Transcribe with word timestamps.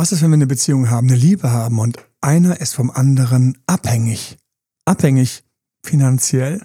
Was 0.00 0.12
ist, 0.12 0.22
wenn 0.22 0.30
wir 0.30 0.36
eine 0.36 0.46
Beziehung 0.46 0.88
haben, 0.88 1.08
eine 1.08 1.16
Liebe 1.18 1.50
haben 1.50 1.78
und 1.78 1.98
einer 2.22 2.58
ist 2.58 2.74
vom 2.74 2.90
anderen 2.90 3.58
abhängig? 3.66 4.38
Abhängig 4.86 5.44
finanziell, 5.84 6.62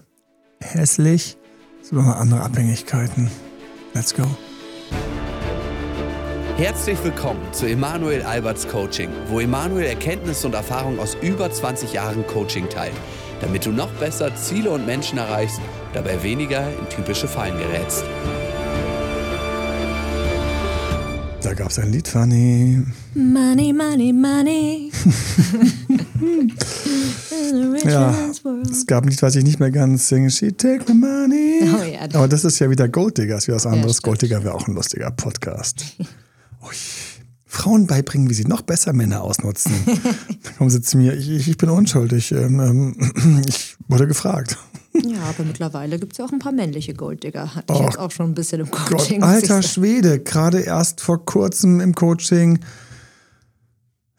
hässlich, 0.61 1.37
sogar 1.81 2.15
andere 2.15 2.43
Abhängigkeiten. 2.43 3.29
Let's 3.93 4.15
go. 4.15 4.23
Herzlich 6.55 6.97
willkommen 7.03 7.41
zu 7.51 7.65
Emanuel 7.65 8.21
Alberts 8.21 8.69
Coaching, 8.69 9.09
wo 9.27 9.41
Emanuel 9.41 9.87
Erkenntnisse 9.87 10.47
und 10.47 10.53
Erfahrung 10.53 10.97
aus 10.97 11.17
über 11.21 11.51
20 11.51 11.91
Jahren 11.91 12.25
Coaching 12.27 12.69
teilt, 12.69 12.95
damit 13.41 13.65
du 13.65 13.71
noch 13.73 13.91
besser 13.95 14.33
Ziele 14.37 14.71
und 14.71 14.85
Menschen 14.85 15.17
erreichst, 15.17 15.59
dabei 15.91 16.23
weniger 16.23 16.69
in 16.69 16.87
typische 16.87 17.27
Fallen 17.27 17.57
gerätst. 17.57 18.05
Da 21.45 21.53
gab 21.53 21.69
es 21.69 21.77
ein 21.77 21.91
Lied, 21.91 22.07
Fanny. 22.07 22.81
Money, 23.13 23.71
money, 23.71 24.11
money. 24.11 24.91
ja, 27.85 28.31
es 28.63 28.87
gab 28.87 29.03
ein 29.03 29.09
Lied, 29.09 29.21
was 29.21 29.35
ich 29.35 29.43
nicht 29.43 29.59
mehr 29.59 29.69
ganz 29.69 30.07
singe. 30.07 30.31
She 30.31 30.51
take 30.53 30.91
my 30.91 30.95
money. 30.95 31.59
Oh 31.71 31.83
ja, 31.83 32.01
Aber 32.15 32.27
das 32.27 32.45
ist 32.45 32.57
ja 32.57 32.67
wieder 32.71 32.89
Golddiggers, 32.89 33.47
wie 33.47 33.51
was 33.51 33.67
anderes. 33.67 33.97
stimmt. 33.97 34.05
Golddigger 34.05 34.43
wäre 34.43 34.55
auch 34.55 34.67
ein 34.67 34.73
lustiger 34.73 35.11
Podcast. 35.11 35.85
Ui. 36.63 36.73
Frauen 37.45 37.85
beibringen, 37.85 38.27
wie 38.27 38.33
sie 38.33 38.45
noch 38.45 38.63
besser 38.63 38.93
Männer 38.93 39.21
ausnutzen. 39.21 39.71
da 40.43 40.51
kommen 40.57 40.71
sie 40.71 40.81
zu 40.81 40.97
mir, 40.97 41.13
ich, 41.13 41.29
ich 41.29 41.47
ich 41.47 41.57
bin 41.57 41.69
unschuldig. 41.69 42.31
Ähm, 42.31 42.59
ähm, 42.59 43.43
ich 43.47 43.77
wurde 43.87 44.07
gefragt. 44.07 44.57
Ja, 45.03 45.23
aber 45.23 45.43
mittlerweile 45.43 45.99
gibt 45.99 46.13
es 46.13 46.17
ja 46.17 46.25
auch 46.25 46.31
ein 46.31 46.39
paar 46.39 46.51
männliche 46.51 46.93
Golddigger. 46.93 47.55
Hatte 47.55 47.73
ich 47.73 47.79
Och, 47.79 47.83
jetzt 47.85 47.99
auch 47.99 48.11
schon 48.11 48.31
ein 48.31 48.33
bisschen 48.33 48.61
im 48.61 48.71
Gott, 48.71 48.87
Coaching. 48.87 49.19
muss 49.19 49.29
alter 49.29 49.59
ich. 49.59 49.71
Schwede, 49.71 50.19
gerade 50.19 50.61
erst 50.61 51.01
vor 51.01 51.25
kurzem 51.25 51.81
im 51.81 51.93
Coaching. 51.93 52.59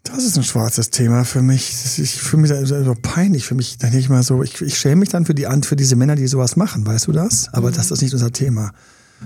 Das 0.05 0.23
ist 0.25 0.37
ein 0.37 0.45
schwarzes 0.45 0.91
Thema 0.91 1.25
für 1.25 1.43
mich. 1.43 1.99
Ich 1.99 2.21
fühle 2.21 2.43
mich 2.43 2.51
da 2.51 2.65
so 2.65 2.95
peinlich 3.01 3.45
für 3.45 3.55
mich. 3.55 3.79
Da 3.79 3.89
denke 3.89 3.99
ich 3.99 4.09
mal 4.09 4.23
so, 4.23 4.43
ich, 4.43 4.61
ich 4.63 4.79
schäme 4.79 4.97
mich 4.97 5.09
dann 5.09 5.27
für, 5.27 5.35
die, 5.35 5.47
für 5.63 5.77
diese 5.77 5.97
Männer, 5.97 6.15
die 6.15 6.27
sowas 6.27 6.57
machen, 6.57 6.87
weißt 6.87 7.09
du 7.09 7.13
das? 7.13 7.53
Aber 7.53 7.73
das 7.73 7.91
ist 7.91 8.03
nicht 8.03 8.15
unser 8.15 8.33
Thema. 8.33 8.73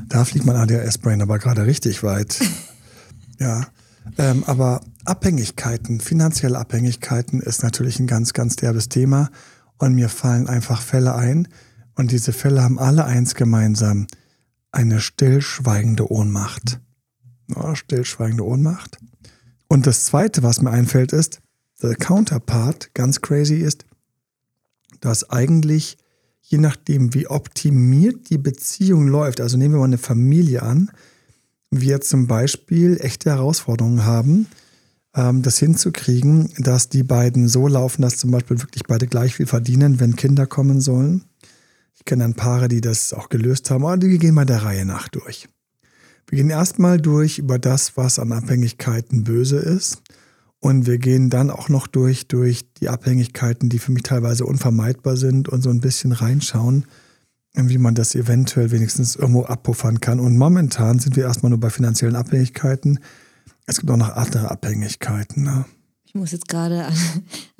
Da 0.08 0.24
fliegt 0.24 0.46
mein 0.46 0.56
ADHS-Brain 0.56 1.20
aber 1.20 1.38
gerade 1.38 1.66
richtig 1.66 2.02
weit. 2.02 2.38
ja. 3.38 3.66
Ähm, 4.16 4.44
aber 4.46 4.80
Abhängigkeiten, 5.04 6.00
finanzielle 6.00 6.58
Abhängigkeiten 6.58 7.40
ist 7.40 7.62
natürlich 7.62 8.00
ein 8.00 8.06
ganz, 8.06 8.32
ganz 8.32 8.56
derbes 8.56 8.88
Thema. 8.88 9.30
Und 9.80 9.94
mir 9.94 10.10
fallen 10.10 10.46
einfach 10.46 10.82
Fälle 10.82 11.14
ein. 11.14 11.48
Und 11.94 12.12
diese 12.12 12.34
Fälle 12.34 12.62
haben 12.62 12.78
alle 12.78 13.06
eins 13.06 13.34
gemeinsam. 13.34 14.06
Eine 14.70 15.00
stillschweigende 15.00 16.12
Ohnmacht. 16.12 16.80
Ja, 17.48 17.74
stillschweigende 17.74 18.44
Ohnmacht. 18.44 18.98
Und 19.68 19.86
das 19.86 20.04
Zweite, 20.04 20.42
was 20.42 20.60
mir 20.60 20.70
einfällt, 20.70 21.14
ist, 21.14 21.40
der 21.82 21.96
Counterpart 21.96 22.92
ganz 22.92 23.22
crazy 23.22 23.54
ist, 23.54 23.86
dass 25.00 25.30
eigentlich, 25.30 25.96
je 26.42 26.58
nachdem, 26.58 27.14
wie 27.14 27.26
optimiert 27.26 28.28
die 28.28 28.38
Beziehung 28.38 29.08
läuft, 29.08 29.40
also 29.40 29.56
nehmen 29.56 29.74
wir 29.74 29.78
mal 29.78 29.86
eine 29.86 29.96
Familie 29.96 30.62
an, 30.62 30.90
wir 31.70 32.02
zum 32.02 32.26
Beispiel 32.26 32.98
echte 33.00 33.30
Herausforderungen 33.30 34.04
haben, 34.04 34.46
das 35.12 35.58
hinzukriegen, 35.58 36.50
dass 36.58 36.88
die 36.88 37.02
beiden 37.02 37.48
so 37.48 37.66
laufen, 37.66 38.02
dass 38.02 38.16
zum 38.16 38.30
Beispiel 38.30 38.60
wirklich 38.60 38.84
beide 38.86 39.06
gleich 39.06 39.34
viel 39.34 39.46
verdienen, 39.46 39.98
wenn 39.98 40.14
Kinder 40.14 40.46
kommen 40.46 40.80
sollen. 40.80 41.24
Ich 41.94 42.04
kenne 42.04 42.22
dann 42.22 42.34
Paare, 42.34 42.68
die 42.68 42.80
das 42.80 43.12
auch 43.12 43.28
gelöst 43.28 43.70
haben, 43.70 43.84
aber 43.84 43.96
die 43.96 44.18
gehen 44.18 44.34
mal 44.34 44.46
der 44.46 44.62
Reihe 44.62 44.86
nach 44.86 45.08
durch. 45.08 45.48
Wir 46.28 46.36
gehen 46.36 46.50
erstmal 46.50 47.00
durch 47.00 47.38
über 47.38 47.58
das, 47.58 47.96
was 47.96 48.20
an 48.20 48.30
Abhängigkeiten 48.30 49.24
böse 49.24 49.58
ist. 49.58 50.00
Und 50.60 50.86
wir 50.86 50.98
gehen 50.98 51.30
dann 51.30 51.50
auch 51.50 51.68
noch 51.68 51.86
durch, 51.86 52.28
durch 52.28 52.72
die 52.74 52.88
Abhängigkeiten, 52.88 53.68
die 53.68 53.78
für 53.78 53.92
mich 53.92 54.02
teilweise 54.02 54.44
unvermeidbar 54.44 55.16
sind 55.16 55.48
und 55.48 55.62
so 55.62 55.70
ein 55.70 55.80
bisschen 55.80 56.12
reinschauen, 56.12 56.84
wie 57.54 57.78
man 57.78 57.94
das 57.94 58.14
eventuell 58.14 58.70
wenigstens 58.70 59.16
irgendwo 59.16 59.44
abpuffern 59.44 60.00
kann. 60.00 60.20
Und 60.20 60.36
momentan 60.36 60.98
sind 60.98 61.16
wir 61.16 61.24
erstmal 61.24 61.50
nur 61.50 61.60
bei 61.60 61.70
finanziellen 61.70 62.14
Abhängigkeiten. 62.14 63.00
Es 63.70 63.78
gibt 63.78 63.88
auch 63.92 63.96
noch 63.96 64.16
andere 64.16 64.50
Abhängigkeiten. 64.50 65.44
Ne? 65.44 65.64
Ich 66.04 66.16
muss 66.16 66.32
jetzt 66.32 66.48
gerade 66.48 66.86
an, 66.86 66.94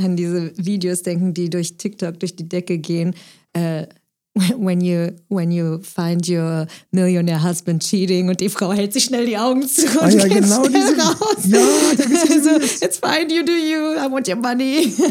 an 0.02 0.16
diese 0.16 0.52
Videos 0.58 1.02
denken, 1.02 1.34
die 1.34 1.50
durch 1.50 1.76
TikTok 1.76 2.18
durch 2.18 2.34
die 2.34 2.48
Decke 2.48 2.78
gehen. 2.78 3.14
Äh, 3.52 3.86
when 4.56 4.80
you 4.80 5.08
when 5.28 5.50
you 5.50 5.80
find 5.82 6.26
your 6.28 6.66
millionaire 6.92 7.42
husband 7.42 7.82
cheating 7.82 8.28
und 8.28 8.40
die 8.40 8.48
Frau 8.48 8.72
hält 8.72 8.92
sich 8.92 9.04
schnell 9.04 9.26
die 9.26 9.36
Augen 9.36 9.66
zu 9.66 9.82
und 9.86 10.02
Ah 10.02 10.08
ja, 10.08 10.28
geht 10.28 10.42
genau 10.42 10.64
schnell 10.64 10.82
diese- 10.82 11.02
raus. 11.02 11.36
Ja, 11.46 11.58
also, 11.58 12.50
it's 12.84 12.98
fine, 12.98 13.28
you 13.28 13.44
do 13.44 13.50
you, 13.52 13.94
I 13.98 14.10
want 14.10 14.28
your 14.28 14.36
money. 14.36 14.92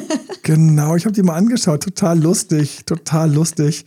Genau, 0.43 0.95
ich 0.95 1.05
habe 1.05 1.13
die 1.13 1.21
mal 1.21 1.35
angeschaut. 1.35 1.83
Total 1.83 2.19
lustig, 2.19 2.79
total 2.87 3.31
lustig. 3.31 3.85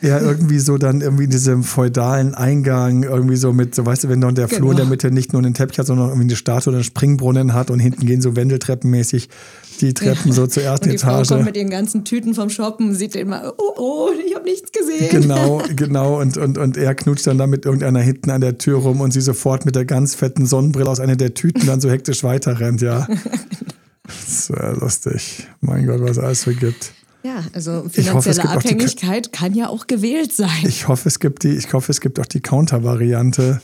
Ja, 0.00 0.20
irgendwie 0.20 0.60
so 0.60 0.78
dann 0.78 1.00
irgendwie 1.00 1.24
in 1.24 1.30
diesem 1.30 1.64
feudalen 1.64 2.36
Eingang, 2.36 3.02
irgendwie 3.02 3.34
so 3.34 3.52
mit, 3.52 3.74
so 3.74 3.84
weißt 3.84 4.04
du, 4.04 4.08
wenn 4.08 4.20
dann 4.20 4.36
der 4.36 4.46
Flur 4.46 4.70
in 4.70 4.76
der 4.76 4.84
Genau. 4.84 4.90
Mitte 4.90 5.10
nicht 5.10 5.32
nur 5.32 5.42
einen 5.42 5.54
Teppich 5.54 5.80
hat, 5.80 5.86
sondern 5.88 6.10
irgendwie 6.10 6.26
eine 6.28 6.36
Statue 6.36 6.70
oder 6.70 6.76
einen 6.78 6.84
Springbrunnen 6.84 7.52
hat 7.52 7.72
und 7.72 7.80
hinten 7.80 8.06
gehen 8.06 8.20
so 8.20 8.36
Wendeltreppenmäßig 8.36 9.28
die 9.80 9.94
Treppen 9.94 10.32
so 10.32 10.46
zur 10.46 10.62
ersten 10.62 10.86
Und 10.86 10.92
die 10.92 10.98
Frau 10.98 11.14
Etage. 11.16 11.28
kommt 11.28 11.44
mit 11.44 11.56
ihren 11.56 11.70
ganzen 11.70 12.04
Tüten 12.04 12.34
vom 12.34 12.50
Shoppen, 12.50 12.94
sieht 12.94 13.14
den 13.14 13.28
mal, 13.28 13.52
oh, 13.56 13.72
oh, 13.76 14.10
ich 14.26 14.34
habe 14.34 14.44
nichts 14.44 14.70
gesehen. 14.72 15.08
Genau, 15.10 15.62
genau. 15.76 16.20
Und, 16.20 16.36
und, 16.36 16.58
und 16.58 16.76
er 16.76 16.94
knutscht 16.94 17.26
dann 17.26 17.38
da 17.38 17.46
mit 17.46 17.64
irgendeiner 17.64 18.00
hinten 18.00 18.30
an 18.30 18.40
der 18.40 18.58
Tür 18.58 18.78
rum 18.78 19.00
und 19.00 19.12
sie 19.12 19.20
sofort 19.20 19.64
mit 19.64 19.74
der 19.76 19.84
ganz 19.84 20.14
fetten 20.14 20.46
Sonnenbrille 20.46 20.88
aus 20.90 21.00
einer 21.00 21.16
der 21.16 21.34
Tüten 21.34 21.66
dann 21.66 21.80
so 21.80 21.90
hektisch 21.90 22.22
weiterrennt, 22.24 22.80
ja. 22.82 23.06
Das 24.06 24.28
ist 24.28 24.50
äh, 24.50 24.72
lustig. 24.72 25.46
Mein 25.60 25.86
Gott, 25.86 26.00
was 26.00 26.12
es 26.12 26.18
alles 26.18 26.42
so 26.42 26.50
gibt. 26.52 26.92
Ja, 27.22 27.44
also 27.52 27.72
hoffe, 27.84 27.90
finanzielle 27.90 28.38
auch 28.44 28.62
die- 28.62 28.68
Abhängigkeit 28.68 29.32
kann 29.32 29.54
ja 29.54 29.68
auch 29.68 29.86
gewählt 29.86 30.32
sein. 30.32 30.48
Ich 30.66 30.88
hoffe, 30.88 31.08
es 31.08 31.18
gibt 31.18 31.42
die, 31.42 31.50
ich 31.56 31.70
hoffe, 31.74 31.92
es 31.92 32.00
gibt 32.00 32.18
auch 32.18 32.24
die 32.26 32.40
Counter-Variante, 32.40 33.60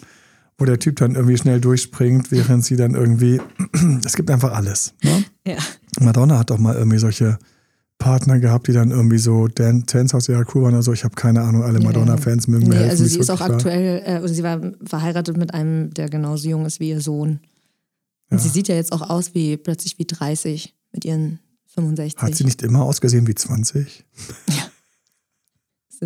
wo 0.58 0.64
der 0.64 0.78
Typ 0.78 0.96
dann 0.96 1.14
irgendwie 1.14 1.36
schnell 1.36 1.60
durchspringt, 1.60 2.30
während 2.30 2.64
sie 2.64 2.76
dann 2.76 2.94
irgendwie. 2.94 3.40
Es 4.04 4.14
gibt 4.14 4.30
einfach 4.30 4.52
alles. 4.52 4.94
Ne? 5.02 5.24
ja. 5.46 5.56
Madonna 6.00 6.38
hat 6.38 6.50
doch 6.50 6.58
mal 6.58 6.74
irgendwie 6.76 6.98
solche 6.98 7.38
Partner 7.98 8.38
gehabt, 8.40 8.66
die 8.68 8.72
dann 8.72 8.90
irgendwie 8.90 9.18
so 9.18 9.46
Dan 9.48 9.86
Tanz 9.86 10.14
aus 10.14 10.28
ihrer 10.28 10.44
Crew 10.44 10.62
waren 10.62 10.74
oder 10.74 10.82
so. 10.82 10.92
Ich 10.92 11.04
habe 11.04 11.14
keine 11.14 11.42
Ahnung, 11.42 11.62
alle 11.62 11.78
Ja. 11.78 11.84
Madonna-Fans 11.86 12.48
mögen 12.48 12.64
mir 12.68 12.74
Nee, 12.74 12.76
helfen. 12.80 12.90
also 12.90 13.04
sie 13.06 13.18
ist 13.18 13.30
auch 13.30 13.40
aktuell, 13.40 14.02
äh, 14.04 14.10
also 14.16 14.34
sie 14.34 14.42
war 14.42 14.60
verheiratet 14.84 15.36
mit 15.36 15.54
einem, 15.54 15.92
der 15.94 16.08
genauso 16.08 16.48
jung 16.48 16.66
ist 16.66 16.80
wie 16.80 16.90
ihr 16.90 17.00
Sohn. 17.00 17.40
Und 18.30 18.38
Ja. 18.38 18.38
sie 18.38 18.48
sieht 18.48 18.68
ja 18.68 18.74
jetzt 18.74 18.92
auch 18.92 19.08
aus 19.08 19.34
wie 19.34 19.56
plötzlich 19.56 19.98
wie 19.98 20.04
30 20.06 20.74
mit 20.92 21.04
ihren 21.04 21.38
65. 21.74 22.20
Hat 22.22 22.34
sie 22.34 22.44
nicht 22.44 22.62
immer 22.62 22.82
ausgesehen 22.82 23.26
wie 23.26 23.34
20? 23.34 24.04
das 24.46 24.56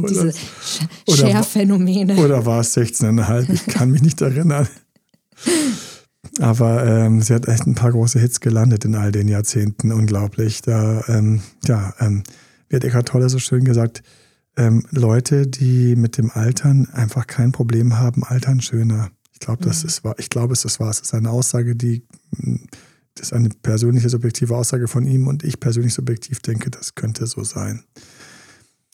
sind 0.06 0.18
oder- 0.18 0.32
diese 0.32 0.38
Sch- 0.38 0.88
oder- 1.06 2.46
war 2.46 2.60
es 2.60 2.76
16,5? 2.76 3.48
Ich 3.52 3.66
kann 3.66 3.90
mich 3.90 4.02
nicht 4.02 4.20
erinnern. 4.20 4.68
Aber 6.40 6.84
ähm, 6.86 7.20
sie 7.22 7.34
hat 7.34 7.48
echt 7.48 7.66
ein 7.66 7.74
paar 7.74 7.92
große 7.92 8.18
Hits 8.18 8.40
gelandet 8.40 8.84
in 8.84 8.94
all 8.94 9.12
den 9.12 9.28
Jahrzehnten. 9.28 9.92
Unglaublich. 9.92 10.62
Da, 10.62 11.02
ähm, 11.08 11.42
ja, 11.66 11.94
ähm, 12.00 12.22
wie 12.68 12.76
hat 12.76 12.84
Eckhart 12.84 13.08
Tolle 13.08 13.28
so 13.28 13.38
schön 13.38 13.64
gesagt, 13.64 14.02
ähm, 14.56 14.84
Leute, 14.90 15.46
die 15.46 15.96
mit 15.96 16.18
dem 16.18 16.30
Altern 16.30 16.88
einfach 16.92 17.26
kein 17.26 17.52
Problem 17.52 17.98
haben, 17.98 18.24
altern 18.24 18.60
schöner. 18.60 19.10
Ich 19.32 19.38
glaube, 19.40 19.64
das 19.64 19.84
ist 19.84 20.02
wahr. 20.04 20.16
Ich 20.18 20.30
glaube, 20.30 20.52
es 20.52 20.64
ist 20.64 20.80
wahr. 20.80 20.90
Es 20.90 21.00
ist 21.00 21.14
eine 21.14 21.30
Aussage, 21.30 21.76
die 21.76 22.04
mh, 22.36 22.58
das 23.14 23.28
ist 23.28 23.32
eine 23.32 23.48
persönliche, 23.48 24.08
subjektive 24.08 24.54
Aussage 24.56 24.86
von 24.86 25.04
ihm 25.04 25.26
und 25.26 25.42
ich 25.44 25.58
persönlich 25.58 25.94
subjektiv 25.94 26.40
denke, 26.40 26.70
das 26.70 26.94
könnte 26.94 27.26
so 27.26 27.42
sein. 27.42 27.82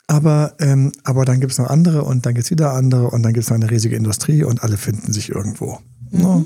Aber, 0.07 0.55
ähm, 0.61 0.93
aber 1.03 1.25
dann 1.25 1.41
gibt 1.41 1.53
es 1.53 1.59
noch 1.59 1.71
andere 1.71 2.05
und 2.05 2.27
dann 2.27 2.35
gibt 2.35 2.45
es 2.45 2.51
wieder 2.51 2.73
andere 2.73 3.09
und 3.11 3.23
dann 3.23 3.33
gibt 3.33 3.45
es 3.45 3.51
noch 3.51 3.57
eine 3.57 3.71
riesige 3.71 3.97
Industrie 3.97 4.45
und 4.45 4.63
alle 4.63 4.77
finden 4.77 5.13
sich 5.13 5.31
irgendwo. 5.31 5.79
Ne? 6.11 6.45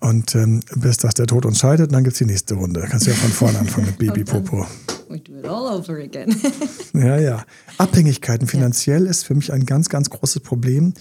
Und 0.00 0.34
ähm, 0.36 0.60
bis 0.76 0.98
das 0.98 1.14
der 1.14 1.26
Tod 1.26 1.44
uns 1.44 1.58
scheidet, 1.58 1.92
dann 1.92 2.04
gibt 2.04 2.14
es 2.14 2.18
die 2.18 2.26
nächste 2.26 2.54
Runde. 2.54 2.86
Kannst 2.88 3.06
du 3.06 3.10
ja 3.10 3.16
von 3.16 3.30
vorne 3.30 3.58
anfangen 3.58 3.86
mit 3.86 3.98
Baby 3.98 4.22
Popo. 4.24 4.66
We 5.08 5.18
do 5.18 5.38
it 5.38 5.46
all 5.46 5.66
over 5.66 5.96
again. 5.96 6.34
Ja, 6.94 7.18
ja. 7.18 7.44
Abhängigkeiten 7.76 8.48
finanziell 8.48 9.06
ist 9.06 9.24
für 9.24 9.34
mich 9.34 9.52
ein 9.52 9.66
ganz, 9.66 9.88
ganz 9.88 10.10
großes 10.10 10.42
Problem, 10.42 10.94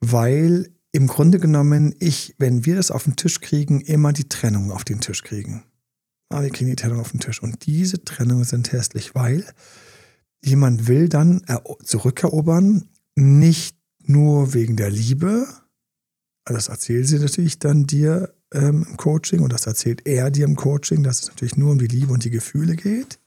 weil 0.00 0.68
im 0.92 1.06
Grunde 1.06 1.38
genommen 1.38 1.94
ich, 2.00 2.34
wenn 2.38 2.66
wir 2.66 2.76
das 2.76 2.90
auf 2.90 3.04
den 3.04 3.16
Tisch 3.16 3.40
kriegen, 3.40 3.80
immer 3.80 4.12
die 4.12 4.28
Trennung 4.28 4.72
auf 4.72 4.84
den 4.84 5.00
Tisch 5.00 5.22
kriegen. 5.22 5.62
Ah, 6.30 6.42
wir 6.42 6.50
kriegen 6.50 6.68
die 6.68 6.76
Trennung 6.76 7.00
auf 7.00 7.12
den 7.12 7.20
Tisch. 7.20 7.42
Und 7.42 7.66
diese 7.66 8.04
Trennungen 8.04 8.44
sind 8.44 8.72
hässlich, 8.72 9.14
weil 9.14 9.44
jemand 10.44 10.86
will 10.88 11.08
dann 11.08 11.42
ero- 11.46 11.78
zurückerobern, 11.82 12.88
nicht 13.16 13.76
nur 14.04 14.54
wegen 14.54 14.76
der 14.76 14.90
Liebe, 14.90 15.46
das 16.44 16.68
erzählt 16.68 17.06
sie 17.06 17.18
natürlich 17.18 17.58
dann 17.58 17.86
dir 17.86 18.34
ähm, 18.54 18.86
im 18.88 18.96
Coaching 18.96 19.40
und 19.40 19.52
das 19.52 19.66
erzählt 19.66 20.06
er 20.06 20.30
dir 20.30 20.46
im 20.46 20.56
Coaching, 20.56 21.02
dass 21.02 21.20
es 21.22 21.28
natürlich 21.28 21.56
nur 21.56 21.72
um 21.72 21.78
die 21.78 21.88
Liebe 21.88 22.12
und 22.12 22.24
die 22.24 22.30
Gefühle 22.30 22.74
geht. 22.76 23.18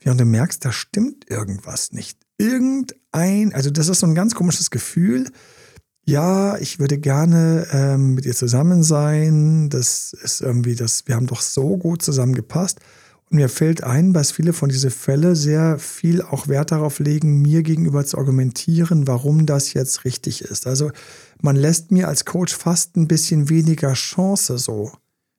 Während 0.00 0.20
du 0.20 0.24
merkst, 0.24 0.64
da 0.64 0.70
stimmt 0.70 1.28
irgendwas 1.28 1.92
nicht. 1.92 2.18
Irgendein, 2.38 3.52
also 3.52 3.70
das 3.70 3.88
ist 3.88 4.00
so 4.00 4.06
ein 4.06 4.14
ganz 4.14 4.34
komisches 4.34 4.70
Gefühl. 4.70 5.30
ja, 6.06 6.56
ich 6.58 6.78
würde 6.78 6.98
gerne 6.98 7.66
ähm, 7.72 8.14
mit 8.14 8.26
ihr 8.26 8.34
zusammen 8.34 8.82
sein. 8.82 9.68
Das 9.70 10.12
ist 10.12 10.40
irgendwie, 10.40 10.74
das, 10.74 11.06
wir 11.06 11.14
haben 11.14 11.26
doch 11.26 11.40
so 11.40 11.76
gut 11.76 12.02
zusammengepasst. 12.02 12.80
Und 12.80 12.84
mir 13.32 13.48
fällt 13.48 13.84
ein, 13.84 14.12
dass 14.12 14.32
viele 14.32 14.52
von 14.52 14.68
diesen 14.68 14.90
Fällen 14.90 15.36
sehr 15.36 15.78
viel 15.78 16.20
auch 16.20 16.48
Wert 16.48 16.72
darauf 16.72 16.98
legen, 16.98 17.40
mir 17.40 17.62
gegenüber 17.62 18.04
zu 18.04 18.18
argumentieren, 18.18 19.06
warum 19.06 19.46
das 19.46 19.72
jetzt 19.72 20.04
richtig 20.04 20.42
ist. 20.42 20.66
Also 20.66 20.90
man 21.40 21.54
lässt 21.54 21.92
mir 21.92 22.08
als 22.08 22.24
Coach 22.24 22.54
fast 22.54 22.96
ein 22.96 23.06
bisschen 23.06 23.48
weniger 23.48 23.92
Chance 23.92 24.58
so, 24.58 24.92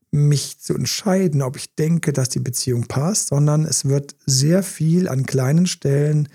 mich 0.09 0.59
zu 0.59 0.73
entscheiden, 0.73 1.41
ob 1.41 1.57
ich 1.57 1.75
denke, 1.75 2.13
dass 2.13 2.29
die 2.29 2.39
Beziehung 2.39 2.87
passt, 2.87 3.27
sondern 3.27 3.65
es 3.65 3.85
wird 3.85 4.15
sehr 4.25 4.63
viel 4.63 5.07
an 5.09 5.25
kleinen 5.25 5.67
Stellen 5.67 6.29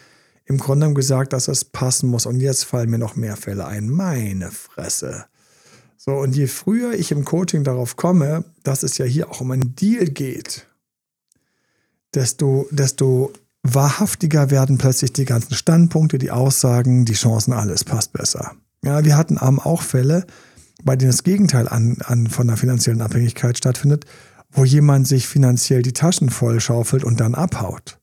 im 0.44 0.58
Grunde 0.58 0.84
genommen 0.84 0.94
gesagt, 0.94 1.32
dass 1.32 1.48
es 1.48 1.64
passen 1.64 2.08
muss. 2.08 2.26
Und 2.26 2.40
jetzt 2.40 2.64
fallen 2.64 2.90
mir 2.90 2.98
noch 2.98 3.16
mehr 3.16 3.36
Fälle 3.36 3.66
ein. 3.66 3.88
Meine 3.88 4.50
Fresse. 4.50 5.24
So, 5.96 6.12
und 6.12 6.36
je 6.36 6.46
früher 6.46 6.92
ich 6.92 7.10
im 7.10 7.24
Coaching 7.24 7.64
darauf 7.64 7.96
komme, 7.96 8.44
dass 8.62 8.82
es 8.82 8.98
ja 8.98 9.06
hier 9.06 9.30
auch 9.30 9.40
um 9.40 9.50
einen 9.50 9.74
Deal 9.74 10.06
geht, 10.06 10.66
desto, 12.16 12.66
desto 12.70 13.32
wahrhaftiger 13.62 14.50
werden 14.50 14.78
plötzlich 14.78 15.12
die 15.12 15.24
ganzen 15.24 15.54
Standpunkte, 15.54 16.18
die 16.18 16.30
Aussagen, 16.30 17.04
die 17.04 17.14
Chancen, 17.14 17.52
alles 17.52 17.84
passt 17.84 18.12
besser. 18.12 18.52
Ja, 18.84 19.04
wir 19.04 19.16
hatten 19.16 19.38
auch 19.38 19.82
Fälle, 19.82 20.26
bei 20.82 20.96
denen 20.96 21.10
das 21.10 21.22
Gegenteil 21.22 21.68
an, 21.68 21.98
an 22.04 22.28
von 22.28 22.46
der 22.46 22.56
finanziellen 22.56 23.00
Abhängigkeit 23.00 23.58
stattfindet, 23.58 24.04
wo 24.50 24.64
jemand 24.64 25.06
sich 25.08 25.26
finanziell 25.26 25.82
die 25.82 25.92
Taschen 25.92 26.30
voll 26.30 26.60
schaufelt 26.60 27.04
und 27.04 27.20
dann 27.20 27.34
abhaut. 27.34 27.98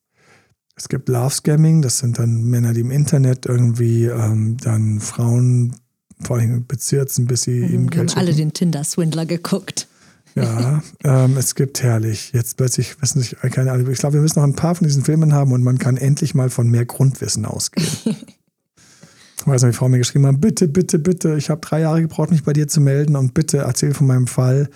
Es 0.75 0.89
gibt 0.89 1.07
Love 1.07 1.33
Scamming, 1.33 1.81
das 1.81 1.99
sind 1.99 2.19
dann 2.19 2.43
Männer, 2.43 2.73
die 2.73 2.81
im 2.81 2.91
Internet 2.91 3.45
irgendwie 3.45 4.05
ähm, 4.05 4.57
dann 4.57 4.99
Frauen 4.99 5.75
vor 6.21 6.37
allem 6.37 6.65
bezirzen, 6.65 7.27
bis 7.27 7.43
sie 7.43 7.59
mhm, 7.59 7.73
ihm 7.73 7.89
Geld 7.89 8.11
haben 8.11 8.19
alle 8.19 8.33
den 8.33 8.53
Tinder-Swindler 8.53 9.25
geguckt. 9.25 9.87
Ja, 10.35 10.81
ähm, 11.03 11.37
es 11.37 11.55
gibt 11.55 11.83
herrlich. 11.83 12.31
Jetzt 12.33 12.57
plötzlich 12.57 12.99
wissen 13.01 13.21
sich 13.21 13.37
keine 13.51 13.71
alle. 13.71 13.89
Ich 13.91 13.99
glaube, 13.99 14.15
wir 14.15 14.21
müssen 14.21 14.39
noch 14.39 14.47
ein 14.47 14.55
paar 14.55 14.75
von 14.75 14.87
diesen 14.87 15.03
Filmen 15.03 15.33
haben 15.33 15.51
und 15.51 15.63
man 15.63 15.77
kann 15.77 15.97
endlich 15.97 16.33
mal 16.33 16.49
von 16.49 16.69
mehr 16.69 16.85
Grundwissen 16.85 17.45
ausgehen. 17.45 17.87
ich 18.05 19.45
weiß 19.45 19.63
nicht, 19.63 19.73
wie 19.73 19.77
Frau 19.77 19.89
mir 19.89 19.99
geschrieben 19.99 20.25
hat, 20.25 20.41
bitte, 20.41 20.67
bitte, 20.67 20.97
bitte, 20.99 21.35
ich 21.35 21.49
habe 21.49 21.61
drei 21.61 21.81
Jahre 21.81 22.01
gebraucht, 22.01 22.31
mich 22.31 22.43
bei 22.43 22.53
dir 22.53 22.67
zu 22.67 22.81
melden 22.81 23.15
und 23.15 23.33
bitte 23.33 23.59
erzähl 23.59 23.93
von 23.93 24.07
meinem 24.07 24.27
Fall, 24.27 24.69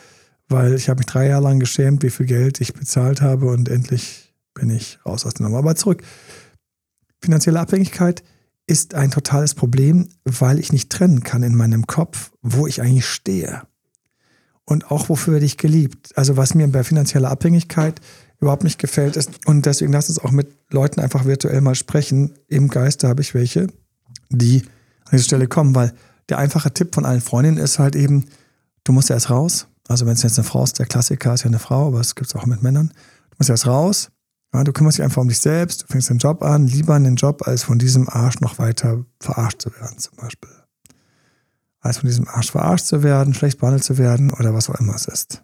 weil 0.47 0.75
ich 0.75 0.89
habe 0.89 0.99
mich 0.99 1.07
drei 1.07 1.27
Jahre 1.27 1.43
lang 1.43 1.59
geschämt, 1.59 2.03
wie 2.03 2.11
viel 2.11 2.27
Geld 2.27 2.61
ich 2.61 2.73
bezahlt 2.73 3.21
habe 3.21 3.47
und 3.47 3.67
endlich 3.67 4.33
bin 4.53 4.69
ich 4.69 4.99
raus 5.05 5.25
aus 5.25 5.33
der 5.35 5.45
Nummer. 5.45 5.59
Aber 5.59 5.75
zurück. 5.75 6.03
Finanzielle 7.19 7.59
Abhängigkeit 7.59 8.23
ist 8.67 8.93
ein 8.93 9.09
totales 9.09 9.55
Problem, 9.55 10.07
weil 10.23 10.59
ich 10.59 10.71
nicht 10.71 10.91
trennen 10.91 11.23
kann 11.23 11.41
in 11.41 11.55
meinem 11.55 11.87
Kopf, 11.87 12.31
wo 12.41 12.67
ich 12.67 12.81
eigentlich 12.81 13.07
stehe 13.07 13.63
und 14.67 14.91
auch 14.91 15.09
wofür 15.09 15.33
werde 15.33 15.45
ich 15.45 15.57
geliebt. 15.57 16.15
Also 16.15 16.37
was 16.37 16.53
mir 16.53 16.67
bei 16.67 16.83
finanzieller 16.83 17.31
Abhängigkeit 17.31 17.99
überhaupt 18.39 18.63
nicht 18.63 18.77
gefällt 18.77 19.15
ist 19.15 19.47
und 19.47 19.65
deswegen 19.65 19.93
lass 19.93 20.09
uns 20.09 20.19
auch 20.19 20.31
mit 20.31 20.49
Leuten 20.69 20.99
einfach 20.99 21.25
virtuell 21.25 21.61
mal 21.61 21.73
sprechen. 21.73 22.33
Im 22.47 22.67
Geiste 22.67 23.07
habe 23.07 23.21
ich 23.21 23.33
welche, 23.33 23.67
die 24.29 24.61
an 25.05 25.11
diese 25.13 25.23
Stelle 25.23 25.47
kommen, 25.47 25.73
weil 25.73 25.93
der 26.29 26.37
einfache 26.37 26.71
Tipp 26.71 26.93
von 26.93 27.05
allen 27.05 27.21
Freundinnen 27.21 27.57
ist 27.57 27.79
halt 27.79 27.95
eben, 27.95 28.25
du 28.83 28.91
musst 28.91 29.09
erst 29.09 29.29
raus. 29.29 29.67
Also 29.87 30.05
wenn 30.05 30.13
es 30.13 30.23
jetzt 30.23 30.37
eine 30.37 30.45
Frau 30.45 30.63
ist, 30.63 30.77
der 30.77 30.85
Klassiker 30.85 31.33
ist 31.33 31.43
ja 31.43 31.47
eine 31.47 31.59
Frau, 31.59 31.87
aber 31.87 32.01
es 32.01 32.15
gibt 32.15 32.29
es 32.29 32.35
auch 32.35 32.45
mit 32.45 32.61
Männern. 32.61 32.89
Du 33.31 33.35
musst 33.39 33.49
erst 33.49 33.67
raus. 33.67 34.09
Ja, 34.53 34.63
du 34.65 34.73
kümmerst 34.73 34.97
dich 34.97 35.03
einfach 35.03 35.21
um 35.21 35.29
dich 35.29 35.39
selbst, 35.39 35.83
du 35.83 35.87
fängst 35.87 36.09
den 36.09 36.19
Job 36.19 36.43
an, 36.43 36.67
lieber 36.67 36.95
einen 36.95 37.15
Job, 37.15 37.47
als 37.47 37.63
von 37.63 37.79
diesem 37.79 38.07
Arsch 38.09 38.39
noch 38.39 38.59
weiter 38.59 39.05
verarscht 39.19 39.61
zu 39.61 39.71
werden, 39.73 39.97
zum 39.97 40.15
Beispiel 40.17 40.49
als 41.87 41.99
von 41.99 42.07
diesem 42.07 42.27
Arsch 42.27 42.51
verarscht 42.51 42.85
zu 42.85 43.03
werden, 43.03 43.33
schlecht 43.33 43.59
behandelt 43.59 43.83
zu 43.83 43.97
werden 43.97 44.31
oder 44.31 44.53
was 44.53 44.69
auch 44.69 44.75
immer 44.75 44.95
es 44.95 45.05
ist. 45.05 45.43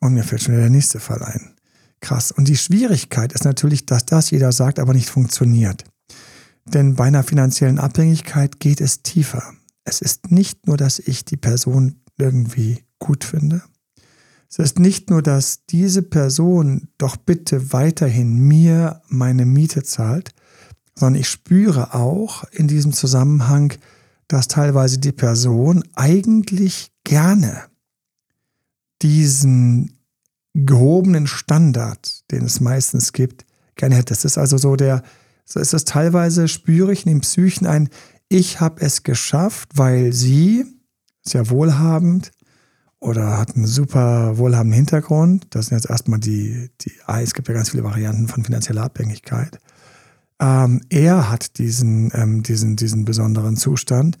Und 0.00 0.14
mir 0.14 0.24
fällt 0.24 0.42
schon 0.42 0.54
wieder 0.54 0.62
der 0.62 0.70
nächste 0.70 1.00
Fall 1.00 1.22
ein. 1.22 1.54
Krass. 2.00 2.30
Und 2.30 2.48
die 2.48 2.56
Schwierigkeit 2.56 3.32
ist 3.32 3.44
natürlich, 3.44 3.86
dass 3.86 4.06
das 4.06 4.30
jeder 4.30 4.52
sagt, 4.52 4.78
aber 4.78 4.94
nicht 4.94 5.10
funktioniert. 5.10 5.84
Denn 6.64 6.94
bei 6.94 7.04
einer 7.04 7.24
finanziellen 7.24 7.78
Abhängigkeit 7.78 8.60
geht 8.60 8.80
es 8.80 9.02
tiefer. 9.02 9.54
Es 9.84 10.00
ist 10.00 10.30
nicht 10.30 10.66
nur, 10.66 10.76
dass 10.76 10.98
ich 10.98 11.24
die 11.24 11.36
Person 11.36 12.02
irgendwie 12.18 12.84
gut 12.98 13.24
finde. 13.24 13.62
Es 14.50 14.58
ist 14.58 14.78
nicht 14.78 15.10
nur, 15.10 15.22
dass 15.22 15.66
diese 15.66 16.02
Person 16.02 16.88
doch 16.98 17.16
bitte 17.16 17.72
weiterhin 17.72 18.38
mir 18.38 19.02
meine 19.08 19.44
Miete 19.44 19.82
zahlt, 19.82 20.34
sondern 20.94 21.20
ich 21.20 21.28
spüre 21.28 21.94
auch 21.94 22.44
in 22.50 22.68
diesem 22.68 22.92
Zusammenhang, 22.92 23.74
dass 24.28 24.48
teilweise 24.48 24.98
die 24.98 25.12
Person 25.12 25.82
eigentlich 25.94 26.92
gerne 27.04 27.64
diesen 29.02 29.98
gehobenen 30.54 31.26
Standard, 31.26 32.30
den 32.30 32.44
es 32.44 32.60
meistens 32.60 33.12
gibt, 33.12 33.46
gerne 33.76 33.96
hätte. 33.96 34.12
Es 34.12 34.24
ist 34.24 34.38
also 34.38 34.58
so 34.58 34.76
der, 34.76 35.02
so 35.44 35.60
ist 35.60 35.72
es 35.72 35.84
teilweise 35.84 36.48
spüre 36.48 36.92
ich 36.92 37.06
in 37.06 37.12
den 37.12 37.20
Psychen 37.20 37.66
ein, 37.66 37.88
ich 38.28 38.60
habe 38.60 38.82
es 38.82 39.02
geschafft, 39.02 39.70
weil 39.74 40.12
sie 40.12 40.66
sehr 41.22 41.48
wohlhabend 41.48 42.32
oder 43.00 43.38
hat 43.38 43.54
einen 43.54 43.66
super 43.66 44.36
wohlhabenden 44.36 44.76
Hintergrund. 44.76 45.46
Das 45.50 45.66
sind 45.66 45.78
jetzt 45.78 45.88
erstmal 45.88 46.18
die, 46.18 46.70
die, 46.80 46.92
es 47.22 47.32
gibt 47.32 47.48
ja 47.48 47.54
ganz 47.54 47.70
viele 47.70 47.84
Varianten 47.84 48.28
von 48.28 48.44
finanzieller 48.44 48.82
Abhängigkeit. 48.82 49.58
Ähm, 50.40 50.80
er 50.88 51.30
hat 51.30 51.58
diesen, 51.58 52.10
ähm, 52.14 52.42
diesen, 52.42 52.76
diesen 52.76 53.04
besonderen 53.04 53.56
Zustand. 53.56 54.18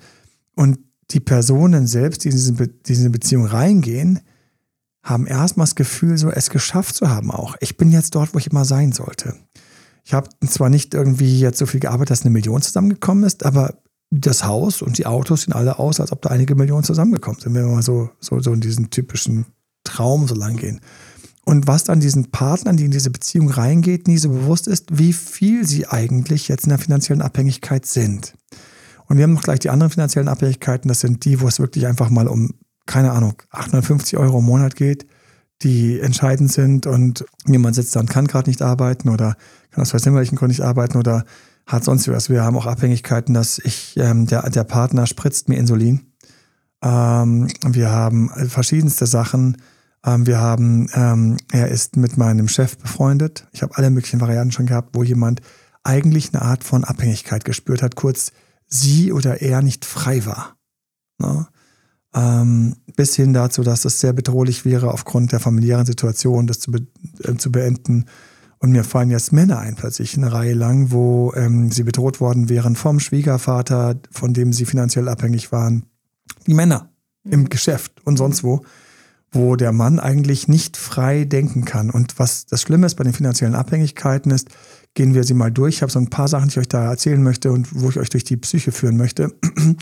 Und 0.54 0.78
die 1.10 1.20
Personen 1.20 1.86
selbst, 1.86 2.24
die 2.24 2.28
in 2.28 2.34
diese, 2.34 2.52
Be 2.54 2.68
diese 2.68 3.10
Beziehung 3.10 3.46
reingehen, 3.46 4.20
haben 5.02 5.26
erstmal 5.26 5.64
das 5.64 5.74
Gefühl, 5.74 6.18
so 6.18 6.30
es 6.30 6.50
geschafft 6.50 6.96
zu 6.96 7.08
haben 7.08 7.30
auch. 7.30 7.56
Ich 7.60 7.76
bin 7.76 7.90
jetzt 7.90 8.14
dort, 8.14 8.34
wo 8.34 8.38
ich 8.38 8.48
immer 8.48 8.64
sein 8.64 8.92
sollte. 8.92 9.34
Ich 10.04 10.12
habe 10.12 10.28
zwar 10.46 10.68
nicht 10.68 10.94
irgendwie 10.94 11.38
jetzt 11.38 11.58
so 11.58 11.66
viel 11.66 11.80
gearbeitet, 11.80 12.10
dass 12.10 12.22
eine 12.22 12.30
Million 12.30 12.62
zusammengekommen 12.62 13.24
ist, 13.24 13.44
aber 13.44 13.74
das 14.10 14.44
Haus 14.44 14.82
und 14.82 14.98
die 14.98 15.06
Autos 15.06 15.42
sehen 15.42 15.52
alle 15.52 15.78
aus, 15.78 16.00
als 16.00 16.12
ob 16.12 16.22
da 16.22 16.30
einige 16.30 16.54
Millionen 16.54 16.84
zusammengekommen 16.84 17.40
sind, 17.40 17.54
wenn 17.54 17.66
wir 17.66 17.72
mal 17.72 17.82
so, 17.82 18.10
so, 18.20 18.40
so 18.40 18.52
in 18.52 18.60
diesen 18.60 18.90
typischen 18.90 19.46
Traum 19.84 20.26
so 20.26 20.34
lang 20.34 20.56
gehen. 20.56 20.80
Und 21.48 21.66
was 21.66 21.82
dann 21.82 21.98
diesen 21.98 22.30
Partnern, 22.30 22.76
die 22.76 22.84
in 22.84 22.90
diese 22.90 23.08
Beziehung 23.08 23.48
reingeht, 23.48 24.06
nie 24.06 24.18
so 24.18 24.28
bewusst 24.28 24.68
ist, 24.68 24.98
wie 24.98 25.14
viel 25.14 25.66
sie 25.66 25.86
eigentlich 25.86 26.46
jetzt 26.46 26.64
in 26.64 26.68
der 26.68 26.78
finanziellen 26.78 27.22
Abhängigkeit 27.22 27.86
sind. 27.86 28.34
Und 29.06 29.16
wir 29.16 29.22
haben 29.22 29.32
noch 29.32 29.44
gleich 29.44 29.60
die 29.60 29.70
anderen 29.70 29.90
finanziellen 29.90 30.28
Abhängigkeiten. 30.28 30.88
Das 30.88 31.00
sind 31.00 31.24
die, 31.24 31.40
wo 31.40 31.48
es 31.48 31.58
wirklich 31.58 31.86
einfach 31.86 32.10
mal 32.10 32.28
um, 32.28 32.50
keine 32.84 33.12
Ahnung, 33.12 33.32
850 33.50 34.18
Euro 34.18 34.40
im 34.40 34.44
Monat 34.44 34.76
geht, 34.76 35.06
die 35.62 35.98
entscheidend 36.00 36.52
sind 36.52 36.86
und 36.86 37.24
jemand 37.46 37.76
sitzt 37.76 37.96
da 37.96 38.00
und 38.00 38.10
kann 38.10 38.26
gerade 38.26 38.50
nicht 38.50 38.60
arbeiten 38.60 39.08
oder 39.08 39.34
kann 39.70 39.80
aus 39.80 39.94
welchen 39.94 40.36
Gründen 40.36 40.52
nicht 40.52 40.60
arbeiten 40.60 40.98
oder 40.98 41.24
hat 41.64 41.82
sonst 41.82 42.08
was. 42.08 42.28
Wir 42.28 42.44
haben 42.44 42.58
auch 42.58 42.66
Abhängigkeiten, 42.66 43.32
dass 43.32 43.58
ich, 43.58 43.96
ähm, 43.96 44.26
der, 44.26 44.50
der 44.50 44.64
Partner 44.64 45.06
spritzt 45.06 45.48
mir 45.48 45.56
Insulin. 45.56 46.12
Ähm, 46.82 47.48
wir 47.66 47.90
haben 47.90 48.28
verschiedenste 48.50 49.06
Sachen, 49.06 49.56
wir 50.04 50.38
haben, 50.38 50.88
ähm, 50.94 51.36
er 51.52 51.68
ist 51.68 51.96
mit 51.96 52.16
meinem 52.16 52.48
Chef 52.48 52.78
befreundet. 52.78 53.46
Ich 53.52 53.62
habe 53.62 53.76
alle 53.76 53.90
möglichen 53.90 54.20
Varianten 54.20 54.52
schon 54.52 54.66
gehabt, 54.66 54.90
wo 54.94 55.02
jemand 55.02 55.40
eigentlich 55.82 56.32
eine 56.32 56.42
Art 56.42 56.64
von 56.64 56.84
Abhängigkeit 56.84 57.44
gespürt 57.44 57.82
hat, 57.82 57.96
kurz 57.96 58.32
sie 58.66 59.12
oder 59.12 59.42
er 59.42 59.62
nicht 59.62 59.84
frei 59.84 60.24
war. 60.26 60.56
Ne? 61.18 61.46
Ähm, 62.14 62.76
bis 62.96 63.14
hin 63.16 63.32
dazu, 63.32 63.62
dass 63.62 63.84
es 63.84 64.00
sehr 64.00 64.12
bedrohlich 64.12 64.64
wäre, 64.64 64.92
aufgrund 64.92 65.32
der 65.32 65.40
familiären 65.40 65.86
Situation 65.86 66.46
das 66.46 66.60
zu, 66.60 66.70
be 66.70 66.86
äh, 67.24 67.36
zu 67.36 67.52
beenden. 67.52 68.06
Und 68.58 68.72
mir 68.72 68.82
fallen 68.82 69.10
jetzt 69.10 69.32
Männer 69.32 69.58
ein, 69.58 69.76
plötzlich 69.76 70.16
eine 70.16 70.32
Reihe 70.32 70.54
lang, 70.54 70.90
wo 70.90 71.32
ähm, 71.34 71.70
sie 71.70 71.84
bedroht 71.84 72.20
worden 72.20 72.48
wären 72.48 72.76
vom 72.76 72.98
Schwiegervater, 72.98 73.96
von 74.10 74.34
dem 74.34 74.52
sie 74.52 74.64
finanziell 74.64 75.08
abhängig 75.08 75.52
waren. 75.52 75.84
Die 76.46 76.54
Männer 76.54 76.90
im 77.24 77.40
mhm. 77.40 77.48
Geschäft 77.50 77.92
und 78.04 78.16
sonst 78.16 78.42
wo 78.42 78.62
wo 79.30 79.56
der 79.56 79.72
Mann 79.72 79.98
eigentlich 79.98 80.48
nicht 80.48 80.76
frei 80.76 81.24
denken 81.24 81.64
kann. 81.64 81.90
Und 81.90 82.18
was 82.18 82.46
das 82.46 82.62
Schlimme 82.62 82.86
ist 82.86 82.94
bei 82.94 83.04
den 83.04 83.12
finanziellen 83.12 83.54
Abhängigkeiten 83.54 84.30
ist, 84.30 84.48
gehen 84.94 85.14
wir 85.14 85.24
sie 85.24 85.34
mal 85.34 85.50
durch. 85.50 85.76
Ich 85.76 85.82
habe 85.82 85.92
so 85.92 85.98
ein 85.98 86.10
paar 86.10 86.28
Sachen, 86.28 86.48
die 86.48 86.52
ich 86.52 86.58
euch 86.58 86.68
da 86.68 86.90
erzählen 86.90 87.22
möchte 87.22 87.52
und 87.52 87.68
wo 87.80 87.90
ich 87.90 87.98
euch 87.98 88.08
durch 88.08 88.24
die 88.24 88.36
Psyche 88.36 88.72
führen 88.72 88.96
möchte. 88.96 89.34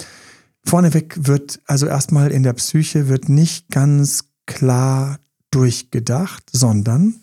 Vorneweg 0.64 1.16
wird 1.16 1.60
also 1.66 1.86
erstmal 1.86 2.32
in 2.32 2.42
der 2.42 2.54
Psyche 2.54 3.08
wird 3.08 3.28
nicht 3.28 3.70
ganz 3.70 4.24
klar 4.46 5.18
durchgedacht, 5.50 6.44
sondern 6.50 7.14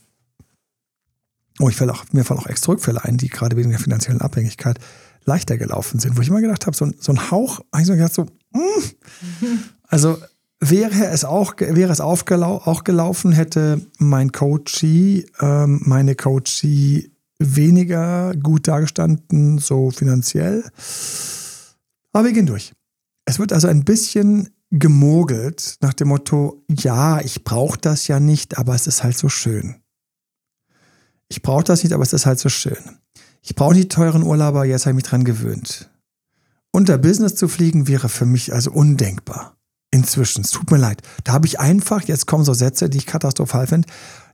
oh, 1.59 1.69
ich 1.69 1.81
auch, 1.81 2.05
mir 2.13 2.23
fallen 2.23 2.39
auch 2.39 2.47
extra 2.47 2.71
Rückfälle 2.71 3.03
ein, 3.03 3.17
die 3.17 3.27
gerade 3.27 3.57
wegen 3.57 3.69
der 3.69 3.79
finanziellen 3.79 4.21
Abhängigkeit 4.21 4.79
leichter 5.25 5.57
gelaufen 5.57 5.99
sind, 5.99 6.17
wo 6.17 6.21
ich 6.21 6.29
immer 6.29 6.41
gedacht 6.41 6.65
habe, 6.65 6.75
so, 6.75 6.89
so 6.99 7.11
ein 7.11 7.31
Hauch, 7.31 7.61
ich 7.77 7.85
so 7.85 7.93
gedacht 7.93 8.13
so, 8.13 8.23
mm. 8.51 8.83
also 9.83 10.17
Wäre 10.65 11.07
es 11.07 11.25
auch, 11.25 11.55
wäre 11.59 11.91
es 11.91 11.99
aufgelau 11.99 12.61
auch 12.63 12.85
gelaufen, 12.85 13.33
hätte 13.33 13.81
mein 13.97 14.31
Coachie, 14.31 15.25
ähm, 15.41 15.81
meine 15.83 16.15
Coachie 16.15 17.11
weniger 17.37 18.33
gut 18.35 18.69
dargestanden, 18.69 19.57
so 19.57 19.91
finanziell. 19.91 20.63
Aber 22.13 22.23
wir 22.23 22.31
gehen 22.31 22.45
durch. 22.45 22.71
Es 23.25 23.39
wird 23.39 23.51
also 23.51 23.67
ein 23.67 23.83
bisschen 23.83 24.51
gemogelt 24.71 25.75
nach 25.81 25.93
dem 25.93 26.07
Motto, 26.07 26.63
ja, 26.69 27.19
ich 27.19 27.43
brauche 27.43 27.77
das 27.77 28.07
ja 28.07 28.21
nicht, 28.21 28.57
aber 28.57 28.73
es 28.73 28.87
ist 28.87 29.03
halt 29.03 29.17
so 29.17 29.27
schön. 29.27 29.75
Ich 31.27 31.41
brauche 31.41 31.65
das 31.65 31.83
nicht, 31.83 31.91
aber 31.91 32.03
es 32.03 32.13
ist 32.13 32.25
halt 32.25 32.39
so 32.39 32.47
schön. 32.47 32.99
Ich 33.41 33.55
brauche 33.55 33.73
nicht 33.75 33.91
teuren 33.91 34.23
Urlauber, 34.23 34.63
jetzt 34.63 34.85
habe 34.85 34.91
ich 34.91 35.03
mich 35.03 35.03
dran 35.03 35.25
gewöhnt. 35.25 35.89
Unter 36.71 36.97
Business 36.97 37.35
zu 37.35 37.49
fliegen 37.49 37.89
wäre 37.89 38.07
für 38.07 38.25
mich 38.25 38.53
also 38.53 38.71
undenkbar. 38.71 39.57
Inzwischen, 39.93 40.41
es 40.43 40.49
tut 40.49 40.71
mir 40.71 40.77
leid. 40.77 41.03
Da 41.23 41.33
habe 41.33 41.45
ich 41.45 41.59
einfach, 41.59 42.01
jetzt 42.01 42.25
kommen 42.25 42.43
so 42.43 42.55
Sätze, 42.55 42.89
die 42.89 42.97
ich 42.97 43.05
katastrophal 43.05 43.67
finde, 43.67 43.87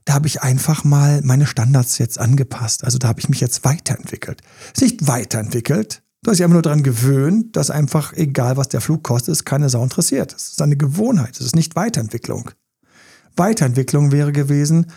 da 0.06 0.14
habe 0.14 0.26
ich 0.26 0.40
einfach 0.40 0.84
mal 0.84 1.20
meine 1.22 1.46
Standards 1.46 1.98
jetzt 1.98 2.18
angepasst. 2.18 2.82
Also 2.82 2.96
da 2.96 3.08
habe 3.08 3.20
ich 3.20 3.28
mich 3.28 3.40
jetzt 3.40 3.62
weiterentwickelt. 3.62 4.40
Es 4.74 4.80
ist 4.80 4.92
nicht 4.92 5.06
weiterentwickelt, 5.06 6.02
Du 6.22 6.30
hast 6.30 6.36
dich 6.36 6.44
einfach 6.44 6.54
nur 6.54 6.62
daran 6.62 6.82
gewöhnt, 6.82 7.56
dass 7.56 7.70
einfach, 7.70 8.12
egal 8.12 8.58
was 8.58 8.68
der 8.68 8.82
Flug 8.82 9.02
kostet, 9.02 9.32
es 9.32 9.46
keine 9.46 9.70
Sau 9.70 9.82
interessiert. 9.82 10.34
Das 10.34 10.48
ist 10.48 10.60
eine 10.60 10.76
Gewohnheit, 10.76 11.38
das 11.38 11.46
ist 11.46 11.56
nicht 11.56 11.76
Weiterentwicklung. 11.76 12.50
Weiterentwicklung 13.36 14.12
wäre 14.12 14.30
gewesen, 14.30 14.92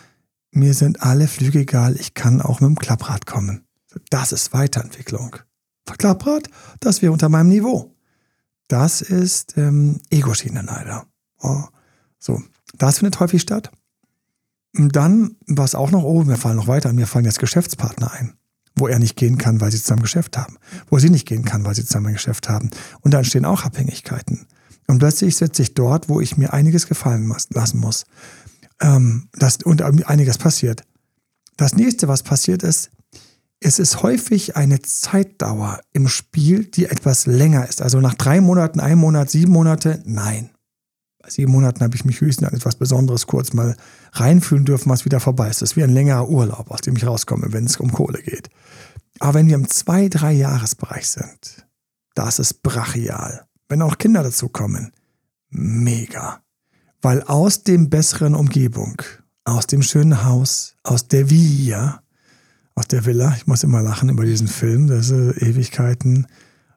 mir 0.51 0.73
sind 0.73 1.01
alle 1.01 1.29
Flüge 1.29 1.59
egal, 1.59 1.95
ich 1.95 2.13
kann 2.13 2.41
auch 2.41 2.59
mit 2.59 2.67
dem 2.67 2.77
Klapprad 2.77 3.25
kommen. 3.25 3.63
Das 4.09 4.33
ist 4.33 4.51
Weiterentwicklung. 4.51 5.37
Klapprad, 5.97 6.49
das 6.81 7.01
wäre 7.01 7.13
unter 7.13 7.29
meinem 7.29 7.47
Niveau. 7.47 7.92
Das 8.67 9.01
ist 9.01 9.57
ähm, 9.57 9.99
Ego-Schiene 10.09 10.61
leider. 10.61 11.05
Oh. 11.41 11.63
So, 12.19 12.41
das 12.77 12.99
findet 12.99 13.19
häufig 13.19 13.41
statt. 13.41 13.71
Und 14.75 14.95
dann, 14.95 15.35
was 15.47 15.75
auch 15.75 15.91
noch, 15.91 16.03
oh, 16.03 16.23
mir 16.23 16.37
fallen 16.37 16.55
noch 16.55 16.67
weiter, 16.67 16.93
mir 16.93 17.05
fallen 17.05 17.25
jetzt 17.25 17.39
Geschäftspartner 17.39 18.11
ein 18.11 18.37
wo 18.75 18.87
er 18.87 18.99
nicht 18.99 19.15
gehen 19.15 19.37
kann, 19.37 19.61
weil 19.61 19.71
sie 19.71 19.79
zusammen 19.79 20.01
Geschäft 20.01 20.37
haben, 20.37 20.57
wo 20.89 20.97
sie 20.99 21.09
nicht 21.09 21.27
gehen 21.27 21.45
kann, 21.45 21.65
weil 21.65 21.75
sie 21.75 21.85
zusammen 21.85 22.07
ein 22.07 22.13
Geschäft 22.13 22.49
haben. 22.49 22.71
Und 23.01 23.13
da 23.13 23.19
entstehen 23.19 23.45
auch 23.45 23.63
Abhängigkeiten. 23.63 24.47
Und 24.87 24.99
plötzlich 24.99 25.37
sitze 25.37 25.61
ich 25.61 25.73
dort, 25.73 26.09
wo 26.09 26.19
ich 26.19 26.37
mir 26.37 26.53
einiges 26.53 26.87
gefallen 26.87 27.33
lassen 27.51 27.79
muss. 27.79 28.05
Ähm, 28.81 29.29
das, 29.33 29.57
und 29.63 29.81
einiges 29.81 30.37
passiert. 30.37 30.83
Das 31.57 31.75
nächste, 31.75 32.07
was 32.07 32.23
passiert 32.23 32.63
ist, 32.63 32.89
es 33.63 33.79
ist 33.79 34.03
häufig 34.03 34.55
eine 34.55 34.81
Zeitdauer 34.81 35.79
im 35.93 36.07
Spiel, 36.07 36.65
die 36.65 36.85
etwas 36.85 37.25
länger 37.25 37.67
ist. 37.67 37.81
Also 37.81 38.01
nach 38.01 38.13
drei 38.13 38.41
Monaten, 38.41 38.79
einem 38.79 38.99
Monat, 38.99 39.29
sieben 39.29 39.53
Monate, 39.53 40.01
nein. 40.05 40.49
Bei 41.19 41.29
sieben 41.29 41.51
Monaten 41.51 41.81
habe 41.81 41.95
ich 41.95 42.03
mich 42.03 42.19
höchstens 42.19 42.49
an 42.49 42.53
etwas 42.53 42.75
Besonderes 42.75 43.27
kurz 43.27 43.53
mal 43.53 43.77
reinfühlen 44.11 44.65
dürfen, 44.65 44.89
was 44.89 45.05
wieder 45.05 45.21
vorbei 45.21 45.49
ist. 45.49 45.61
Das 45.61 45.71
ist 45.71 45.77
wie 45.77 45.83
ein 45.83 45.93
längerer 45.93 46.27
Urlaub, 46.27 46.69
aus 46.69 46.81
dem 46.81 46.97
ich 46.97 47.07
rauskomme, 47.07 47.53
wenn 47.53 47.65
es 47.65 47.77
um 47.77 47.93
Kohle 47.93 48.21
geht. 48.21 48.49
Aber 49.19 49.35
wenn 49.35 49.47
wir 49.47 49.55
im 49.55 49.69
zwei, 49.69 50.09
drei 50.09 50.33
Jahresbereich 50.33 51.09
sind, 51.09 51.65
da 52.15 52.27
ist 52.27 52.61
brachial. 52.61 53.45
Wenn 53.69 53.81
auch 53.81 53.97
Kinder 53.97 54.23
dazu 54.23 54.49
kommen, 54.49 54.91
mega. 55.49 56.41
Weil 57.01 57.23
aus 57.23 57.63
dem 57.63 57.89
besseren 57.89 58.35
Umgebung, 58.35 59.01
aus 59.45 59.67
dem 59.67 59.81
schönen 59.81 60.25
Haus, 60.25 60.75
aus 60.83 61.07
der 61.07 61.29
Villa, 61.29 62.02
aus 62.75 62.87
der 62.87 63.05
Villa, 63.05 63.33
ich 63.35 63.47
muss 63.47 63.63
immer 63.63 63.81
lachen 63.81 64.09
über 64.09 64.25
diesen 64.25 64.47
Film, 64.47 64.87
das 64.87 65.09
ist 65.09 65.41
Ewigkeiten, 65.41 66.27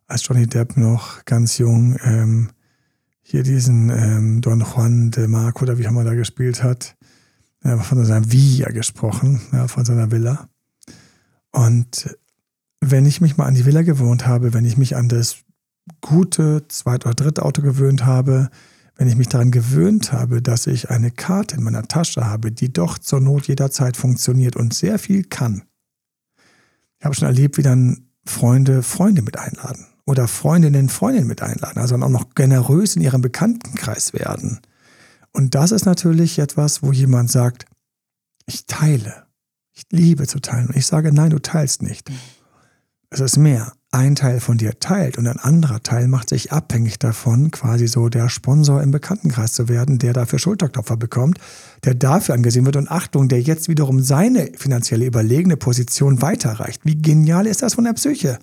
als 0.07 0.27
Johnny 0.27 0.47
Depp 0.47 0.77
noch 0.77 1.25
ganz 1.25 1.59
jung 1.59 1.97
ähm, 2.03 2.51
hier 3.23 3.43
diesen 3.43 3.91
ähm, 3.91 4.41
Don 4.41 4.61
Juan 4.61 5.11
de 5.11 5.27
Marco, 5.27 5.65
oder 5.65 5.79
wie 5.79 5.87
auch 5.87 5.91
immer 5.91 6.05
da 6.05 6.15
gespielt 6.15 6.63
hat, 6.63 6.97
ja, 7.65 7.79
von 7.79 8.05
seiner 8.05 8.31
Villa 8.31 8.71
gesprochen, 8.71 9.41
ja, 9.53 9.67
von 9.69 9.85
seiner 9.85 10.11
Villa. 10.11 10.49
Und 11.51 12.17
wenn 12.81 13.07
ich 13.07 13.21
mich 13.21 13.37
mal 13.37 13.47
an 13.47 13.55
die 13.55 13.65
Villa 13.65 13.83
gewohnt 13.83 14.27
habe, 14.27 14.53
wenn 14.53 14.65
ich 14.65 14.77
mich 14.77 14.97
an 14.97 15.09
das 15.09 15.39
gute 16.01 16.69
zweit- 16.69 17.07
oder 17.07 17.15
dritte 17.15 17.45
Auto 17.45 17.63
gewöhnt 17.63 18.05
habe, 18.05 18.51
wenn 18.97 19.09
ich 19.09 19.17
mich 19.17 19.29
daran 19.29 19.51
gewöhnt 19.51 20.13
habe, 20.13 20.41
dass 20.41 20.67
ich 20.67 20.91
eine 20.91 21.11
Karte 21.11 21.57
in 21.57 21.63
meiner 21.63 21.83
Tasche 21.83 22.27
habe, 22.27 22.53
die 22.53 22.73
doch 22.73 22.99
zur 22.99 23.21
Not 23.21 23.49
jederzeit 23.49 23.97
funktioniert 23.97 24.57
und 24.57 24.73
sehr 24.73 24.99
viel 24.99 25.25
kann. 25.25 25.63
Ich 27.07 27.09
habe 27.09 27.15
schon 27.15 27.29
erlebt, 27.29 27.57
wie 27.57 27.63
dann 27.63 28.09
Freunde 28.25 28.83
Freunde 28.83 29.23
mit 29.23 29.39
einladen 29.39 29.87
oder 30.07 30.27
Freundinnen 30.27 30.89
Freundinnen 30.89 31.29
mit 31.29 31.41
einladen, 31.41 31.79
also 31.79 31.95
auch 31.95 32.09
noch 32.09 32.35
generös 32.35 32.97
in 32.97 33.03
ihrem 33.03 33.21
Bekanntenkreis 33.21 34.13
werden. 34.13 34.59
Und 35.31 35.55
das 35.55 35.71
ist 35.71 35.85
natürlich 35.85 36.41
etwas, 36.41 36.83
wo 36.83 36.91
jemand 36.91 37.31
sagt, 37.31 37.67
ich 38.47 38.67
teile, 38.67 39.27
ich 39.73 39.85
liebe 39.93 40.27
zu 40.27 40.41
teilen. 40.41 40.67
Und 40.67 40.77
ich 40.77 40.85
sage, 40.85 41.13
nein, 41.13 41.31
du 41.31 41.39
teilst 41.39 41.81
nicht. 41.81 42.11
Es 43.11 43.21
ist 43.21 43.37
mehr. 43.37 43.73
Ein 43.97 44.15
Teil 44.15 44.41
von 44.41 44.59
dir 44.59 44.79
teilt 44.79 45.17
und 45.17 45.27
ein 45.27 45.39
anderer 45.39 45.83
Teil 45.83 46.07
macht 46.07 46.29
sich 46.29 46.53
abhängig 46.53 46.99
davon, 46.99 47.51
quasi 47.51 47.87
so 47.87 48.11
der 48.11 48.29
Sponsor 48.29 48.83
im 48.83 48.91
Bekanntenkreis 48.91 49.55
zu 49.55 49.71
werden, 49.71 49.99
der 49.99 50.13
dafür 50.13 50.39
Schulterklopfer 50.39 50.99
bekommt, 50.99 51.39
der 51.83 51.95
dafür 51.95 52.35
angesehen 52.35 52.67
wird 52.67 52.77
und 52.77 52.91
Achtung, 52.91 53.29
der 53.29 53.41
jetzt 53.41 53.71
wiederum 53.71 54.01
seine 54.01 54.51
finanzielle 54.55 55.07
überlegene 55.07 55.57
Position 55.57 56.21
weiterreicht. 56.21 56.83
Wie 56.85 57.01
genial 57.01 57.47
ist 57.47 57.63
das 57.63 57.73
von 57.73 57.85
der 57.85 57.95
Psyche? 57.95 58.39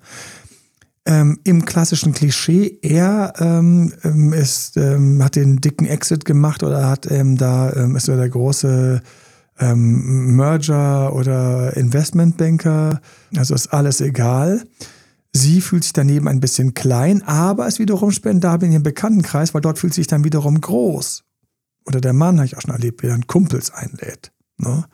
ähm, 1.06 1.38
im 1.44 1.64
klassischen 1.64 2.14
Klischee. 2.14 2.78
Er 2.82 3.34
ähm, 3.38 3.92
ähm, 4.02 4.32
ist, 4.32 4.76
ähm, 4.76 5.22
hat 5.22 5.36
den 5.36 5.60
dicken 5.60 5.86
Exit 5.86 6.24
gemacht 6.24 6.64
oder 6.64 6.88
hat 6.88 7.08
ähm, 7.08 7.36
da 7.36 7.72
ähm, 7.74 7.94
ist 7.94 8.08
er 8.08 8.16
der 8.16 8.28
große 8.28 9.00
Merger 9.56 11.14
oder 11.14 11.76
Investmentbanker. 11.76 13.00
Also 13.36 13.54
ist 13.54 13.68
alles 13.68 14.00
egal. 14.00 14.64
Sie 15.36 15.60
fühlt 15.60 15.82
sich 15.82 15.92
daneben 15.92 16.28
ein 16.28 16.38
bisschen 16.38 16.74
klein, 16.74 17.22
aber 17.22 17.66
ist 17.66 17.80
wiederum 17.80 18.12
spendabel 18.12 18.66
in 18.66 18.72
ihrem 18.72 18.82
Bekanntenkreis, 18.84 19.52
weil 19.52 19.62
dort 19.62 19.80
fühlt 19.80 19.92
sie 19.92 20.02
sich 20.02 20.06
dann 20.06 20.22
wiederum 20.22 20.60
groß. 20.60 21.24
Oder 21.86 22.00
der 22.00 22.12
Mann, 22.12 22.36
habe 22.36 22.46
ich 22.46 22.56
auch 22.56 22.60
schon 22.60 22.70
erlebt, 22.70 23.02
wie 23.02 23.08
er 23.08 23.12
dann 23.12 23.26
Kumpels 23.26 23.72
einlädt. 23.72 24.32
Ne? 24.58 24.84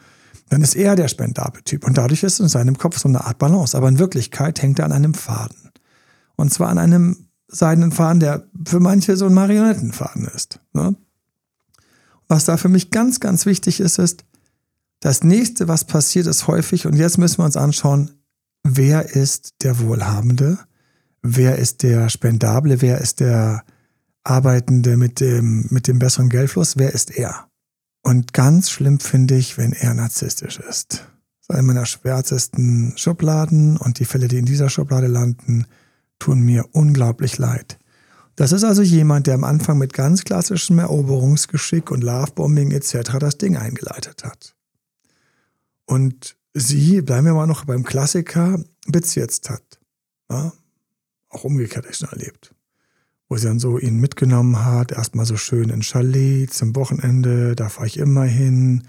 Dann 0.49 0.63
ist 0.63 0.75
er 0.75 0.97
der 0.97 1.09
spendable 1.09 1.63
Typ. 1.63 1.85
Und 1.85 1.99
dadurch 1.99 2.23
ist 2.23 2.41
in 2.41 2.49
seinem 2.49 2.79
Kopf 2.79 2.99
so 2.99 3.09
eine 3.09 3.25
Art 3.25 3.39
Balance. 3.39 3.77
Aber 3.77 3.89
in 3.89 3.99
Wirklichkeit 3.99 4.63
hängt 4.63 4.79
er 4.79 4.87
an 4.87 4.93
einem 4.93 5.15
Faden. 5.15 5.71
Und 6.37 6.53
zwar 6.53 6.71
an 6.71 6.79
einem 6.79 7.29
seidenen 7.47 7.93
Faden, 7.93 8.21
der 8.21 8.49
für 8.67 8.81
manche 8.81 9.17
so 9.17 9.27
ein 9.27 9.35
Marionettenfaden 9.35 10.27
ist. 10.27 10.61
Ne? 10.73 10.97
Was 12.29 12.47
da 12.47 12.57
für 12.57 12.69
mich 12.69 12.91
ganz, 12.91 13.21
ganz 13.21 13.45
wichtig 13.45 13.81
ist, 13.81 13.99
ist, 13.99 14.25
das 15.01 15.25
nächste, 15.25 15.67
was 15.67 15.85
passiert, 15.85 16.27
ist 16.27 16.47
häufig, 16.47 16.87
und 16.87 16.95
jetzt 16.95 17.17
müssen 17.17 17.39
wir 17.39 17.47
uns 17.47 17.57
anschauen, 17.57 18.20
wer 18.65 19.15
ist 19.15 19.55
der 19.63 19.79
Wohlhabende, 19.81 20.59
wer 21.23 21.57
ist 21.57 21.83
der 21.83 22.09
Spendable, 22.09 22.81
wer 22.81 23.01
ist 23.01 23.21
der 23.21 23.65
Arbeitende 24.25 24.97
mit 24.97 25.21
dem, 25.21 25.67
mit 25.71 25.89
dem 25.89 25.99
besseren 25.99 26.29
Geldfluss, 26.29 26.77
wer 26.77 26.93
ist 26.93 27.11
er? 27.11 27.49
Und 28.03 28.33
ganz 28.33 28.71
schlimm 28.71 29.01
finde 29.01 29.37
ich, 29.37 29.59
wenn 29.59 29.73
er 29.73 29.95
narzisstisch 29.95 30.59
ist. 30.59 31.07
Das 31.39 31.49
ist 31.49 31.51
eine 31.51 31.63
meiner 31.63 31.87
schwärzesten 31.87 32.95
Schubladen 32.97 33.77
und 33.77 33.99
die 33.99 34.05
Fälle, 34.05 34.29
die 34.29 34.39
in 34.39 34.47
dieser 34.47 34.71
Schublade 34.71 35.07
landen, 35.07 35.67
tun 36.19 36.41
mir 36.41 36.67
unglaublich 36.73 37.39
leid. 37.39 37.79
Das 38.37 38.53
ist 38.53 38.65
also 38.65 38.83
jemand, 38.83 39.27
der 39.27 39.35
am 39.35 39.45
Anfang 39.45 39.77
mit 39.77 39.93
ganz 39.93 40.25
klassischem 40.25 40.79
Eroberungsgeschick 40.79 41.91
und 41.91 42.03
Lovebombing 42.03 42.71
etc. 42.71 43.19
das 43.19 43.37
Ding 43.37 43.57
eingeleitet 43.57 44.25
hat. 44.25 44.55
Und 45.85 46.37
sie, 46.55 47.03
bleiben 47.03 47.27
wir 47.27 47.35
mal 47.35 47.47
noch 47.47 47.65
beim 47.65 47.85
Klassiker, 47.85 48.63
bezirzt 48.87 49.51
hat. 49.51 49.81
Ja? 50.31 50.53
Auch 51.29 51.45
umgekehrt 51.45 51.87
ich 51.89 51.97
schon 51.97 52.09
erlebt. 52.09 52.55
Wo 53.29 53.37
sie 53.37 53.47
dann 53.47 53.61
so 53.61 53.79
ihn 53.79 54.01
mitgenommen 54.01 54.65
hat, 54.65 54.91
erstmal 54.91 55.25
so 55.25 55.37
schön 55.37 55.71
in 55.71 55.83
Chalet 55.83 56.53
zum 56.53 56.75
Wochenende, 56.75 57.55
da 57.55 57.69
fahre 57.69 57.87
ich 57.87 57.99
immer 57.99 58.25
hin. 58.25 58.83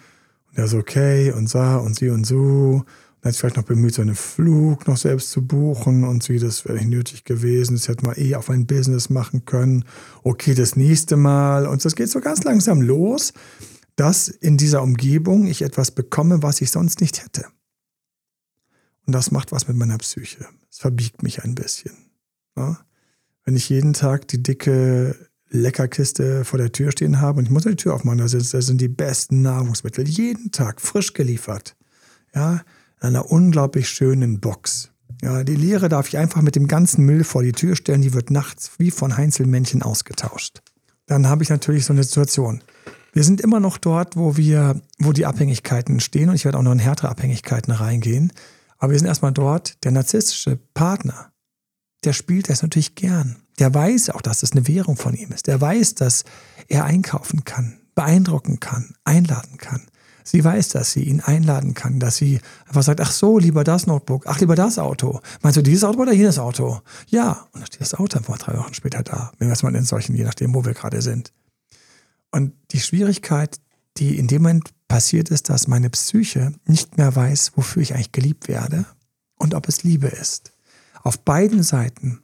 Und 0.50 0.58
er 0.58 0.68
so, 0.68 0.80
okay, 0.80 1.32
und 1.32 1.48
sah 1.48 1.78
und 1.78 1.96
sie 1.96 2.10
und 2.10 2.26
so. 2.26 2.84
Dann 3.22 3.30
hat 3.30 3.34
sich 3.34 3.42
vielleicht 3.42 3.58
noch 3.58 3.64
bemüht, 3.64 3.94
seinen 3.94 4.16
Flug 4.16 4.88
noch 4.88 4.98
selbst 4.98 5.30
zu 5.30 5.46
buchen 5.46 6.04
und 6.04 6.24
sie, 6.24 6.40
das 6.40 6.66
wäre 6.66 6.80
nicht 6.80 6.90
nötig 6.90 7.24
gewesen. 7.24 7.76
Das 7.76 7.88
hätte 7.88 8.04
man 8.04 8.16
eh 8.18 8.34
auf 8.34 8.50
ein 8.50 8.66
Business 8.66 9.12
machen 9.12 9.46
können. 9.46 9.86
Okay, 10.24 10.56
das 10.56 10.76
nächste 10.76 11.18
Mal. 11.18 11.68
Und 11.68 11.86
das 11.86 11.96
geht 11.96 12.10
so 12.10 12.20
ganz 12.20 12.44
langsam 12.44 12.82
los, 12.82 13.34
dass 13.96 14.28
in 14.28 14.58
dieser 14.58 14.82
Umgebung 14.82 15.48
ich 15.48 15.62
etwas 15.62 15.92
bekomme, 15.92 16.44
was 16.44 16.62
ich 16.62 16.72
sonst 16.72 17.02
nicht 17.02 17.24
hätte. 17.24 17.46
Und 19.06 19.14
das 19.14 19.32
macht 19.32 19.52
was 19.52 19.68
mit 19.68 19.78
meiner 19.78 19.98
Psyche. 19.98 20.46
Es 20.70 20.80
verbiegt 20.80 21.24
mich 21.24 21.44
ein 21.44 21.56
bisschen. 21.56 21.94
Ja? 22.56 22.80
Wenn 23.44 23.56
ich 23.56 23.70
jeden 23.70 23.94
Tag 23.94 24.28
die 24.28 24.42
dicke 24.42 25.16
Leckerkiste 25.50 26.46
vor 26.46 26.58
der 26.58 26.72
Tür 26.72 26.92
stehen 26.92 27.20
habe 27.20 27.40
und 27.40 27.46
ich 27.46 27.52
muss 27.52 27.64
die 27.64 27.76
Tür 27.76 27.96
aufmachen, 27.96 28.20
da 28.20 28.28
sind, 28.28 28.54
da 28.54 28.62
sind 28.62 28.80
die 28.80 28.88
besten 28.88 29.42
Nahrungsmittel 29.42 30.08
jeden 30.08 30.52
Tag 30.52 30.80
frisch 30.80 31.14
geliefert. 31.14 31.76
Ja, 32.34 32.62
in 33.02 33.08
einer 33.08 33.30
unglaublich 33.30 33.90
schönen 33.90 34.40
Box. 34.40 34.92
Ja, 35.22 35.44
die 35.44 35.56
Leere 35.56 35.90
darf 35.90 36.08
ich 36.08 36.18
einfach 36.18 36.42
mit 36.42 36.56
dem 36.56 36.68
ganzen 36.68 37.06
Müll 37.06 37.24
vor 37.24 37.44
die 37.44 37.52
Tür 37.52 37.76
stellen, 37.76 38.02
die 38.02 38.14
wird 38.14 38.32
nachts 38.32 38.72
wie 38.78 38.92
von 38.92 39.18
Heinzelmännchen 39.18 39.82
ausgetauscht. 39.82 40.62
Dann 41.06 41.28
habe 41.28 41.44
ich 41.44 41.50
natürlich 41.50 41.86
so 41.86 41.94
eine 41.94 42.04
Situation. 42.04 42.64
Wir 43.14 43.24
sind 43.24 43.42
immer 43.42 43.60
noch 43.60 43.78
dort, 43.78 44.16
wo 44.16 44.38
wir, 44.38 44.82
wo 45.00 45.12
die 45.12 45.26
Abhängigkeiten 45.26 46.00
stehen 46.00 46.30
und 46.30 46.36
ich 46.36 46.46
werde 46.46 46.58
auch 46.58 46.64
noch 46.64 46.72
in 46.72 46.80
härtere 46.80 47.10
Abhängigkeiten 47.10 47.74
reingehen. 47.74 48.32
Aber 48.78 48.94
wir 48.94 49.00
sind 49.00 49.08
erstmal 49.08 49.34
dort, 49.34 49.84
der 49.84 49.92
narzisstische 49.92 50.58
Partner, 50.74 51.32
der 52.04 52.14
spielt 52.14 52.50
das 52.50 52.62
natürlich 52.62 52.96
gern. 52.96 53.38
Der 53.60 53.74
weiß 53.74 54.10
auch, 54.12 54.22
dass 54.22 54.44
es 54.44 54.54
eine 54.54 54.68
Währung 54.68 54.96
von 54.96 55.14
ihm 55.14 55.32
ist. 55.32 55.48
Der 55.48 55.60
weiß, 55.60 55.96
dass 55.96 56.24
er 56.68 56.86
einkaufen 56.86 57.44
kann, 57.44 57.80
beeindrucken 57.96 58.60
kann, 58.60 58.96
einladen 59.04 59.58
kann. 59.58 59.88
Sie 60.24 60.44
weiß, 60.44 60.70
dass 60.70 60.92
sie 60.92 61.04
ihn 61.04 61.20
einladen 61.20 61.74
kann, 61.74 62.00
dass 62.00 62.16
sie 62.16 62.40
einfach 62.68 62.84
sagt, 62.84 63.02
ach 63.02 63.12
so, 63.12 63.38
lieber 63.38 63.64
das 63.64 63.88
Notebook, 63.88 64.26
ach 64.28 64.40
lieber 64.40 64.56
das 64.56 64.80
Auto. 64.80 65.20
Meinst 65.42 65.58
du 65.58 65.62
dieses 65.62 65.84
Auto 65.84 66.00
oder 66.00 66.14
jenes 66.14 66.40
Auto? 66.40 66.80
Ja, 67.08 67.48
und 67.52 67.60
dann 67.60 67.66
steht 67.66 67.82
das 67.82 67.96
Auto 67.96 68.18
einfach 68.18 68.38
drei 68.38 68.58
Wochen 68.58 68.74
später 68.74 69.04
da, 69.04 69.32
wenn 69.38 69.48
wir 69.48 69.54
es 69.54 69.64
mal 69.64 69.76
in 69.76 69.84
solchen, 69.84 70.16
je 70.16 70.24
nachdem, 70.24 70.54
wo 70.54 70.64
wir 70.64 70.74
gerade 70.74 71.02
sind. 71.02 71.34
Und 72.32 72.54
die 72.72 72.80
Schwierigkeit, 72.80 73.60
die 73.98 74.18
in 74.18 74.28
dem 74.28 74.44
Moment 74.44 74.72
passiert 74.88 75.30
ist, 75.30 75.50
dass 75.50 75.68
meine 75.68 75.90
Psyche 75.90 76.54
nicht 76.66 76.98
mehr 76.98 77.16
weiß, 77.16 77.54
wofür 77.56 77.82
ich 77.82 77.94
eigentlich 77.94 78.12
geliebt 78.12 78.48
werde 78.48 78.86
und 79.36 79.54
ob 79.54 79.68
es 79.68 79.84
Liebe 79.84 80.08
ist. 80.08 80.54
Auf 81.04 81.20
beiden 81.20 81.64
Seiten. 81.64 82.24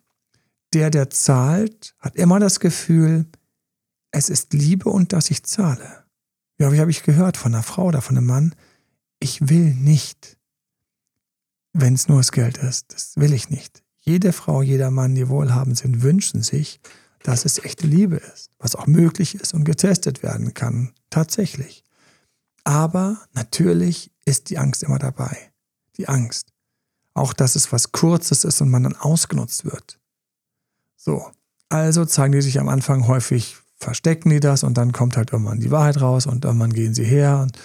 Der, 0.73 0.89
der 0.89 1.09
zahlt, 1.09 1.95
hat 1.99 2.15
immer 2.15 2.39
das 2.39 2.59
Gefühl, 2.59 3.25
es 4.11 4.29
ist 4.29 4.53
Liebe 4.53 4.89
und 4.89 5.13
dass 5.13 5.31
ich 5.31 5.43
zahle. 5.43 6.03
Ja, 6.59 6.71
wie 6.71 6.79
habe 6.79 6.91
ich 6.91 7.03
gehört 7.03 7.37
von 7.37 7.53
einer 7.53 7.63
Frau 7.63 7.85
oder 7.85 8.01
von 8.01 8.17
einem 8.17 8.27
Mann? 8.27 8.55
Ich 9.19 9.49
will 9.49 9.73
nicht, 9.73 10.37
wenn 11.73 11.93
es 11.93 12.07
nur 12.07 12.17
das 12.17 12.31
Geld 12.31 12.57
ist. 12.57 12.93
Das 12.93 13.15
will 13.15 13.33
ich 13.33 13.49
nicht. 13.49 13.83
Jede 13.95 14.33
Frau, 14.33 14.61
jeder 14.61 14.91
Mann, 14.91 15.15
die 15.15 15.29
wohlhabend 15.29 15.77
sind, 15.77 16.01
wünschen 16.01 16.41
sich, 16.41 16.79
dass 17.23 17.45
es 17.45 17.59
echte 17.59 17.87
Liebe 17.87 18.17
ist, 18.17 18.51
was 18.59 18.75
auch 18.75 18.87
möglich 18.87 19.35
ist 19.35 19.53
und 19.53 19.63
getestet 19.63 20.23
werden 20.23 20.53
kann. 20.53 20.93
Tatsächlich. 21.09 21.83
Aber 22.63 23.17
natürlich 23.33 24.11
ist 24.25 24.49
die 24.49 24.57
Angst 24.57 24.83
immer 24.83 24.99
dabei. 24.99 25.37
Die 25.97 26.07
Angst. 26.07 26.53
Auch, 27.13 27.33
dass 27.33 27.55
es 27.55 27.71
was 27.71 27.91
Kurzes 27.91 28.43
ist 28.43 28.61
und 28.61 28.69
man 28.69 28.83
dann 28.83 28.95
ausgenutzt 28.95 29.65
wird. 29.65 29.99
So. 30.95 31.25
Also 31.69 32.05
zeigen 32.05 32.33
die 32.33 32.41
sich 32.41 32.59
am 32.59 32.69
Anfang 32.69 33.07
häufig 33.07 33.57
verstecken 33.77 34.29
die 34.29 34.39
das 34.39 34.63
und 34.63 34.77
dann 34.77 34.91
kommt 34.91 35.17
halt 35.17 35.31
irgendwann 35.31 35.59
die 35.59 35.71
Wahrheit 35.71 36.01
raus 36.01 36.25
und 36.25 36.45
irgendwann 36.45 36.73
gehen 36.73 36.93
sie 36.93 37.03
her 37.03 37.39
und 37.43 37.57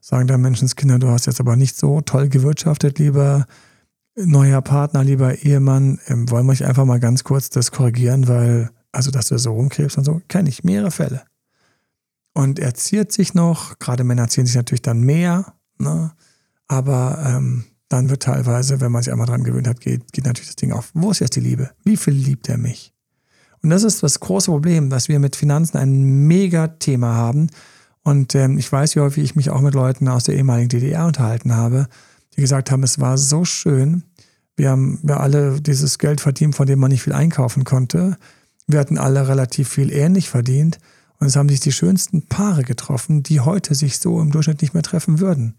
sagen 0.00 0.26
dann 0.26 0.40
Menschenskinder, 0.40 0.98
du 0.98 1.08
hast 1.08 1.26
jetzt 1.26 1.40
aber 1.40 1.56
nicht 1.56 1.76
so 1.76 2.00
toll 2.00 2.28
gewirtschaftet, 2.28 2.98
lieber 2.98 3.46
neuer 4.16 4.62
Partner, 4.62 5.04
lieber 5.04 5.36
Ehemann, 5.44 6.00
ähm, 6.08 6.30
wollen 6.30 6.46
wir 6.46 6.52
euch 6.52 6.64
einfach 6.64 6.84
mal 6.84 7.00
ganz 7.00 7.24
kurz 7.24 7.50
das 7.50 7.70
korrigieren, 7.70 8.28
weil, 8.28 8.70
also 8.92 9.10
dass 9.10 9.28
du 9.28 9.38
so 9.38 9.52
rumkrebst 9.52 9.98
und 9.98 10.04
so, 10.04 10.20
kenne 10.28 10.48
ich 10.48 10.64
mehrere 10.64 10.90
Fälle. 10.90 11.22
Und 12.32 12.58
er 12.58 12.74
ziert 12.74 13.12
sich 13.12 13.34
noch, 13.34 13.78
gerade 13.78 14.04
Männer 14.04 14.28
ziehen 14.28 14.46
sich 14.46 14.56
natürlich 14.56 14.82
dann 14.82 15.00
mehr, 15.00 15.54
ne? 15.78 16.12
aber 16.68 17.22
ähm, 17.26 17.64
dann 17.88 18.08
wird 18.08 18.22
teilweise, 18.22 18.80
wenn 18.80 18.92
man 18.92 19.02
sich 19.02 19.12
einmal 19.12 19.26
dran 19.26 19.42
gewöhnt 19.42 19.66
hat, 19.66 19.80
geht, 19.80 20.12
geht 20.12 20.24
natürlich 20.24 20.48
das 20.48 20.56
Ding 20.56 20.72
auf. 20.72 20.90
Wo 20.94 21.10
ist 21.10 21.18
jetzt 21.18 21.34
die 21.34 21.40
Liebe? 21.40 21.70
Wie 21.84 21.96
viel 21.96 22.14
liebt 22.14 22.48
er 22.48 22.56
mich? 22.56 22.94
Und 23.62 23.70
das 23.70 23.82
ist 23.82 24.02
das 24.02 24.20
große 24.20 24.50
Problem, 24.50 24.90
dass 24.90 25.08
wir 25.08 25.18
mit 25.18 25.36
Finanzen 25.36 25.76
ein 25.76 26.26
Mega-Thema 26.26 27.14
haben. 27.14 27.50
Und 28.02 28.34
ähm, 28.34 28.58
ich 28.58 28.70
weiß, 28.70 28.96
wie 28.96 29.00
häufig 29.00 29.24
ich 29.24 29.36
mich 29.36 29.50
auch 29.50 29.60
mit 29.60 29.74
Leuten 29.74 30.08
aus 30.08 30.24
der 30.24 30.36
ehemaligen 30.36 30.68
DDR 30.68 31.04
unterhalten 31.04 31.54
habe, 31.54 31.88
die 32.36 32.40
gesagt 32.40 32.70
haben, 32.70 32.82
es 32.82 33.00
war 33.00 33.18
so 33.18 33.44
schön. 33.44 34.04
Wir 34.56 34.70
haben 34.70 34.98
wir 35.02 35.20
alle 35.20 35.60
dieses 35.60 35.98
Geld 35.98 36.20
verdient, 36.20 36.54
von 36.54 36.66
dem 36.66 36.78
man 36.78 36.90
nicht 36.90 37.02
viel 37.02 37.12
einkaufen 37.12 37.64
konnte. 37.64 38.16
Wir 38.72 38.80
hatten 38.80 38.98
alle 38.98 39.28
relativ 39.28 39.68
viel 39.68 39.92
ähnlich 39.92 40.28
verdient. 40.28 40.78
Und 41.18 41.26
es 41.26 41.36
haben 41.36 41.48
sich 41.48 41.60
die 41.60 41.72
schönsten 41.72 42.22
Paare 42.22 42.62
getroffen, 42.62 43.22
die 43.22 43.40
heute 43.40 43.74
sich 43.74 43.98
so 43.98 44.20
im 44.20 44.30
Durchschnitt 44.30 44.62
nicht 44.62 44.72
mehr 44.72 44.82
treffen 44.82 45.20
würden. 45.20 45.54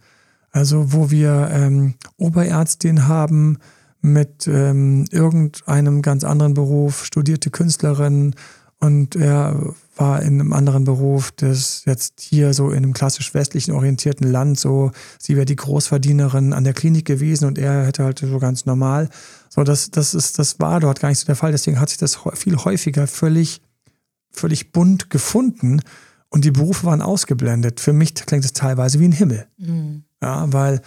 Also 0.52 0.92
wo 0.92 1.12
wir 1.12 1.50
ähm, 1.52 1.94
Oberärztin 2.18 3.08
haben, 3.08 3.60
mit 4.02 4.48
ähm, 4.48 5.06
irgendeinem 5.12 6.02
ganz 6.02 6.24
anderen 6.24 6.56
Beruf, 6.56 7.06
studierte 7.06 7.52
Künstlerin 7.52 8.36
und 8.80 9.16
er 9.16 9.76
war 9.96 10.24
in 10.24 10.40
einem 10.40 10.54
anderen 10.54 10.86
Beruf, 10.86 11.32
das 11.32 11.84
jetzt 11.86 12.20
hier 12.20 12.56
so 12.56 12.72
in 12.72 12.78
einem 12.78 12.94
klassisch 12.94 13.34
westlichen 13.36 13.74
orientierten 13.74 14.30
Land 14.30 14.60
so, 14.60 14.92
sie 15.20 15.36
wäre 15.36 15.46
die 15.46 15.56
Großverdienerin 15.56 16.54
an 16.54 16.64
der 16.64 16.74
Klinik 16.74 17.06
gewesen 17.06 17.46
und 17.46 17.60
er 17.60 17.86
hätte 17.86 18.04
halt 18.04 18.20
so 18.20 18.40
ganz 18.40 18.66
normal. 18.66 19.10
So, 19.54 19.66
das, 19.66 19.92
das 19.92 20.14
ist, 20.14 20.40
das 20.40 20.62
war 20.62 20.80
dort 20.80 21.02
gar 21.02 21.10
nicht 21.10 21.20
so 21.20 21.26
der 21.26 21.36
Fall. 21.36 21.52
Deswegen 21.52 21.80
hat 21.80 21.90
sich 21.90 21.98
das 21.98 22.18
viel 22.36 22.56
häufiger 22.56 23.06
völlig, 23.06 23.62
völlig 24.32 24.72
bunt 24.72 25.10
gefunden 25.10 25.82
und 26.30 26.46
die 26.46 26.52
Berufe 26.52 26.86
waren 26.86 27.02
ausgeblendet. 27.02 27.82
Für 27.82 27.92
mich 27.92 28.16
klingt 28.16 28.46
es 28.46 28.54
teilweise 28.54 29.02
wie 29.02 29.10
ein 29.10 29.12
Himmel. 29.12 29.48
Mhm. 29.58 30.04
Ja, 30.22 30.52
weil 30.54 30.82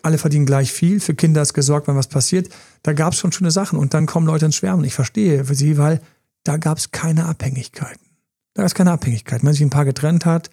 alle 0.00 0.16
verdienen 0.16 0.46
gleich 0.46 0.72
viel, 0.72 1.00
für 1.00 1.14
Kinder 1.14 1.42
ist 1.42 1.52
gesorgt, 1.52 1.88
wenn 1.88 1.96
was 1.96 2.06
passiert. 2.06 2.48
Da 2.82 2.94
gab 2.94 3.12
es 3.12 3.18
schon 3.18 3.32
schöne 3.32 3.50
Sachen 3.50 3.78
und 3.78 3.92
dann 3.92 4.06
kommen 4.06 4.26
Leute 4.26 4.46
ins 4.46 4.56
Schwärmen. 4.56 4.84
Ich 4.86 4.94
verstehe 4.94 5.44
für 5.44 5.54
sie, 5.54 5.76
weil 5.76 6.00
da 6.42 6.56
gab 6.56 6.78
es 6.78 6.92
keine 6.92 7.26
Abhängigkeiten. 7.26 8.06
Da 8.54 8.62
gab 8.62 8.68
es 8.68 8.74
keine 8.74 8.92
Abhängigkeiten. 8.92 9.46
Wenn 9.46 9.52
sich 9.52 9.62
ein 9.62 9.70
Paar 9.70 9.84
getrennt 9.84 10.24
hat, 10.24 10.48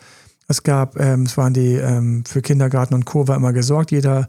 es 0.49 0.63
gab, 0.63 0.99
ähm, 0.99 1.23
es 1.23 1.38
waren 1.38 1.54
die, 1.54 1.76
ähm, 1.76 2.26
für 2.26 2.41
Kindergarten 2.41 2.93
und 2.93 3.06
Co. 3.06 3.30
war 3.30 3.38
immer 3.38 3.54
gesorgt, 3.54 3.91
jeder 3.91 4.28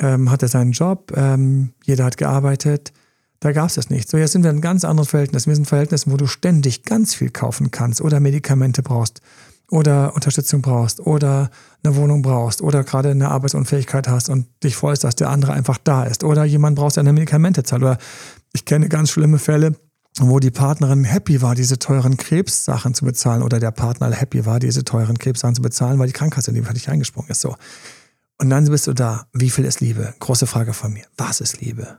ähm, 0.00 0.30
hatte 0.30 0.48
seinen 0.48 0.72
Job, 0.72 1.12
ähm, 1.16 1.72
jeder 1.84 2.04
hat 2.04 2.16
gearbeitet. 2.16 2.92
Da 3.38 3.52
gab 3.52 3.68
es 3.68 3.74
das 3.74 3.88
nicht. 3.88 4.08
So, 4.08 4.18
jetzt 4.18 4.32
sind 4.32 4.42
wir 4.42 4.50
in 4.50 4.56
einem 4.56 4.62
ganz 4.62 4.84
anderen 4.84 5.08
Verhältnis. 5.08 5.46
Wir 5.46 5.54
sind 5.54 5.62
in 5.62 5.68
Verhältnissen, 5.68 6.12
wo 6.12 6.16
du 6.16 6.26
ständig 6.26 6.82
ganz 6.82 7.14
viel 7.14 7.30
kaufen 7.30 7.70
kannst 7.70 8.02
oder 8.02 8.20
Medikamente 8.20 8.82
brauchst 8.82 9.22
oder 9.70 10.14
Unterstützung 10.14 10.62
brauchst 10.62 11.00
oder 11.00 11.50
eine 11.82 11.96
Wohnung 11.96 12.22
brauchst 12.22 12.60
oder 12.60 12.84
gerade 12.84 13.10
eine 13.10 13.30
Arbeitsunfähigkeit 13.30 14.08
hast 14.08 14.28
und 14.28 14.46
dich 14.62 14.76
freust, 14.76 15.04
dass 15.04 15.16
der 15.16 15.30
andere 15.30 15.52
einfach 15.52 15.78
da 15.82 16.04
ist 16.04 16.24
oder 16.24 16.44
jemand 16.44 16.76
brauchst, 16.76 16.96
der 16.96 17.02
eine 17.02 17.12
Medikamente 17.12 17.62
zahlt 17.62 17.82
oder 17.82 17.98
ich 18.52 18.64
kenne 18.64 18.88
ganz 18.88 19.10
schlimme 19.10 19.38
Fälle, 19.38 19.76
wo 20.18 20.40
die 20.40 20.50
Partnerin 20.50 21.04
happy 21.04 21.40
war, 21.40 21.54
diese 21.54 21.78
teuren 21.78 22.16
Krebssachen 22.16 22.94
zu 22.94 23.04
bezahlen 23.04 23.42
oder 23.42 23.60
der 23.60 23.70
Partner 23.70 24.10
happy 24.10 24.44
war, 24.44 24.58
diese 24.58 24.84
teuren 24.84 25.18
Krebssachen 25.18 25.54
zu 25.54 25.62
bezahlen, 25.62 25.98
weil 25.98 26.08
die 26.08 26.12
Krankenkasse 26.12 26.50
in 26.50 26.56
die 26.56 26.62
fertig 26.62 26.88
eingesprungen 26.88 27.30
ist. 27.30 27.40
So. 27.40 27.54
Und 28.40 28.48
dann 28.48 28.64
bist 28.64 28.86
du 28.86 28.94
da. 28.94 29.26
Wie 29.34 29.50
viel 29.50 29.66
ist 29.66 29.82
Liebe? 29.82 30.14
Große 30.18 30.46
Frage 30.46 30.72
von 30.72 30.94
mir. 30.94 31.04
Was 31.18 31.42
ist 31.42 31.60
Liebe? 31.60 31.98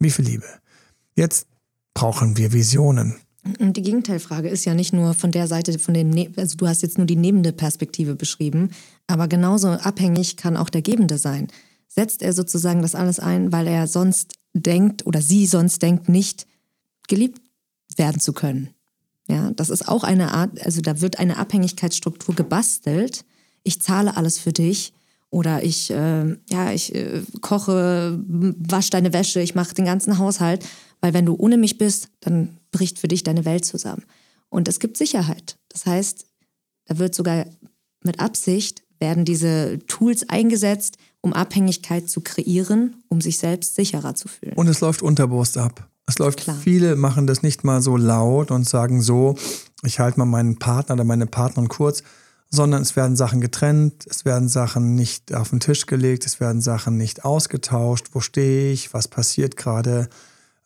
Wie 0.00 0.10
viel 0.10 0.24
Liebe? 0.24 0.46
Jetzt 1.14 1.46
brauchen 1.94 2.36
wir 2.36 2.52
Visionen. 2.52 3.14
Und 3.60 3.76
die 3.76 3.82
Gegenteilfrage 3.82 4.48
ist 4.48 4.64
ja 4.64 4.74
nicht 4.74 4.92
nur 4.92 5.14
von 5.14 5.30
der 5.30 5.46
Seite, 5.46 5.78
von 5.78 5.94
dem, 5.94 6.10
ne 6.10 6.32
also 6.36 6.56
du 6.56 6.66
hast 6.66 6.82
jetzt 6.82 6.98
nur 6.98 7.06
die 7.06 7.14
nehmende 7.14 7.52
Perspektive 7.52 8.16
beschrieben, 8.16 8.70
aber 9.06 9.28
genauso 9.28 9.68
abhängig 9.68 10.36
kann 10.36 10.56
auch 10.56 10.70
der 10.70 10.82
Gebende 10.82 11.18
sein. 11.18 11.46
Setzt 11.86 12.22
er 12.22 12.32
sozusagen 12.32 12.82
das 12.82 12.96
alles 12.96 13.20
ein, 13.20 13.52
weil 13.52 13.68
er 13.68 13.86
sonst 13.86 14.32
denkt 14.54 15.06
oder 15.06 15.22
sie 15.22 15.46
sonst 15.46 15.82
denkt, 15.82 16.08
nicht 16.08 16.48
geliebt 17.06 17.40
werden 17.96 18.20
zu 18.20 18.32
können. 18.32 18.70
Ja, 19.28 19.52
das 19.52 19.70
ist 19.70 19.86
auch 19.86 20.02
eine 20.02 20.32
Art, 20.32 20.60
also 20.66 20.80
da 20.80 21.00
wird 21.00 21.20
eine 21.20 21.36
Abhängigkeitsstruktur 21.36 22.34
gebastelt. 22.34 23.24
Ich 23.62 23.80
zahle 23.80 24.16
alles 24.16 24.38
für 24.38 24.52
dich 24.52 24.92
oder 25.34 25.64
ich, 25.64 25.90
äh, 25.90 26.36
ja, 26.48 26.70
ich 26.72 26.94
äh, 26.94 27.22
koche, 27.40 28.20
wasche 28.28 28.90
deine 28.90 29.12
Wäsche, 29.12 29.40
ich 29.40 29.56
mache 29.56 29.74
den 29.74 29.84
ganzen 29.84 30.18
Haushalt, 30.18 30.64
weil 31.00 31.12
wenn 31.12 31.26
du 31.26 31.34
ohne 31.34 31.56
mich 31.56 31.76
bist, 31.76 32.08
dann 32.20 32.58
bricht 32.70 33.00
für 33.00 33.08
dich 33.08 33.24
deine 33.24 33.44
Welt 33.44 33.64
zusammen. 33.64 34.04
Und 34.48 34.68
es 34.68 34.78
gibt 34.78 34.96
Sicherheit. 34.96 35.56
Das 35.70 35.86
heißt, 35.86 36.26
da 36.84 36.98
wird 37.00 37.16
sogar 37.16 37.46
mit 38.04 38.20
Absicht 38.20 38.84
werden 39.00 39.24
diese 39.24 39.80
Tools 39.88 40.28
eingesetzt, 40.28 40.98
um 41.20 41.32
Abhängigkeit 41.32 42.08
zu 42.08 42.20
kreieren, 42.20 43.02
um 43.08 43.20
sich 43.20 43.38
selbst 43.38 43.74
sicherer 43.74 44.14
zu 44.14 44.28
fühlen. 44.28 44.54
Und 44.54 44.68
es 44.68 44.80
läuft 44.80 45.02
unterbewusst 45.02 45.58
ab. 45.58 45.90
Es 46.06 46.18
läuft, 46.18 46.40
Klar. 46.40 46.56
viele 46.62 46.94
machen 46.94 47.26
das 47.26 47.42
nicht 47.42 47.64
mal 47.64 47.82
so 47.82 47.96
laut 47.96 48.52
und 48.52 48.68
sagen 48.68 49.02
so, 49.02 49.34
ich 49.82 49.98
halte 49.98 50.20
mal 50.20 50.26
meinen 50.26 50.60
Partner 50.60 50.94
oder 50.94 51.04
meine 51.04 51.26
Partnerin 51.26 51.68
kurz, 51.68 52.04
sondern 52.50 52.82
es 52.82 52.96
werden 52.96 53.16
Sachen 53.16 53.40
getrennt, 53.40 54.06
es 54.08 54.24
werden 54.24 54.48
Sachen 54.48 54.94
nicht 54.94 55.34
auf 55.34 55.50
den 55.50 55.60
Tisch 55.60 55.86
gelegt, 55.86 56.26
es 56.26 56.40
werden 56.40 56.60
Sachen 56.60 56.96
nicht 56.96 57.24
ausgetauscht, 57.24 58.08
wo 58.12 58.20
stehe 58.20 58.72
ich, 58.72 58.94
was 58.94 59.08
passiert 59.08 59.56
gerade 59.56 60.08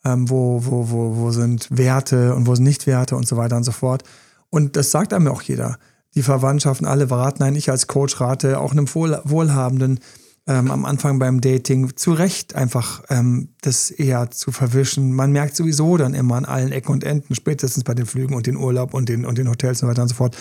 ähm, 0.04 0.28
wo, 0.30 0.64
wo, 0.64 0.90
wo, 0.90 1.16
wo 1.16 1.30
sind 1.30 1.68
Werte 1.70 2.34
und 2.34 2.46
wo 2.46 2.54
sind 2.54 2.64
Nichtwerte 2.64 3.16
und 3.16 3.26
so 3.26 3.36
weiter 3.36 3.56
und 3.56 3.64
so 3.64 3.72
fort. 3.72 4.04
Und 4.50 4.76
das 4.76 4.90
sagt 4.90 5.12
einem 5.12 5.28
auch 5.28 5.42
jeder. 5.42 5.78
Die 6.14 6.22
Verwandtschaften 6.22 6.86
alle 6.86 7.10
raten, 7.10 7.38
nein, 7.40 7.54
ich 7.54 7.70
als 7.70 7.86
Coach 7.86 8.20
rate 8.20 8.58
auch 8.58 8.72
einem 8.72 8.92
Wohl, 8.94 9.20
Wohlhabenden 9.24 10.00
ähm, 10.46 10.70
am 10.70 10.84
Anfang 10.86 11.18
beim 11.18 11.40
Dating 11.40 11.96
zu 11.96 12.12
Recht 12.12 12.54
einfach 12.54 13.02
ähm, 13.10 13.50
das 13.60 13.90
eher 13.90 14.30
zu 14.30 14.50
verwischen. 14.50 15.12
Man 15.12 15.32
merkt 15.32 15.54
sowieso 15.54 15.98
dann 15.98 16.14
immer 16.14 16.36
an 16.36 16.46
allen 16.46 16.72
Ecken 16.72 16.92
und 16.92 17.04
Enden, 17.04 17.34
spätestens 17.34 17.84
bei 17.84 17.94
den 17.94 18.06
Flügen 18.06 18.34
und 18.34 18.46
den 18.46 18.56
Urlaub 18.56 18.94
und 18.94 19.08
den, 19.08 19.26
und 19.26 19.36
den 19.36 19.50
Hotels 19.50 19.82
und 19.82 19.88
so 19.88 19.90
weiter 19.90 20.02
und 20.02 20.08
so 20.08 20.14
fort. 20.14 20.36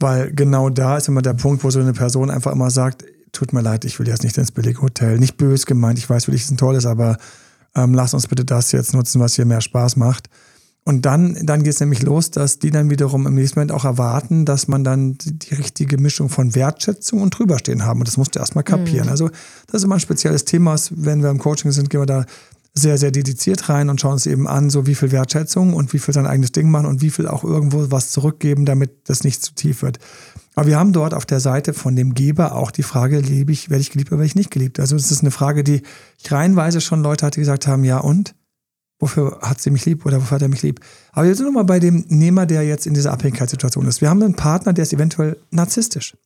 Weil 0.00 0.32
genau 0.32 0.70
da 0.70 0.96
ist 0.96 1.08
immer 1.08 1.22
der 1.22 1.34
Punkt, 1.34 1.64
wo 1.64 1.70
so 1.70 1.80
eine 1.80 1.92
Person 1.92 2.30
einfach 2.30 2.52
immer 2.52 2.70
sagt, 2.70 3.04
tut 3.32 3.52
mir 3.52 3.62
leid, 3.62 3.84
ich 3.84 3.98
will 3.98 4.08
jetzt 4.08 4.22
nicht 4.22 4.36
ins 4.38 4.52
billige 4.52 4.82
Hotel. 4.82 5.18
Nicht 5.18 5.36
bös 5.36 5.66
gemeint, 5.66 5.98
ich 5.98 6.08
weiß, 6.08 6.26
wie 6.28 6.32
dich 6.32 6.48
ein 6.50 6.56
tolles, 6.56 6.86
aber 6.86 7.16
ähm, 7.74 7.94
lass 7.94 8.14
uns 8.14 8.26
bitte 8.26 8.44
das 8.44 8.72
jetzt 8.72 8.94
nutzen, 8.94 9.20
was 9.20 9.34
hier 9.34 9.44
mehr 9.44 9.60
Spaß 9.60 9.96
macht. 9.96 10.28
Und 10.86 11.06
dann, 11.06 11.46
dann 11.46 11.62
geht 11.62 11.72
es 11.72 11.80
nämlich 11.80 12.02
los, 12.02 12.30
dass 12.30 12.58
die 12.58 12.70
dann 12.70 12.90
wiederum 12.90 13.26
im 13.26 13.34
nächsten 13.34 13.58
Moment 13.58 13.72
auch 13.72 13.86
erwarten, 13.86 14.44
dass 14.44 14.68
man 14.68 14.84
dann 14.84 15.14
die, 15.14 15.38
die 15.38 15.54
richtige 15.54 15.96
Mischung 15.96 16.28
von 16.28 16.54
Wertschätzung 16.54 17.22
und 17.22 17.30
drüberstehen 17.30 17.86
haben. 17.86 18.00
Und 18.00 18.08
das 18.08 18.18
musst 18.18 18.34
du 18.34 18.38
erstmal 18.38 18.64
kapieren. 18.64 19.06
Mhm. 19.06 19.10
Also 19.10 19.28
das 19.66 19.80
ist 19.80 19.84
immer 19.84 19.94
ein 19.94 20.00
spezielles 20.00 20.44
Thema. 20.44 20.76
Wenn 20.90 21.22
wir 21.22 21.30
im 21.30 21.38
Coaching 21.38 21.72
sind, 21.72 21.88
gehen 21.88 22.02
wir 22.02 22.06
da 22.06 22.26
sehr, 22.76 22.98
sehr 22.98 23.12
dediziert 23.12 23.68
rein 23.68 23.88
und 23.88 24.00
schauen 24.00 24.14
uns 24.14 24.26
eben 24.26 24.48
an, 24.48 24.68
so 24.68 24.86
wie 24.86 24.96
viel 24.96 25.12
Wertschätzung 25.12 25.74
und 25.74 25.92
wie 25.92 26.00
viel 26.00 26.12
sein 26.12 26.26
eigenes 26.26 26.50
Ding 26.50 26.70
machen 26.70 26.86
und 26.86 27.02
wie 27.02 27.10
viel 27.10 27.28
auch 27.28 27.44
irgendwo 27.44 27.92
was 27.92 28.10
zurückgeben, 28.10 28.66
damit 28.66 29.08
das 29.08 29.22
nicht 29.22 29.44
zu 29.44 29.54
tief 29.54 29.82
wird. 29.82 30.00
Aber 30.56 30.66
wir 30.66 30.78
haben 30.78 30.92
dort 30.92 31.14
auf 31.14 31.24
der 31.24 31.38
Seite 31.38 31.72
von 31.72 31.94
dem 31.94 32.14
Geber 32.14 32.56
auch 32.56 32.72
die 32.72 32.82
Frage, 32.82 33.20
liebe 33.20 33.52
ich, 33.52 33.70
werde 33.70 33.80
ich 33.80 33.90
geliebt 33.90 34.10
oder 34.10 34.18
werde 34.18 34.26
ich 34.26 34.34
nicht 34.34 34.50
geliebt? 34.50 34.80
Also 34.80 34.96
es 34.96 35.12
ist 35.12 35.20
eine 35.20 35.30
Frage, 35.30 35.62
die 35.62 35.82
ich 36.18 36.32
reihenweise 36.32 36.80
schon 36.80 37.02
Leute 37.02 37.24
hatte, 37.24 37.36
die 37.36 37.42
gesagt 37.42 37.68
haben, 37.68 37.84
ja 37.84 37.98
und? 37.98 38.34
Wofür 38.98 39.38
hat 39.40 39.60
sie 39.60 39.70
mich 39.70 39.84
lieb 39.84 40.04
oder 40.06 40.20
wofür 40.20 40.36
hat 40.36 40.42
er 40.42 40.48
mich 40.48 40.62
lieb? 40.62 40.80
Aber 41.12 41.26
wir 41.26 41.34
sind 41.34 41.46
nochmal 41.46 41.64
bei 41.64 41.78
dem 41.78 42.04
Nehmer, 42.08 42.46
der 42.46 42.62
jetzt 42.62 42.86
in 42.86 42.94
dieser 42.94 43.12
Abhängigkeitssituation 43.12 43.86
ist. 43.86 44.00
Wir 44.00 44.10
haben 44.10 44.22
einen 44.22 44.34
Partner, 44.34 44.72
der 44.72 44.82
ist 44.82 44.92
eventuell 44.92 45.36
narzisstisch. 45.50 46.16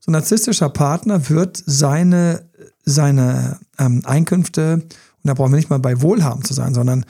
So 0.00 0.10
ein 0.10 0.12
narzisstischer 0.12 0.68
Partner 0.68 1.28
wird 1.28 1.62
seine, 1.66 2.48
seine 2.84 3.58
ähm, 3.78 4.02
Einkünfte 4.04 4.82
da 5.28 5.34
brauchen 5.34 5.52
wir 5.52 5.56
nicht 5.56 5.70
mal 5.70 5.78
bei 5.78 6.00
Wohlhaben 6.00 6.44
zu 6.44 6.54
sein, 6.54 6.74
sondern 6.74 7.04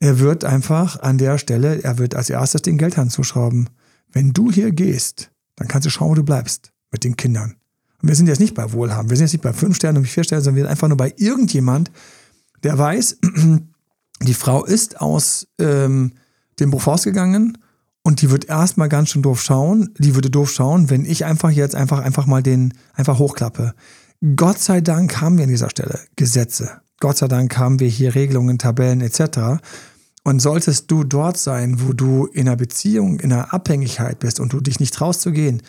er 0.00 0.18
wird 0.18 0.44
einfach 0.44 1.00
an 1.00 1.18
der 1.18 1.38
Stelle, 1.38 1.82
er 1.82 1.98
wird 1.98 2.14
als 2.14 2.30
erstes 2.30 2.62
den 2.62 2.78
Geldhand 2.78 3.12
zuschrauben. 3.12 3.68
Wenn 4.10 4.32
du 4.32 4.50
hier 4.50 4.72
gehst, 4.72 5.30
dann 5.56 5.68
kannst 5.68 5.86
du 5.86 5.90
schauen, 5.90 6.10
wo 6.10 6.14
du 6.14 6.22
bleibst 6.24 6.72
mit 6.90 7.04
den 7.04 7.16
Kindern. 7.16 7.56
Und 8.02 8.08
wir 8.08 8.16
sind 8.16 8.26
jetzt 8.26 8.40
nicht 8.40 8.54
bei 8.54 8.72
Wohlhaben, 8.72 9.10
wir 9.10 9.16
sind 9.16 9.26
jetzt 9.26 9.34
nicht 9.34 9.42
bei 9.42 9.52
fünf 9.52 9.76
Sternen 9.76 9.98
und 9.98 10.06
vier 10.06 10.24
Sternen, 10.24 10.42
sondern 10.42 10.56
wir 10.56 10.62
sind 10.64 10.70
einfach 10.70 10.88
nur 10.88 10.96
bei 10.96 11.12
irgendjemand, 11.16 11.90
der 12.62 12.78
weiß, 12.78 13.18
die 14.22 14.34
Frau 14.34 14.64
ist 14.64 15.00
aus 15.00 15.46
ähm, 15.58 16.12
dem 16.58 16.70
Beruf 16.70 16.86
rausgegangen 16.86 17.58
und 18.02 18.22
die 18.22 18.30
wird 18.30 18.46
erstmal 18.46 18.88
ganz 18.88 19.10
schön 19.10 19.22
doof 19.22 19.42
schauen. 19.42 19.94
Die 19.98 20.14
würde 20.14 20.30
doof 20.30 20.50
schauen, 20.50 20.88
wenn 20.88 21.04
ich 21.04 21.24
einfach 21.24 21.50
jetzt 21.50 21.74
einfach, 21.74 22.00
einfach 22.00 22.26
mal 22.26 22.42
den, 22.42 22.74
einfach 22.94 23.18
hochklappe. 23.18 23.74
Gott 24.36 24.58
sei 24.58 24.80
Dank 24.80 25.20
haben 25.20 25.36
wir 25.36 25.44
an 25.44 25.50
dieser 25.50 25.70
Stelle 25.70 25.98
Gesetze. 26.16 26.80
Gott 27.00 27.16
sei 27.16 27.28
Dank 27.28 27.56
haben 27.56 27.80
wir 27.80 27.88
hier 27.88 28.14
Regelungen, 28.14 28.58
Tabellen 28.58 29.00
etc. 29.00 29.62
Und 30.22 30.40
solltest 30.40 30.90
du 30.90 31.02
dort 31.02 31.38
sein, 31.38 31.80
wo 31.80 31.94
du 31.94 32.26
in 32.26 32.46
einer 32.46 32.56
Beziehung, 32.56 33.20
in 33.20 33.32
einer 33.32 33.54
Abhängigkeit 33.54 34.18
bist 34.18 34.38
und 34.38 34.52
du 34.52 34.60
dich 34.60 34.78
nicht 34.78 34.92
traust 34.92 35.22
zu 35.22 35.32
gehen, 35.32 35.62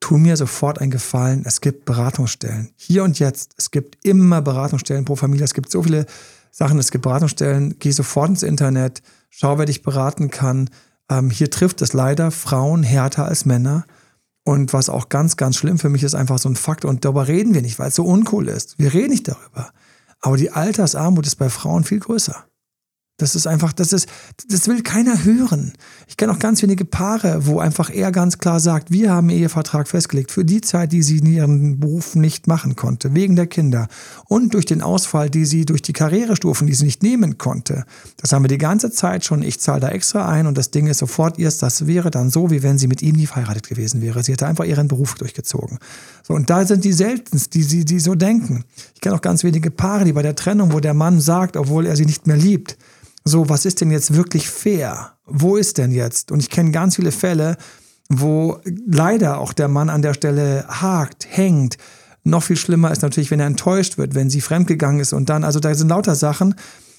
tu 0.00 0.16
mir 0.16 0.36
sofort 0.36 0.80
einen 0.80 0.90
Gefallen. 0.90 1.42
Es 1.44 1.60
gibt 1.60 1.84
Beratungsstellen. 1.84 2.70
Hier 2.76 3.04
und 3.04 3.18
jetzt. 3.18 3.52
Es 3.58 3.70
gibt 3.70 4.04
immer 4.04 4.40
Beratungsstellen 4.40 5.04
pro 5.04 5.16
Familie. 5.16 5.44
Es 5.44 5.52
gibt 5.52 5.70
so 5.70 5.82
viele 5.82 6.06
Sachen. 6.50 6.78
Es 6.78 6.90
gibt 6.90 7.02
Beratungsstellen. 7.02 7.78
Geh 7.78 7.90
sofort 7.90 8.30
ins 8.30 8.42
Internet. 8.42 9.02
Schau, 9.28 9.58
wer 9.58 9.66
dich 9.66 9.82
beraten 9.82 10.30
kann. 10.30 10.70
Ähm, 11.10 11.28
hier 11.28 11.50
trifft 11.50 11.82
es 11.82 11.92
leider 11.92 12.30
Frauen 12.30 12.82
härter 12.82 13.26
als 13.26 13.44
Männer. 13.44 13.84
Und 14.42 14.72
was 14.72 14.88
auch 14.88 15.10
ganz, 15.10 15.36
ganz 15.36 15.56
schlimm 15.56 15.78
für 15.78 15.90
mich 15.90 16.02
ist, 16.02 16.14
einfach 16.14 16.38
so 16.38 16.48
ein 16.48 16.56
Fakt. 16.56 16.86
Und 16.86 17.04
darüber 17.04 17.28
reden 17.28 17.52
wir 17.52 17.60
nicht, 17.60 17.78
weil 17.78 17.88
es 17.88 17.94
so 17.94 18.04
uncool 18.04 18.48
ist. 18.48 18.78
Wir 18.78 18.94
reden 18.94 19.10
nicht 19.10 19.28
darüber. 19.28 19.70
Aber 20.20 20.36
die 20.36 20.50
Altersarmut 20.50 21.26
ist 21.26 21.36
bei 21.36 21.48
Frauen 21.48 21.84
viel 21.84 22.00
größer. 22.00 22.47
Das 23.18 23.34
ist 23.34 23.48
einfach, 23.48 23.72
das 23.72 23.92
ist, 23.92 24.08
das 24.48 24.68
will 24.68 24.80
keiner 24.82 25.24
hören. 25.24 25.72
Ich 26.06 26.16
kenne 26.16 26.32
auch 26.32 26.38
ganz 26.38 26.62
wenige 26.62 26.84
Paare, 26.84 27.46
wo 27.46 27.58
einfach 27.58 27.90
er 27.90 28.12
ganz 28.12 28.38
klar 28.38 28.60
sagt, 28.60 28.92
wir 28.92 29.10
haben 29.10 29.28
Ehevertrag 29.28 29.88
festgelegt 29.88 30.30
für 30.30 30.44
die 30.44 30.60
Zeit, 30.60 30.92
die 30.92 31.02
sie 31.02 31.18
in 31.18 31.26
ihrem 31.26 31.80
Beruf 31.80 32.14
nicht 32.14 32.46
machen 32.46 32.76
konnte, 32.76 33.14
wegen 33.14 33.34
der 33.34 33.48
Kinder 33.48 33.88
und 34.26 34.54
durch 34.54 34.66
den 34.66 34.82
Ausfall, 34.82 35.30
die 35.30 35.46
sie 35.46 35.64
durch 35.64 35.82
die 35.82 35.92
Karrierestufen, 35.92 36.68
die 36.68 36.74
sie 36.74 36.84
nicht 36.84 37.02
nehmen 37.02 37.38
konnte. 37.38 37.86
Das 38.18 38.32
haben 38.32 38.44
wir 38.44 38.48
die 38.48 38.56
ganze 38.56 38.92
Zeit 38.92 39.24
schon. 39.24 39.42
Ich 39.42 39.58
zahle 39.58 39.80
da 39.80 39.88
extra 39.88 40.28
ein 40.28 40.46
und 40.46 40.56
das 40.56 40.70
Ding 40.70 40.86
ist 40.86 40.98
sofort 40.98 41.40
erst, 41.40 41.60
das 41.64 41.88
wäre 41.88 42.12
dann 42.12 42.30
so, 42.30 42.52
wie 42.52 42.62
wenn 42.62 42.78
sie 42.78 42.86
mit 42.86 43.02
ihm 43.02 43.16
nie 43.16 43.26
verheiratet 43.26 43.68
gewesen 43.68 44.00
wäre. 44.00 44.22
Sie 44.22 44.30
hätte 44.30 44.46
einfach 44.46 44.64
ihren 44.64 44.86
Beruf 44.86 45.14
durchgezogen. 45.14 45.80
So, 46.22 46.34
und 46.34 46.50
da 46.50 46.64
sind 46.64 46.84
die 46.84 46.92
seltenst, 46.92 47.52
die, 47.54 47.66
die, 47.66 47.84
die 47.84 47.98
so 47.98 48.14
denken. 48.14 48.64
Ich 48.94 49.00
kenne 49.00 49.16
auch 49.16 49.22
ganz 49.22 49.42
wenige 49.42 49.72
Paare, 49.72 50.04
die 50.04 50.12
bei 50.12 50.22
der 50.22 50.36
Trennung, 50.36 50.72
wo 50.72 50.78
der 50.78 50.94
Mann 50.94 51.20
sagt, 51.20 51.56
obwohl 51.56 51.84
er 51.84 51.96
sie 51.96 52.06
nicht 52.06 52.28
mehr 52.28 52.36
liebt, 52.36 52.76
so, 53.28 53.48
was 53.48 53.64
ist 53.64 53.80
denn 53.80 53.90
jetzt 53.90 54.14
wirklich 54.14 54.48
fair? 54.48 55.18
Wo 55.24 55.56
ist 55.56 55.78
denn 55.78 55.92
jetzt? 55.92 56.32
Und 56.32 56.40
ich 56.40 56.50
kenne 56.50 56.72
ganz 56.72 56.96
viele 56.96 57.12
Fälle, 57.12 57.56
wo 58.08 58.60
leider 58.86 59.38
auch 59.38 59.52
der 59.52 59.68
Mann 59.68 59.90
an 59.90 60.02
der 60.02 60.14
Stelle 60.14 60.64
hakt, 60.68 61.26
hängt. 61.28 61.76
Noch 62.24 62.42
viel 62.42 62.56
schlimmer 62.56 62.90
ist 62.90 63.02
natürlich, 63.02 63.30
wenn 63.30 63.40
er 63.40 63.46
enttäuscht 63.46 63.98
wird, 63.98 64.14
wenn 64.14 64.30
sie 64.30 64.40
fremdgegangen 64.40 65.00
ist 65.00 65.12
und 65.12 65.28
dann, 65.28 65.44
also 65.44 65.60
da 65.60 65.74
sind 65.74 65.88
lauter 65.88 66.14
Sachen, 66.14 66.54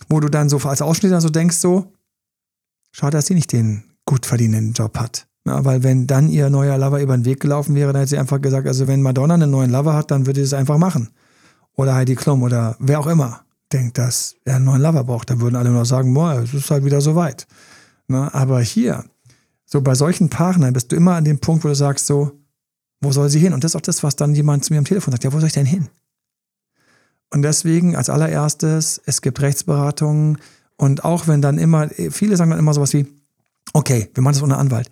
wo 0.07 0.19
du 0.19 0.29
dann 0.29 0.49
so 0.49 0.57
als 0.57 0.81
Ausschnitt 0.81 1.19
so 1.21 1.29
denkst, 1.29 1.57
so, 1.57 1.93
schade, 2.91 3.17
dass 3.17 3.27
sie 3.27 3.35
nicht 3.35 3.51
den 3.51 3.83
gut 4.05 4.25
verdienenden 4.25 4.73
Job 4.73 4.97
hat. 4.97 5.27
Ja, 5.45 5.63
weil 5.65 5.83
wenn 5.83 6.07
dann 6.07 6.29
ihr 6.29 6.49
neuer 6.49 6.77
Lover 6.77 7.01
über 7.01 7.17
den 7.17 7.25
Weg 7.25 7.39
gelaufen 7.39 7.75
wäre, 7.75 7.93
dann 7.93 8.01
hätte 8.01 8.11
sie 8.11 8.17
einfach 8.17 8.41
gesagt, 8.41 8.67
also 8.67 8.87
wenn 8.87 9.01
Madonna 9.01 9.35
einen 9.35 9.51
neuen 9.51 9.71
Lover 9.71 9.93
hat, 9.93 10.11
dann 10.11 10.25
würde 10.25 10.41
sie 10.41 10.45
es 10.45 10.53
einfach 10.53 10.77
machen. 10.77 11.09
Oder 11.75 11.95
Heidi 11.95 12.15
Klum 12.15 12.43
oder 12.43 12.75
wer 12.79 12.99
auch 12.99 13.07
immer 13.07 13.41
denkt, 13.71 13.97
dass 13.97 14.35
er 14.45 14.55
einen 14.55 14.65
neuen 14.65 14.81
Lover 14.81 15.03
braucht, 15.03 15.29
dann 15.29 15.41
würden 15.41 15.55
alle 15.55 15.69
nur 15.69 15.85
sagen, 15.85 16.13
boah, 16.13 16.33
es 16.39 16.53
ist 16.53 16.71
halt 16.71 16.83
wieder 16.85 17.01
so 17.01 17.15
weit. 17.15 17.47
Ne? 18.07 18.33
Aber 18.33 18.61
hier, 18.61 19.05
so 19.65 19.81
bei 19.81 19.95
solchen 19.95 20.29
Paaren, 20.29 20.73
bist 20.73 20.91
du 20.91 20.95
immer 20.95 21.15
an 21.15 21.25
dem 21.25 21.39
Punkt, 21.39 21.63
wo 21.63 21.67
du 21.67 21.75
sagst, 21.75 22.07
so, 22.07 22.31
wo 23.01 23.11
soll 23.11 23.29
sie 23.29 23.39
hin? 23.39 23.53
Und 23.53 23.63
das 23.63 23.71
ist 23.71 23.75
auch 23.75 23.81
das, 23.81 24.03
was 24.03 24.15
dann 24.15 24.35
jemand 24.35 24.65
zu 24.65 24.73
mir 24.73 24.79
am 24.79 24.85
Telefon 24.85 25.11
sagt, 25.11 25.23
ja, 25.23 25.31
wo 25.31 25.39
soll 25.39 25.47
ich 25.47 25.53
denn 25.53 25.65
hin? 25.65 25.87
Und 27.31 27.43
deswegen 27.43 27.95
als 27.95 28.09
allererstes, 28.09 29.01
es 29.05 29.21
gibt 29.21 29.41
Rechtsberatungen 29.41 30.39
und 30.77 31.05
auch 31.05 31.27
wenn 31.27 31.41
dann 31.41 31.59
immer, 31.59 31.89
viele 32.09 32.35
sagen 32.35 32.49
dann 32.49 32.59
immer 32.59 32.73
sowas 32.73 32.93
wie, 32.93 33.05
okay, 33.73 34.09
wir 34.13 34.23
machen 34.23 34.33
das 34.33 34.43
ohne 34.43 34.57
Anwalt. 34.57 34.89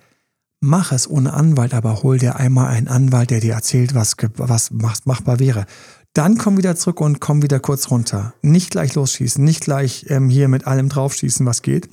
Mach 0.60 0.92
es 0.92 1.10
ohne 1.10 1.34
Anwalt, 1.34 1.74
aber 1.74 2.04
hol 2.04 2.18
dir 2.18 2.36
einmal 2.36 2.68
einen 2.68 2.88
Anwalt, 2.88 3.30
der 3.30 3.40
dir 3.40 3.54
erzählt, 3.54 3.96
was, 3.96 4.16
was 4.38 5.06
machbar 5.06 5.40
wäre. 5.40 5.66
Dann 6.14 6.38
komm 6.38 6.58
wieder 6.58 6.76
zurück 6.76 7.02
und 7.02 7.20
komm 7.20 7.42
wieder 7.42 7.60
kurz 7.60 7.92
runter. 7.92 8.34
Nicht 8.42 8.72
gleich 8.72 8.96
losschießen, 8.96 9.44
nicht 9.44 9.62
gleich 9.62 10.06
ähm, 10.10 10.30
hier 10.30 10.48
mit 10.48 10.66
allem 10.66 10.90
draufschießen, 10.90 11.46
was 11.46 11.62
geht, 11.62 11.90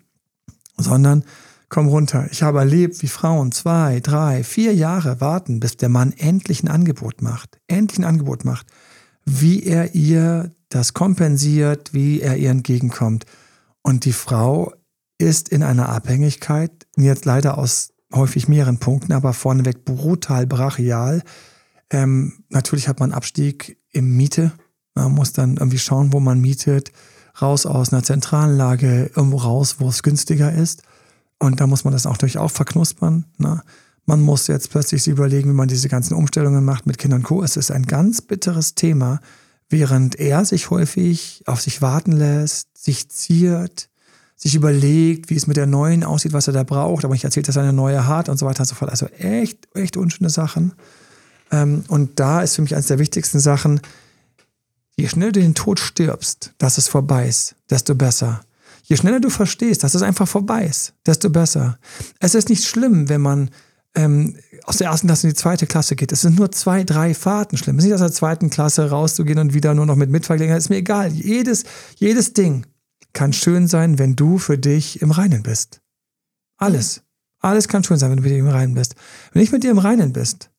sondern 0.76 1.24
komm 1.68 1.88
runter. 1.88 2.28
Ich 2.30 2.42
habe 2.42 2.60
erlebt, 2.60 3.02
wie 3.02 3.08
Frauen 3.08 3.52
zwei, 3.52 4.00
drei, 4.00 4.44
vier 4.44 4.74
Jahre 4.74 5.20
warten, 5.20 5.60
bis 5.60 5.76
der 5.76 5.88
Mann 5.88 6.12
endlich 6.12 6.62
ein 6.62 6.68
Angebot 6.68 7.20
macht. 7.20 7.58
Endlich 7.66 7.98
ein 7.98 8.04
Angebot 8.04 8.44
macht. 8.44 8.66
Wie 9.24 9.62
er 9.62 9.94
ihr 9.94 10.52
das 10.68 10.94
kompensiert, 10.94 11.92
wie 11.92 12.20
er 12.20 12.36
ihr 12.36 12.50
entgegenkommt. 12.50 13.26
Und 13.82 14.04
die 14.04 14.12
Frau 14.12 14.72
ist 15.18 15.48
in 15.48 15.62
einer 15.62 15.88
Abhängigkeit, 15.88 16.70
jetzt 16.96 17.24
leider 17.24 17.58
aus 17.58 17.92
häufig 18.12 18.48
mehreren 18.48 18.78
Punkten, 18.78 19.12
aber 19.12 19.32
vorneweg 19.32 19.84
brutal 19.84 20.46
brachial. 20.46 21.22
Ähm, 21.90 22.44
natürlich 22.48 22.88
hat 22.88 23.00
man 23.00 23.12
Abstieg 23.12 23.78
im 23.94 24.16
Miete. 24.16 24.52
Man 24.94 25.12
muss 25.12 25.32
dann 25.32 25.56
irgendwie 25.56 25.78
schauen, 25.78 26.12
wo 26.12 26.20
man 26.20 26.40
mietet, 26.40 26.92
raus 27.40 27.66
aus 27.66 27.92
einer 27.92 28.02
zentralen 28.02 28.56
Lage, 28.56 29.10
irgendwo 29.16 29.38
raus, 29.38 29.76
wo 29.78 29.88
es 29.88 30.02
günstiger 30.02 30.52
ist. 30.52 30.82
Und 31.38 31.60
da 31.60 31.66
muss 31.66 31.84
man 31.84 31.92
das 31.92 32.06
auch 32.06 32.16
durch 32.16 32.38
auch 32.38 32.50
verknuspern. 32.50 33.24
Ne? 33.38 33.62
Man 34.06 34.20
muss 34.20 34.46
jetzt 34.46 34.70
plötzlich 34.70 35.02
sich 35.02 35.12
überlegen, 35.12 35.50
wie 35.50 35.54
man 35.54 35.68
diese 35.68 35.88
ganzen 35.88 36.14
Umstellungen 36.14 36.64
macht 36.64 36.86
mit 36.86 36.98
Kindern 36.98 37.20
und 37.20 37.24
Co. 37.24 37.42
Es 37.42 37.56
ist 37.56 37.70
ein 37.70 37.86
ganz 37.86 38.20
bitteres 38.20 38.74
Thema, 38.74 39.20
während 39.68 40.16
er 40.20 40.44
sich 40.44 40.70
häufig 40.70 41.42
auf 41.46 41.60
sich 41.60 41.82
warten 41.82 42.12
lässt, 42.12 42.76
sich 42.76 43.08
ziert, 43.08 43.88
sich 44.36 44.54
überlegt, 44.54 45.30
wie 45.30 45.36
es 45.36 45.46
mit 45.46 45.56
der 45.56 45.66
neuen 45.66 46.04
aussieht, 46.04 46.32
was 46.32 46.46
er 46.46 46.52
da 46.52 46.64
braucht, 46.64 47.04
aber 47.04 47.14
ich 47.14 47.24
erzählt, 47.24 47.48
dass 47.48 47.56
er 47.56 47.62
eine 47.62 47.72
neue 47.72 48.06
hat 48.06 48.28
und 48.28 48.36
so 48.36 48.46
weiter 48.46 48.60
und 48.60 48.66
so 48.66 48.74
fort. 48.74 48.90
Also 48.90 49.06
echt, 49.06 49.68
echt 49.74 49.96
unschöne 49.96 50.30
Sachen. 50.30 50.72
Ähm, 51.54 51.84
und 51.86 52.18
da 52.18 52.42
ist 52.42 52.56
für 52.56 52.62
mich 52.62 52.74
eines 52.74 52.88
der 52.88 52.98
wichtigsten 52.98 53.38
Sachen, 53.38 53.80
je 54.96 55.06
schneller 55.06 55.30
du 55.30 55.40
den 55.40 55.54
Tod 55.54 55.78
stirbst, 55.78 56.52
dass 56.58 56.78
es 56.78 56.88
vorbei 56.88 57.28
ist, 57.28 57.54
desto 57.70 57.94
besser. 57.94 58.40
Je 58.82 58.96
schneller 58.96 59.20
du 59.20 59.30
verstehst, 59.30 59.84
dass 59.84 59.94
es 59.94 60.02
einfach 60.02 60.26
vorbei 60.26 60.66
ist, 60.66 60.94
desto 61.06 61.30
besser. 61.30 61.78
Es 62.18 62.34
ist 62.34 62.48
nicht 62.48 62.64
schlimm, 62.64 63.08
wenn 63.08 63.20
man 63.20 63.50
ähm, 63.94 64.36
aus 64.64 64.78
der 64.78 64.88
ersten 64.88 65.06
Klasse 65.06 65.28
in 65.28 65.32
die 65.32 65.38
zweite 65.38 65.66
Klasse 65.66 65.94
geht. 65.94 66.10
Es 66.10 66.22
sind 66.22 66.36
nur 66.36 66.50
zwei, 66.50 66.82
drei 66.82 67.14
Fahrten 67.14 67.56
schlimm. 67.56 67.78
Es 67.78 67.84
ist 67.84 67.90
nicht 67.90 67.94
aus 67.94 68.00
der 68.00 68.12
zweiten 68.12 68.50
Klasse 68.50 68.90
rauszugehen 68.90 69.38
und 69.38 69.54
wieder 69.54 69.74
nur 69.74 69.86
noch 69.86 69.96
mit 69.96 70.10
Mitfahrgelegenheit. 70.10 70.58
Ist 70.58 70.70
mir 70.70 70.76
egal. 70.76 71.12
Jedes, 71.12 71.64
jedes 71.96 72.32
Ding 72.32 72.66
kann 73.12 73.32
schön 73.32 73.68
sein, 73.68 74.00
wenn 74.00 74.16
du 74.16 74.38
für 74.38 74.58
dich 74.58 75.00
im 75.02 75.12
Reinen 75.12 75.44
bist. 75.44 75.80
Alles. 76.56 77.02
Alles 77.38 77.68
kann 77.68 77.84
schön 77.84 77.98
sein, 77.98 78.10
wenn 78.10 78.16
du 78.16 78.22
mit 78.24 78.32
dir 78.32 78.38
im 78.38 78.48
Reinen 78.48 78.74
bist. 78.74 78.96
Wenn 79.32 79.40
nicht 79.40 79.52
mit 79.52 79.62
dir 79.62 79.70
im 79.70 79.78
Reinen 79.78 80.12
bist, 80.12 80.50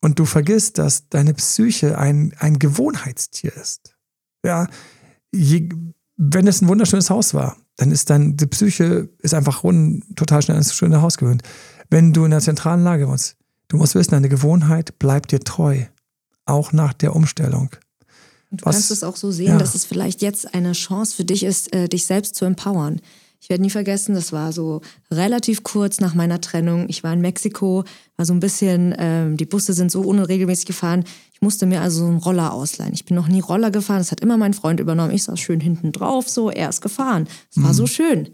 und 0.00 0.18
du 0.18 0.24
vergisst, 0.24 0.78
dass 0.78 1.08
deine 1.08 1.34
Psyche 1.34 1.98
ein, 1.98 2.34
ein 2.38 2.58
Gewohnheitstier 2.58 3.54
ist. 3.54 3.96
Ja, 4.44 4.68
je, 5.32 5.68
wenn 6.16 6.46
es 6.46 6.62
ein 6.62 6.68
wunderschönes 6.68 7.10
Haus 7.10 7.34
war, 7.34 7.56
dann 7.76 7.90
ist 7.92 8.10
dann 8.10 8.36
die 8.36 8.46
Psyche 8.46 9.08
ist 9.18 9.34
einfach 9.34 9.62
rund, 9.62 10.04
total 10.16 10.42
schnell 10.42 10.56
ins 10.56 10.74
schöne 10.74 11.02
Haus 11.02 11.16
gewöhnt. 11.16 11.42
Wenn 11.90 12.12
du 12.12 12.24
in 12.24 12.30
der 12.30 12.40
zentralen 12.40 12.82
Lage 12.82 13.08
wohnst, 13.08 13.36
du 13.68 13.76
musst 13.76 13.94
wissen, 13.94 14.12
deine 14.12 14.28
Gewohnheit 14.28 14.98
bleibt 14.98 15.32
dir 15.32 15.40
treu, 15.40 15.84
auch 16.44 16.72
nach 16.72 16.92
der 16.92 17.14
Umstellung. 17.14 17.70
Und 18.50 18.62
du 18.62 18.66
Was, 18.66 18.76
kannst 18.76 18.90
es 18.90 19.04
auch 19.04 19.16
so 19.16 19.30
sehen, 19.30 19.48
ja. 19.48 19.58
dass 19.58 19.74
es 19.74 19.84
vielleicht 19.84 20.22
jetzt 20.22 20.54
eine 20.54 20.72
Chance 20.72 21.14
für 21.14 21.24
dich 21.24 21.44
ist, 21.44 21.72
äh, 21.72 21.88
dich 21.88 22.06
selbst 22.06 22.34
zu 22.34 22.44
empowern 22.44 23.00
Ich 23.40 23.48
werde 23.48 23.62
nie 23.62 23.70
vergessen, 23.70 24.14
das 24.14 24.32
war 24.32 24.52
so 24.52 24.80
relativ 25.10 25.62
kurz 25.62 26.00
nach 26.00 26.14
meiner 26.14 26.40
Trennung. 26.40 26.86
Ich 26.88 27.04
war 27.04 27.12
in 27.12 27.20
Mexiko, 27.20 27.84
war 28.16 28.26
so 28.26 28.32
ein 28.32 28.40
bisschen, 28.40 28.94
ähm, 28.98 29.36
die 29.36 29.46
Busse 29.46 29.72
sind 29.72 29.92
so 29.92 30.00
unregelmäßig 30.00 30.66
gefahren. 30.66 31.04
Ich 31.32 31.40
musste 31.40 31.66
mir 31.66 31.80
also 31.80 32.00
so 32.00 32.06
einen 32.06 32.18
Roller 32.18 32.52
ausleihen. 32.52 32.94
Ich 32.94 33.04
bin 33.04 33.14
noch 33.14 33.28
nie 33.28 33.40
Roller 33.40 33.70
gefahren, 33.70 33.98
das 33.98 34.10
hat 34.10 34.20
immer 34.20 34.36
mein 34.36 34.54
Freund 34.54 34.80
übernommen. 34.80 35.12
Ich 35.12 35.22
saß 35.22 35.38
schön 35.38 35.60
hinten 35.60 35.92
drauf, 35.92 36.28
so, 36.28 36.50
er 36.50 36.68
ist 36.68 36.82
gefahren. 36.82 37.28
Es 37.50 37.62
war 37.62 37.74
so 37.74 37.86
schön. 37.86 38.28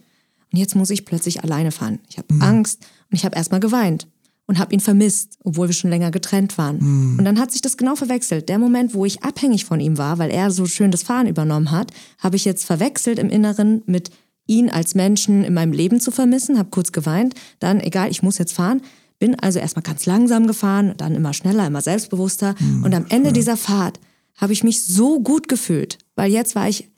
Und 0.53 0.59
jetzt 0.59 0.75
muss 0.75 0.91
ich 0.91 1.05
plötzlich 1.05 1.43
alleine 1.45 1.71
fahren. 1.71 1.99
Ich 2.09 2.17
habe 2.17 2.29
Angst 2.41 2.81
und 3.11 3.17
ich 3.17 3.25
habe 3.25 3.37
erstmal 3.37 3.61
geweint 3.61 4.07
und 4.47 4.59
habe 4.59 4.73
ihn 4.73 4.81
vermisst, 4.81 5.39
obwohl 5.43 5.69
wir 5.69 5.75
schon 5.75 5.91
länger 5.91 6.11
getrennt 6.11 6.59
waren. 6.59 6.79
Und 7.19 7.25
dann 7.25 7.39
hat 7.39 7.51
sich 7.51 7.61
das 7.61 7.77
genau 7.77 7.97
verwechselt. 7.97 8.49
Der 8.49 8.59
Moment, 8.59 8.95
wo 8.95 9.05
ich 9.05 9.23
abhängig 9.23 9.65
von 9.65 9.81
ihm 9.81 9.99
war, 9.99 10.19
weil 10.19 10.31
er 10.31 10.51
so 10.51 10.67
schön 10.67 10.91
das 10.91 11.03
Fahren 11.03 11.27
übernommen 11.27 11.71
hat, 11.71 11.93
habe 12.19 12.37
ich 12.37 12.45
jetzt 12.45 12.65
verwechselt 12.65 13.19
im 13.19 13.31
Inneren 13.31 13.83
mit 13.87 14.11
ihn 14.47 14.71
als 14.71 14.95
Menschen 14.95 15.45
in 15.45 15.55
meinem 15.55 15.73
Leben 15.73 16.01
zu 16.01 16.11
vermissen, 16.11 16.59
habe 16.59 16.71
kurz 16.71 16.93
geweint, 16.93 17.35
dann 17.59 17.81
egal, 17.81 18.11
ich 18.11 18.23
muss 18.23 18.39
jetzt 18.39 18.53
fahren, 18.53 18.83
bin 19.19 19.39
also 19.39 19.59
erstmal 19.59 19.83
ganz 19.83 20.07
langsam 20.07 20.47
gefahren, 20.47 20.95
dann 20.97 21.15
immer 21.15 21.33
schneller, 21.33 21.67
immer 21.67 21.81
selbstbewusster 21.81 22.55
und 22.83 22.95
am 22.95 23.07
Ende 23.09 23.33
dieser 23.33 23.57
Fahrt 23.57 24.01
habe 24.37 24.53
ich 24.53 24.65
mich 24.65 24.85
so 24.85 25.21
gut 25.21 25.49
gefühlt, 25.49 25.99
weil 26.17 26.31
jetzt 26.31 26.55
war 26.55 26.69
ich 26.69 26.91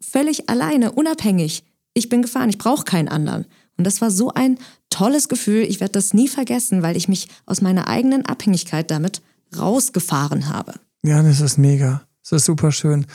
völlig 0.00 0.48
alleine, 0.48 0.92
unabhängig. 0.92 1.64
Ich 1.94 2.08
bin 2.08 2.22
gefahren, 2.22 2.50
ich 2.50 2.58
brauche 2.58 2.84
keinen 2.84 3.08
anderen. 3.08 3.46
Und 3.76 3.84
das 3.84 4.00
war 4.00 4.10
so 4.10 4.32
ein 4.32 4.58
tolles 4.90 5.28
Gefühl. 5.28 5.62
Ich 5.62 5.80
werde 5.80 5.92
das 5.92 6.12
nie 6.12 6.28
vergessen, 6.28 6.82
weil 6.82 6.96
ich 6.96 7.08
mich 7.08 7.28
aus 7.46 7.62
meiner 7.62 7.88
eigenen 7.88 8.26
Abhängigkeit 8.26 8.90
damit 8.90 9.22
rausgefahren 9.56 10.48
habe. 10.48 10.74
Ja, 11.02 11.22
das 11.22 11.40
ist 11.40 11.58
mega. 11.58 12.02
Das 12.22 12.32
ist 12.32 12.44
super 12.44 12.72
schön. 12.72 13.06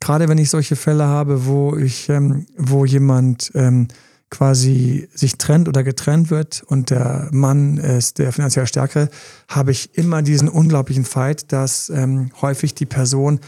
Gerade 0.00 0.28
wenn 0.28 0.38
ich 0.38 0.50
solche 0.50 0.76
Fälle 0.76 1.06
habe, 1.06 1.46
wo 1.46 1.76
ich, 1.76 2.08
ähm, 2.08 2.46
wo 2.56 2.84
jemand 2.84 3.52
ähm, 3.54 3.88
quasi 4.30 5.08
sich 5.12 5.36
trennt 5.38 5.68
oder 5.68 5.82
getrennt 5.82 6.30
wird 6.30 6.62
und 6.66 6.90
der 6.90 7.28
Mann 7.32 7.76
ist 7.76 8.18
der 8.18 8.32
finanziell 8.32 8.66
Stärkere, 8.66 9.10
habe 9.48 9.72
ich 9.72 9.96
immer 9.98 10.22
diesen 10.22 10.48
unglaublichen 10.48 11.04
Fight, 11.04 11.52
dass 11.52 11.90
ähm, 11.90 12.30
häufig 12.40 12.74
die 12.74 12.86
Person 12.86 13.40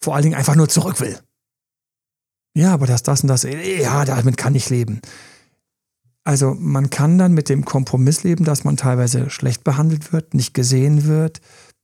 vor 0.00 0.14
allen 0.14 0.24
Dingen 0.24 0.34
einfach 0.34 0.56
nur 0.56 0.68
zurück 0.68 1.00
will. 1.00 1.18
Ja, 2.54 2.72
aber 2.72 2.86
das, 2.86 3.02
das 3.02 3.22
und 3.22 3.28
das, 3.28 3.44
ja, 3.44 4.04
damit 4.04 4.36
kann 4.36 4.54
ich 4.54 4.70
leben. 4.70 5.00
Also 6.24 6.54
man 6.58 6.90
kann 6.90 7.18
dann 7.18 7.32
mit 7.32 7.48
dem 7.48 7.64
Kompromiss 7.64 8.24
leben, 8.24 8.44
dass 8.44 8.64
man 8.64 8.76
teilweise 8.76 9.30
schlecht 9.30 9.62
behandelt 9.62 10.12
wird, 10.12 10.34
nicht 10.34 10.54
gesehen 10.54 11.06
wird, 11.06 11.40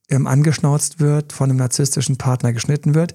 ähm, 0.09 0.27
angeschnauzt 0.27 0.99
wird, 0.99 1.31
von 1.33 1.49
einem 1.49 1.59
narzisstischen 1.59 2.17
Partner 2.17 2.53
geschnitten 2.53 2.95
wird. 2.95 3.13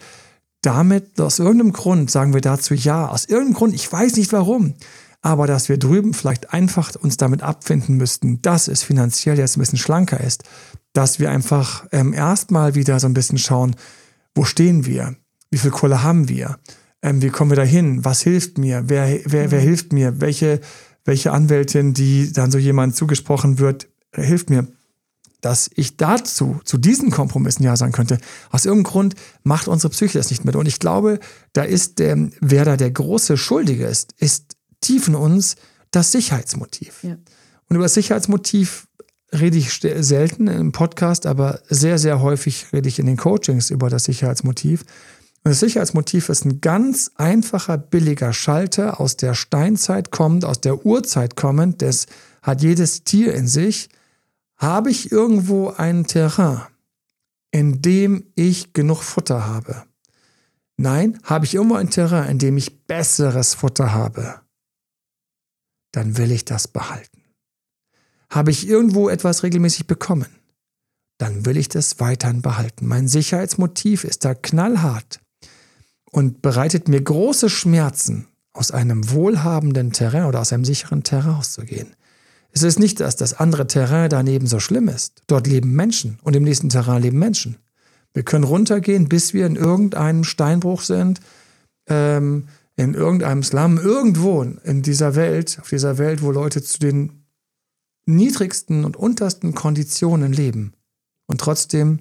Damit, 0.63 1.21
aus 1.21 1.39
irgendeinem 1.39 1.73
Grund, 1.73 2.11
sagen 2.11 2.35
wir 2.35 2.41
dazu 2.41 2.75
ja, 2.75 3.09
aus 3.09 3.25
irgendeinem 3.25 3.55
Grund, 3.55 3.75
ich 3.75 3.91
weiß 3.93 4.17
nicht 4.17 4.33
warum, 4.33 4.75
aber 5.21 5.47
dass 5.47 5.69
wir 5.69 5.79
drüben 5.79 6.15
vielleicht 6.15 6.53
einfach 6.53 6.95
uns 6.97 7.17
damit 7.17 7.43
abfinden 7.43 7.97
müssten, 7.97 8.41
dass 8.43 8.69
es 8.69 8.83
finanziell 8.83 9.39
jetzt 9.39 9.57
ein 9.57 9.61
bisschen 9.61 9.79
schlanker 9.79 10.21
ist, 10.21 10.45
dass 10.93 11.19
wir 11.19 11.31
einfach 11.31 11.87
ähm, 11.93 12.13
erstmal 12.13 12.75
wieder 12.75 12.99
so 13.01 13.07
ein 13.07 13.15
bisschen 13.15 13.39
schauen, 13.39 13.77
wo 14.35 14.45
stehen 14.45 14.87
wir, 14.87 15.17
wie 15.51 15.59
viel 15.59 15.71
Kohle 15.71 16.03
haben 16.03 16.29
wir, 16.29 16.59
ähm, 17.03 17.23
wie 17.23 17.31
kommen 17.31 17.51
wir 17.51 17.57
dahin, 17.57 18.05
was 18.05 18.23
hilft 18.23 18.59
mir, 18.59 18.85
wer, 18.87 19.21
wer, 19.25 19.51
wer 19.51 19.61
hilft 19.61 19.93
mir, 19.93 20.21
welche 20.21 20.61
welche 21.05 21.33
Anwältin, 21.33 21.95
die 21.95 22.33
dann 22.33 22.51
so 22.51 22.59
jemand 22.59 22.97
zugesprochen 22.97 23.59
wird, 23.59 23.89
hilft 24.15 24.51
mir, 24.51 24.69
dass 25.43 25.69
ich 25.75 25.99
dazu, 25.99 26.61
zu 26.65 26.79
diesen 26.79 27.11
Kompromissen 27.11 27.65
ja 27.65 27.77
sagen 27.77 27.93
könnte. 27.93 28.19
Aus 28.51 28.65
irgendeinem 28.65 28.91
Grund 28.93 29.15
macht 29.43 29.69
unsere 29.69 29.91
Psyche 29.91 30.17
das 30.17 30.31
nicht 30.31 30.45
mit. 30.45 30.57
Und 30.57 30.67
ich 30.67 30.79
glaube, 30.79 31.19
da 31.53 31.65
ist 31.65 31.99
der, 31.99 32.31
wer 32.41 32.65
da 32.65 32.77
der 32.77 32.93
große 32.93 33.37
Schuldige 33.37 33.85
ist, 33.85 34.15
ist 34.19 34.57
tief 34.81 35.09
in 35.09 35.17
uns 35.17 35.57
das 35.91 36.13
Sicherheitsmotiv. 36.13 37.03
Ja. 37.03 37.17
Und 37.69 37.77
über 37.77 37.85
das 37.85 37.95
Sicherheitsmotiv 37.95 38.87
rede 39.33 39.59
ich 39.59 39.73
selten 39.73 40.47
im 40.47 40.73
Podcast, 40.73 41.27
aber 41.27 41.61
sehr, 41.69 41.99
sehr 41.99 42.21
häufig 42.21 42.67
rede 42.73 42.89
ich 42.89 42.99
in 42.99 43.07
den 43.07 43.17
Coachings 43.17 43.71
über 43.71 43.91
das 43.91 44.05
Sicherheitsmotiv. 44.05 44.83
Und 45.45 45.51
das 45.51 45.61
Sicherheitsmotiv 45.61 46.29
ist 46.29 46.45
ein 46.45 46.61
ganz 46.61 47.11
einfacher, 47.17 47.79
billiger 47.79 48.33
Schalter 48.33 49.01
aus 49.01 49.17
der 49.17 49.35
Steinzeit 49.35 50.13
kommend, 50.13 50.45
aus 50.45 50.61
der 50.61 50.87
Urzeit 50.87 51.35
kommend, 51.35 51.83
das 51.83 52.07
hat 52.43 52.63
jedes 52.63 53.03
Tier 53.03 53.35
in 53.35 53.49
sich. 53.49 53.89
Habe 54.63 54.93
ich 54.93 55.11
irgendwo 55.11 55.71
ein 55.71 56.07
Terrain, 56.07 56.61
in 57.51 57.83
dem 57.83 58.31
ich 58.37 58.73
genug 58.73 59.03
Futter 59.03 59.45
habe? 59.45 59.83
Nein, 60.77 61.19
habe 61.25 61.47
ich 61.47 61.55
irgendwo 61.55 61.75
ein 61.75 61.91
Terrain, 61.91 62.31
in 62.31 62.39
dem 62.39 62.57
ich 62.57 62.87
besseres 62.87 63.55
Futter 63.55 63.93
habe? 63.93 64.41
Dann 65.91 66.17
will 66.17 66.31
ich 66.31 66.45
das 66.45 66.69
behalten. 66.69 67.25
Habe 68.31 68.53
ich 68.53 68.69
irgendwo 68.69 69.09
etwas 69.09 69.43
regelmäßig 69.43 69.89
bekommen? 69.89 70.29
Dann 71.19 71.45
will 71.45 71.57
ich 71.57 71.69
das 71.69 71.99
weiterhin 71.99 72.41
behalten. 72.41 72.87
Mein 72.87 73.09
Sicherheitsmotiv 73.09 74.05
ist 74.05 74.25
da 74.25 74.33
knallhart 74.33 75.21
und 76.13 76.41
bereitet 76.41 76.87
mir 76.87 77.03
große 77.03 77.51
Schmerzen, 77.51 78.29
aus 78.53 78.71
einem 78.71 79.11
wohlhabenden 79.11 79.93
Terrain 79.93 80.27
oder 80.27 80.39
aus 80.39 80.53
einem 80.53 80.65
sicheren 80.65 81.03
Terrain 81.03 81.35
auszugehen. 81.35 81.97
Es 82.53 82.63
ist 82.63 82.79
nicht, 82.79 83.01
dass 83.01 83.17
das 83.17 83.35
andere 83.35 83.67
Terrain 83.67 84.11
daneben 84.11 84.47
so 84.47 84.61
schlimm 84.61 84.89
ist. 84.89 85.23
Dort 85.27 85.47
leben 85.47 85.73
Menschen 85.73 86.19
und 86.23 86.37
im 86.37 86.45
nächsten 86.45 86.69
Terrain 86.69 87.03
leben 87.03 87.19
Menschen. 87.19 87.57
Wir 88.13 88.23
können 88.25 88.45
runtergehen, 88.45 89.09
bis 89.09 89.33
wir 89.33 89.47
in 89.47 89.57
irgendeinem 89.57 90.23
Steinbruch 90.23 90.83
sind, 90.83 91.21
ähm, 91.87 92.49
in 92.77 92.93
irgendeinem 92.95 93.43
Slum, 93.43 93.79
irgendwo 93.79 94.43
in 94.43 94.83
dieser 94.83 95.15
Welt, 95.15 95.59
auf 95.61 95.71
dieser 95.71 95.97
Welt, 95.97 96.23
wo 96.23 96.31
Leute 96.31 96.63
zu 96.63 96.79
den 96.79 97.25
niedrigsten 98.05 98.85
und 98.85 98.97
untersten 98.97 99.55
Konditionen 99.55 100.33
leben. 100.33 100.75
Und 101.27 101.41
trotzdem, 101.41 102.01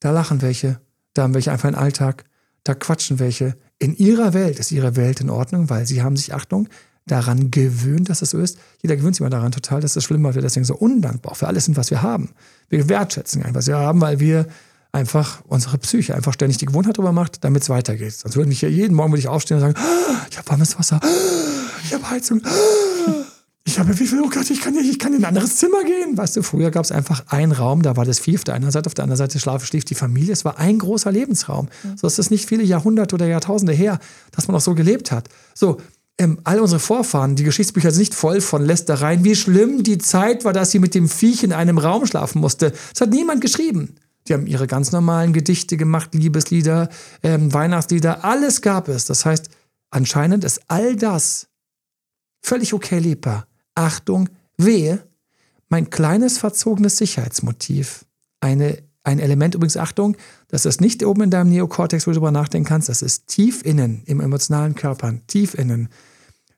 da 0.00 0.10
lachen 0.10 0.42
welche, 0.42 0.80
da 1.14 1.22
haben 1.22 1.34
welche 1.34 1.52
einfach 1.52 1.68
einen 1.68 1.76
Alltag, 1.76 2.24
da 2.64 2.74
quatschen 2.74 3.18
welche. 3.18 3.56
In 3.78 3.94
ihrer 3.94 4.34
Welt 4.34 4.58
ist 4.58 4.72
ihre 4.72 4.96
Welt 4.96 5.20
in 5.20 5.30
Ordnung, 5.30 5.70
weil 5.70 5.86
sie 5.86 6.02
haben 6.02 6.16
sich, 6.16 6.34
Achtung, 6.34 6.68
daran 7.06 7.50
gewöhnt, 7.50 8.08
dass 8.08 8.22
es 8.22 8.30
so 8.30 8.38
ist. 8.38 8.58
Jeder 8.80 8.96
gewöhnt 8.96 9.16
sich 9.16 9.22
mal 9.22 9.30
daran 9.30 9.52
total, 9.52 9.80
dass 9.80 9.96
es 9.96 10.04
schlimm 10.04 10.22
war. 10.22 10.34
Wir 10.34 10.42
deswegen 10.42 10.64
so 10.64 10.74
undankbar 10.74 11.34
für 11.34 11.46
alles 11.46 11.64
sind, 11.64 11.76
was 11.76 11.90
wir 11.90 12.02
haben. 12.02 12.30
Wir 12.68 12.88
wertschätzen 12.88 13.42
einfach, 13.42 13.56
was 13.56 13.66
wir 13.66 13.76
haben, 13.76 14.00
weil 14.00 14.20
wir 14.20 14.46
einfach 14.92 15.42
unsere 15.48 15.78
Psyche 15.78 16.14
einfach 16.14 16.34
ständig 16.34 16.58
die 16.58 16.66
Gewohnheit 16.66 16.98
drüber 16.98 17.12
macht, 17.12 17.44
damit 17.44 17.62
es 17.62 17.70
weitergeht. 17.70 18.12
Sonst 18.12 18.36
würde 18.36 18.52
ich 18.52 18.60
ja 18.60 18.68
jeden 18.68 18.94
Morgen 18.94 19.12
würde 19.12 19.20
ich 19.20 19.28
aufstehen 19.28 19.56
und 19.56 19.62
sagen, 19.62 19.74
ah, 19.76 20.26
ich 20.30 20.38
habe 20.38 20.48
warmes 20.50 20.78
Wasser, 20.78 21.00
ah, 21.02 21.08
ich 21.84 21.94
habe 21.94 22.08
Heizung, 22.10 22.42
ah, 22.44 23.22
ich 23.64 23.78
habe 23.78 23.96
wie 23.98 24.06
viel, 24.06 24.20
oh 24.20 24.28
Gott, 24.28 24.50
ich 24.50 24.60
kann, 24.60 24.74
nicht, 24.74 24.90
ich 24.90 24.98
kann 24.98 25.12
in 25.14 25.20
ein 25.20 25.28
anderes 25.28 25.56
Zimmer 25.56 25.84
gehen. 25.84 26.18
Weißt 26.18 26.36
du, 26.36 26.42
früher 26.42 26.70
gab 26.72 26.84
es 26.84 26.90
einfach 26.90 27.24
einen 27.28 27.52
Raum, 27.52 27.82
da 27.82 27.96
war 27.96 28.04
das 28.04 28.18
Vieh 28.18 28.36
auf 28.36 28.44
der 28.44 28.54
einen 28.54 28.70
Seite, 28.72 28.88
auf 28.88 28.94
der 28.94 29.04
anderen 29.04 29.18
Seite 29.18 29.38
schlafe, 29.38 29.64
schlief 29.66 29.84
die 29.84 29.94
Familie. 29.94 30.32
Es 30.32 30.44
war 30.44 30.58
ein 30.58 30.78
großer 30.78 31.12
Lebensraum. 31.12 31.68
Mhm. 31.84 31.96
So 31.96 32.08
ist 32.08 32.18
es 32.18 32.30
nicht 32.30 32.48
viele 32.48 32.64
Jahrhunderte 32.64 33.14
oder 33.14 33.26
Jahrtausende 33.26 33.72
her, 33.72 34.00
dass 34.32 34.48
man 34.48 34.56
auch 34.56 34.60
so 34.60 34.74
gelebt 34.74 35.12
hat. 35.12 35.28
So, 35.54 35.78
ähm, 36.18 36.40
all 36.44 36.60
unsere 36.60 36.80
Vorfahren, 36.80 37.36
die 37.36 37.44
Geschichtsbücher 37.44 37.90
sind 37.90 38.00
nicht 38.00 38.14
voll 38.14 38.40
von 38.40 38.64
Lästereien, 38.64 39.24
wie 39.24 39.34
schlimm 39.34 39.82
die 39.82 39.98
Zeit 39.98 40.44
war, 40.44 40.52
dass 40.52 40.70
sie 40.70 40.78
mit 40.78 40.94
dem 40.94 41.08
Viech 41.08 41.42
in 41.42 41.52
einem 41.52 41.78
Raum 41.78 42.06
schlafen 42.06 42.40
musste. 42.40 42.72
Das 42.92 43.00
hat 43.00 43.10
niemand 43.10 43.40
geschrieben. 43.40 43.96
Die 44.28 44.34
haben 44.34 44.46
ihre 44.46 44.66
ganz 44.66 44.92
normalen 44.92 45.32
Gedichte 45.32 45.76
gemacht, 45.76 46.14
Liebeslieder, 46.14 46.88
ähm, 47.22 47.52
Weihnachtslieder, 47.52 48.24
alles 48.24 48.62
gab 48.62 48.88
es. 48.88 49.06
Das 49.06 49.24
heißt, 49.24 49.48
anscheinend 49.90 50.44
ist 50.44 50.60
all 50.68 50.94
das 50.96 51.48
völlig 52.40 52.72
okay 52.72 52.98
lebbar. 52.98 53.46
Achtung, 53.74 54.28
wehe, 54.56 55.04
mein 55.68 55.90
kleines 55.90 56.38
verzogenes 56.38 56.98
Sicherheitsmotiv. 56.98 58.04
Eine, 58.40 58.82
ein 59.04 59.18
Element 59.18 59.54
übrigens, 59.54 59.76
Achtung, 59.76 60.16
das 60.48 60.64
ist 60.64 60.80
nicht 60.80 61.04
oben 61.04 61.22
in 61.22 61.30
deinem 61.30 61.50
Neokortex, 61.50 62.06
wo 62.06 62.10
du 62.10 62.16
darüber 62.16 62.30
nachdenken 62.30 62.68
kannst, 62.68 62.88
das 62.88 63.02
ist 63.02 63.26
tief 63.26 63.64
innen, 63.64 64.02
im 64.06 64.20
emotionalen 64.20 64.74
Körper, 64.74 65.14
tief 65.26 65.54
innen. 65.54 65.88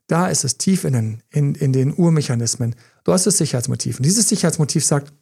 Da 0.06 0.28
ist 0.28 0.44
es 0.44 0.58
tief 0.58 0.84
innen, 0.84 1.22
in, 1.30 1.54
in 1.54 1.72
den 1.72 1.94
Urmechanismen. 1.94 2.74
Du 3.04 3.12
hast 3.12 3.26
das 3.26 3.38
Sicherheitsmotiv. 3.38 3.98
Und 3.98 4.04
dieses 4.04 4.28
Sicherheitsmotiv 4.28 4.84
sagt, 4.84 5.12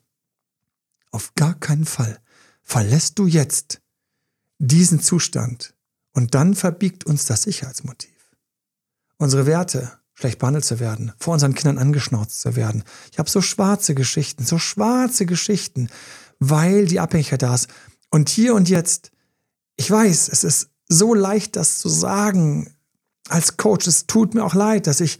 auf 1.12 1.34
gar 1.34 1.54
keinen 1.54 1.84
Fall 1.84 2.18
verlässt 2.62 3.18
du 3.18 3.26
jetzt 3.26 3.80
diesen 4.58 5.00
Zustand. 5.00 5.74
Und 6.12 6.34
dann 6.34 6.54
verbiegt 6.54 7.04
uns 7.04 7.24
das 7.26 7.42
Sicherheitsmotiv. 7.42 8.10
Unsere 9.18 9.46
Werte, 9.46 9.92
schlecht 10.14 10.38
behandelt 10.38 10.64
zu 10.64 10.80
werden, 10.80 11.12
vor 11.18 11.34
unseren 11.34 11.54
Kindern 11.54 11.78
angeschnauzt 11.78 12.40
zu 12.40 12.56
werden. 12.56 12.84
Ich 13.10 13.18
habe 13.18 13.30
so 13.30 13.40
schwarze 13.40 13.94
Geschichten, 13.94 14.44
so 14.44 14.58
schwarze 14.58 15.26
Geschichten, 15.26 15.88
weil 16.50 16.86
die 16.86 16.98
Abhängigkeit 16.98 17.42
da 17.42 17.54
ist. 17.54 17.68
Und 18.10 18.28
hier 18.28 18.54
und 18.54 18.68
jetzt, 18.68 19.12
ich 19.76 19.90
weiß, 19.90 20.28
es 20.28 20.44
ist 20.44 20.70
so 20.88 21.14
leicht, 21.14 21.56
das 21.56 21.78
zu 21.78 21.88
sagen 21.88 22.74
als 23.28 23.56
Coach. 23.56 23.86
Es 23.86 24.06
tut 24.06 24.34
mir 24.34 24.44
auch 24.44 24.54
leid, 24.54 24.86
dass 24.86 25.00
ich, 25.00 25.18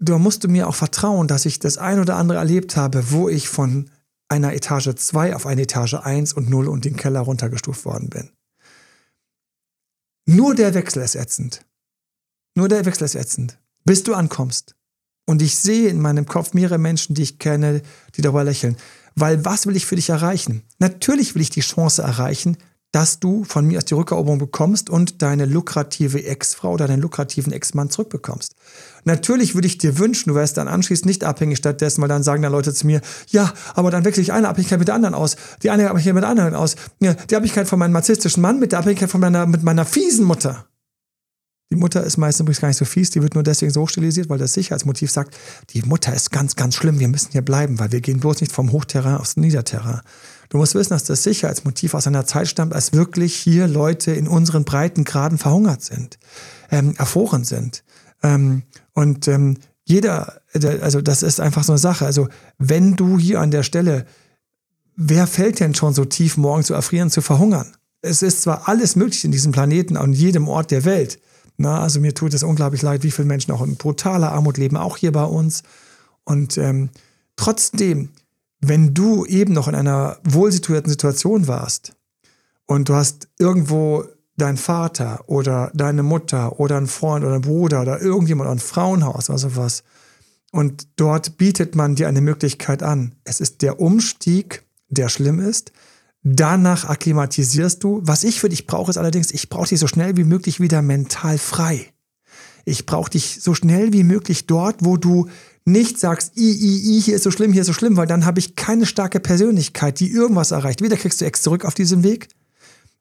da 0.00 0.18
musst 0.18 0.44
du 0.44 0.48
mir 0.48 0.68
auch 0.68 0.74
vertrauen, 0.74 1.28
dass 1.28 1.46
ich 1.46 1.60
das 1.60 1.78
ein 1.78 2.00
oder 2.00 2.16
andere 2.16 2.38
erlebt 2.38 2.76
habe, 2.76 3.12
wo 3.12 3.28
ich 3.28 3.48
von 3.48 3.90
einer 4.28 4.52
Etage 4.52 4.94
2 4.94 5.36
auf 5.36 5.46
eine 5.46 5.62
Etage 5.62 5.94
1 5.94 6.32
und 6.32 6.50
0 6.50 6.68
und 6.68 6.84
den 6.84 6.96
Keller 6.96 7.20
runtergestuft 7.20 7.84
worden 7.84 8.10
bin. 8.10 8.30
Nur 10.26 10.54
der 10.54 10.74
Wechsel 10.74 11.02
ist 11.02 11.14
ätzend. 11.14 11.64
Nur 12.54 12.68
der 12.68 12.84
Wechsel 12.84 13.04
ist 13.04 13.14
ätzend. 13.14 13.58
bis 13.84 14.02
du 14.02 14.12
ankommst. 14.12 14.74
Und 15.24 15.40
ich 15.40 15.56
sehe 15.56 15.88
in 15.88 16.00
meinem 16.00 16.26
Kopf 16.26 16.52
mehrere 16.52 16.76
Menschen, 16.76 17.14
die 17.14 17.22
ich 17.22 17.38
kenne, 17.38 17.80
die 18.16 18.20
darüber 18.20 18.44
lächeln. 18.44 18.76
Weil 19.20 19.44
was 19.44 19.66
will 19.66 19.74
ich 19.74 19.84
für 19.84 19.96
dich 19.96 20.10
erreichen? 20.10 20.62
Natürlich 20.78 21.34
will 21.34 21.42
ich 21.42 21.50
die 21.50 21.60
Chance 21.60 22.02
erreichen, 22.02 22.56
dass 22.92 23.18
du 23.18 23.44
von 23.44 23.66
mir 23.66 23.78
aus 23.78 23.84
die 23.84 23.94
Rückeroberung 23.94 24.38
bekommst 24.38 24.88
und 24.88 25.20
deine 25.20 25.44
lukrative 25.44 26.24
Ex-Frau 26.24 26.72
oder 26.72 26.86
deinen 26.86 27.02
lukrativen 27.02 27.52
Ex-Mann 27.52 27.90
zurückbekommst. 27.90 28.54
Natürlich 29.04 29.54
würde 29.54 29.66
ich 29.66 29.76
dir 29.76 29.98
wünschen, 29.98 30.30
du 30.30 30.36
wärst 30.36 30.56
dann 30.56 30.68
anschließend 30.68 31.06
nicht 31.06 31.24
abhängig 31.24 31.58
stattdessen, 31.58 32.00
weil 32.00 32.08
dann 32.08 32.22
sagen 32.22 32.42
dann 32.42 32.52
Leute 32.52 32.72
zu 32.72 32.86
mir, 32.86 33.00
ja, 33.28 33.52
aber 33.74 33.90
dann 33.90 34.04
wechsle 34.04 34.22
ich 34.22 34.32
eine 34.32 34.48
Abhängigkeit 34.48 34.78
mit 34.78 34.88
der 34.88 34.94
anderen 34.94 35.14
aus, 35.14 35.36
die 35.62 35.70
eine 35.70 35.90
Abhängigkeit 35.90 36.14
mit 36.14 36.22
der 36.22 36.30
anderen 36.30 36.54
aus, 36.54 36.76
ja, 37.00 37.14
die 37.14 37.34
Abhängigkeit 37.34 37.66
von 37.66 37.80
meinem 37.80 37.92
narzisstischen 37.92 38.40
Mann 38.40 38.60
mit 38.60 38.70
der 38.70 38.78
Abhängigkeit 38.78 39.10
von 39.10 39.20
meiner, 39.20 39.46
mit 39.46 39.64
meiner 39.64 39.84
fiesen 39.84 40.24
Mutter. 40.24 40.67
Die 41.70 41.76
Mutter 41.76 42.02
ist 42.02 42.16
meistens 42.16 42.40
übrigens 42.40 42.60
gar 42.60 42.68
nicht 42.68 42.78
so 42.78 42.86
fies, 42.86 43.10
die 43.10 43.22
wird 43.22 43.34
nur 43.34 43.42
deswegen 43.42 43.70
so 43.70 43.82
hochstilisiert, 43.82 44.30
weil 44.30 44.38
das 44.38 44.54
Sicherheitsmotiv 44.54 45.10
sagt, 45.10 45.36
die 45.70 45.82
Mutter 45.82 46.14
ist 46.14 46.32
ganz, 46.32 46.56
ganz 46.56 46.74
schlimm, 46.74 46.98
wir 46.98 47.08
müssen 47.08 47.32
hier 47.32 47.42
bleiben, 47.42 47.78
weil 47.78 47.92
wir 47.92 48.00
gehen 48.00 48.20
bloß 48.20 48.40
nicht 48.40 48.52
vom 48.52 48.72
Hochterrain 48.72 49.16
aufs 49.16 49.36
Niederterrain. 49.36 50.00
Du 50.48 50.56
musst 50.56 50.74
wissen, 50.74 50.94
dass 50.94 51.04
das 51.04 51.22
Sicherheitsmotiv 51.22 51.92
aus 51.92 52.06
einer 52.06 52.24
Zeit 52.24 52.48
stammt, 52.48 52.72
als 52.72 52.94
wirklich 52.94 53.34
hier 53.34 53.68
Leute 53.68 54.12
in 54.12 54.28
unseren 54.28 54.64
Breitengraden 54.64 55.36
verhungert 55.36 55.82
sind, 55.82 56.18
ähm, 56.70 56.94
erfroren 56.96 57.44
sind. 57.44 57.84
Ähm, 58.22 58.62
und 58.94 59.28
ähm, 59.28 59.58
jeder, 59.84 60.40
also 60.54 61.02
das 61.02 61.22
ist 61.22 61.38
einfach 61.38 61.64
so 61.64 61.72
eine 61.72 61.78
Sache. 61.78 62.06
Also 62.06 62.28
wenn 62.56 62.96
du 62.96 63.18
hier 63.18 63.40
an 63.40 63.50
der 63.50 63.62
Stelle, 63.62 64.06
wer 64.96 65.26
fällt 65.26 65.60
denn 65.60 65.74
schon 65.74 65.92
so 65.92 66.06
tief, 66.06 66.38
morgen 66.38 66.64
zu 66.64 66.72
erfrieren, 66.72 67.10
zu 67.10 67.20
verhungern? 67.20 67.74
Es 68.00 68.22
ist 68.22 68.42
zwar 68.42 68.68
alles 68.68 68.96
möglich 68.96 69.24
in 69.24 69.32
diesem 69.32 69.52
Planeten, 69.52 69.96
an 69.98 70.12
jedem 70.12 70.48
Ort 70.48 70.70
der 70.70 70.84
Welt, 70.84 71.18
na, 71.58 71.80
also 71.80 72.00
mir 72.00 72.14
tut 72.14 72.32
es 72.34 72.44
unglaublich 72.44 72.82
leid, 72.82 73.02
wie 73.02 73.10
viele 73.10 73.26
Menschen 73.26 73.52
auch 73.52 73.62
in 73.62 73.76
brutaler 73.76 74.32
Armut 74.32 74.56
leben, 74.56 74.76
auch 74.76 74.96
hier 74.96 75.10
bei 75.10 75.24
uns. 75.24 75.64
Und 76.24 76.56
ähm, 76.56 76.90
trotzdem, 77.34 78.10
wenn 78.60 78.94
du 78.94 79.26
eben 79.26 79.54
noch 79.54 79.66
in 79.66 79.74
einer 79.74 80.18
wohlsituierten 80.22 80.88
Situation 80.88 81.48
warst 81.48 81.96
und 82.66 82.88
du 82.88 82.94
hast 82.94 83.28
irgendwo 83.38 84.04
dein 84.36 84.56
Vater 84.56 85.24
oder 85.26 85.72
deine 85.74 86.04
Mutter 86.04 86.60
oder 86.60 86.76
ein 86.76 86.86
Freund 86.86 87.24
oder 87.24 87.34
ein 87.34 87.40
Bruder 87.40 87.82
oder 87.82 88.00
irgendjemand 88.00 88.48
ein 88.48 88.60
Frauenhaus 88.60 89.28
oder 89.28 89.38
sowas 89.38 89.82
und 90.52 90.86
dort 90.94 91.38
bietet 91.38 91.74
man 91.74 91.96
dir 91.96 92.06
eine 92.06 92.20
Möglichkeit 92.20 92.84
an. 92.84 93.16
Es 93.24 93.40
ist 93.40 93.62
der 93.62 93.80
Umstieg, 93.80 94.62
der 94.88 95.08
schlimm 95.08 95.40
ist, 95.40 95.72
Danach 96.30 96.84
akklimatisierst 96.84 97.82
du. 97.82 98.02
Was 98.04 98.22
ich 98.22 98.38
für 98.38 98.50
dich 98.50 98.66
brauche, 98.66 98.90
ist 98.90 98.98
allerdings, 98.98 99.30
ich 99.30 99.48
brauche 99.48 99.68
dich 99.68 99.80
so 99.80 99.86
schnell 99.86 100.18
wie 100.18 100.24
möglich 100.24 100.60
wieder 100.60 100.82
mental 100.82 101.38
frei. 101.38 101.86
Ich 102.66 102.84
brauche 102.84 103.10
dich 103.10 103.38
so 103.40 103.54
schnell 103.54 103.94
wie 103.94 104.02
möglich 104.04 104.46
dort, 104.46 104.84
wo 104.84 104.98
du 104.98 105.28
nicht 105.64 105.98
sagst, 105.98 106.36
i, 106.36 106.50
i, 106.50 106.96
i, 106.96 107.00
hier 107.00 107.16
ist 107.16 107.22
so 107.22 107.30
schlimm, 107.30 107.52
hier 107.52 107.62
ist 107.62 107.68
so 107.68 107.72
schlimm, 107.72 107.96
weil 107.96 108.06
dann 108.06 108.26
habe 108.26 108.40
ich 108.40 108.56
keine 108.56 108.84
starke 108.84 109.20
Persönlichkeit, 109.20 110.00
die 110.00 110.10
irgendwas 110.10 110.50
erreicht. 110.50 110.82
Weder 110.82 110.96
kriegst 110.96 111.18
du 111.22 111.24
Ex 111.24 111.40
zurück 111.40 111.64
auf 111.64 111.74
diesem 111.74 112.02
Weg, 112.02 112.28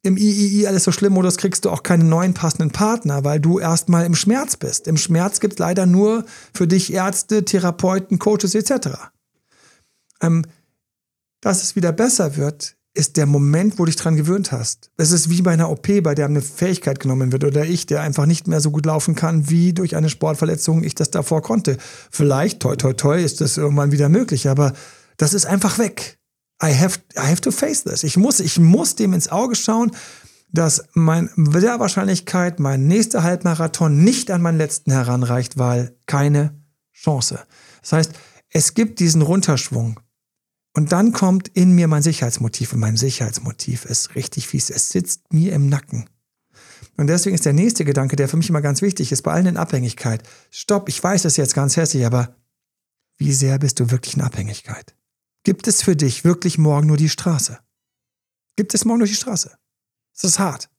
im 0.03 0.15
i, 0.15 0.21
i, 0.21 0.61
i, 0.61 0.67
alles 0.67 0.85
so 0.85 0.93
schlimm 0.93 1.11
Modus 1.11 1.35
kriegst 1.35 1.65
du 1.65 1.69
auch 1.69 1.83
keinen 1.83 2.07
neuen 2.07 2.33
passenden 2.33 2.71
Partner, 2.71 3.25
weil 3.25 3.41
du 3.41 3.59
erstmal 3.59 4.05
im 4.05 4.15
Schmerz 4.15 4.55
bist. 4.55 4.87
Im 4.87 4.95
Schmerz 4.95 5.41
gibt 5.41 5.55
es 5.55 5.59
leider 5.59 5.85
nur 5.85 6.25
für 6.53 6.65
dich 6.65 6.93
Ärzte, 6.93 7.43
Therapeuten, 7.43 8.19
Coaches 8.19 8.55
etc. 8.55 8.89
Ähm, 10.21 10.45
dass 11.41 11.61
es 11.61 11.75
wieder 11.75 11.91
besser 11.91 12.37
wird, 12.37 12.76
ist 12.97 13.15
der 13.15 13.27
Moment, 13.27 13.77
wo 13.77 13.85
du 13.85 13.91
dich 13.91 13.95
dran 13.95 14.15
gewöhnt 14.15 14.51
hast. 14.51 14.89
Es 14.97 15.11
ist 15.11 15.29
wie 15.29 15.43
bei 15.43 15.51
einer 15.51 15.69
OP, 15.69 15.87
bei 16.01 16.15
der 16.15 16.25
eine 16.25 16.41
Fähigkeit 16.41 16.99
genommen 16.99 17.31
wird 17.31 17.43
oder 17.43 17.63
ich, 17.63 17.85
der 17.85 18.01
einfach 18.01 18.25
nicht 18.25 18.47
mehr 18.47 18.59
so 18.59 18.71
gut 18.71 18.85
laufen 18.85 19.13
kann, 19.13 19.49
wie 19.49 19.71
durch 19.73 19.95
eine 19.95 20.09
Sportverletzung 20.09 20.83
ich 20.83 20.95
das 20.95 21.11
davor 21.11 21.43
konnte. 21.43 21.77
Vielleicht, 22.09 22.59
toi, 22.59 22.75
toi, 22.75 22.93
toi, 22.93 23.21
ist 23.23 23.39
das 23.39 23.57
irgendwann 23.57 23.91
wieder 23.91 24.09
möglich, 24.09 24.49
aber 24.49 24.73
das 25.17 25.33
ist 25.33 25.45
einfach 25.45 25.77
weg. 25.77 26.17
I 26.61 26.73
have, 26.73 26.99
I 27.15 27.29
have 27.29 27.41
to 27.41 27.51
face 27.51 27.83
this. 27.83 28.03
Ich 28.03 28.17
muss, 28.17 28.39
ich 28.39 28.59
muss 28.59 28.95
dem 28.95 29.13
ins 29.13 29.31
Auge 29.31 29.55
schauen, 29.55 29.91
dass 30.51 30.83
mein, 30.93 31.29
der 31.37 31.79
Wahrscheinlichkeit 31.79 32.59
mein 32.59 32.87
nächster 32.87 33.21
Halbmarathon 33.21 34.03
nicht 34.03 34.31
an 34.31 34.41
meinen 34.41 34.57
letzten 34.57 34.91
heranreicht, 34.91 35.59
weil 35.59 35.95
keine 36.07 36.59
Chance. 36.93 37.39
Das 37.81 37.93
heißt, 37.93 38.11
es 38.49 38.73
gibt 38.73 38.99
diesen 38.99 39.21
Runterschwung. 39.21 39.99
Und 40.77 40.91
dann 40.91 41.11
kommt 41.11 41.47
in 41.47 41.73
mir 41.73 41.87
mein 41.87 42.03
Sicherheitsmotiv 42.03 42.71
und 42.71 42.79
mein 42.79 42.97
Sicherheitsmotiv 42.97 43.83
ist 43.85 44.13
richtig 44.13 44.47
fies. 44.47 44.69
Es 44.69 44.89
sitzt 44.89 45.33
mir 45.33 45.53
im 45.53 45.69
Nacken. 45.69 46.07
Und 46.97 47.07
deswegen 47.07 47.33
ist 47.33 47.47
der 47.47 47.53
nächste 47.53 47.83
Gedanke, 47.83 48.15
der 48.15 48.29
für 48.29 48.37
mich 48.37 48.49
immer 48.49 48.61
ganz 48.61 48.83
wichtig 48.83 49.11
ist, 49.11 49.23
bei 49.23 49.31
allen 49.31 49.47
in 49.47 49.57
Abhängigkeit. 49.57 50.21
Stopp, 50.51 50.87
ich 50.87 51.03
weiß, 51.03 51.23
das 51.23 51.33
ist 51.33 51.37
jetzt 51.37 51.55
ganz 51.55 51.77
hässlich, 51.77 52.05
aber 52.05 52.35
wie 53.17 53.33
sehr 53.33 53.57
bist 53.57 53.79
du 53.79 53.89
wirklich 53.89 54.17
in 54.17 54.21
Abhängigkeit? 54.21 54.95
Gibt 55.41 55.67
es 55.67 55.81
für 55.81 55.95
dich 55.95 56.23
wirklich 56.23 56.59
morgen 56.59 56.85
nur 56.85 56.97
die 56.97 57.09
Straße? 57.09 57.57
Gibt 58.55 58.75
es 58.75 58.85
morgen 58.85 58.99
nur 58.99 59.07
die 59.07 59.15
Straße? 59.15 59.57
Ist 60.13 60.25
das 60.25 60.37
hart? 60.37 60.69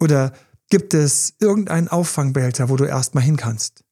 Oder 0.00 0.32
gibt 0.70 0.94
es 0.94 1.34
irgendeinen 1.38 1.88
Auffangbehälter, 1.88 2.70
wo 2.70 2.76
du 2.76 2.84
erstmal 2.84 3.24
hin 3.24 3.36
kannst? 3.36 3.84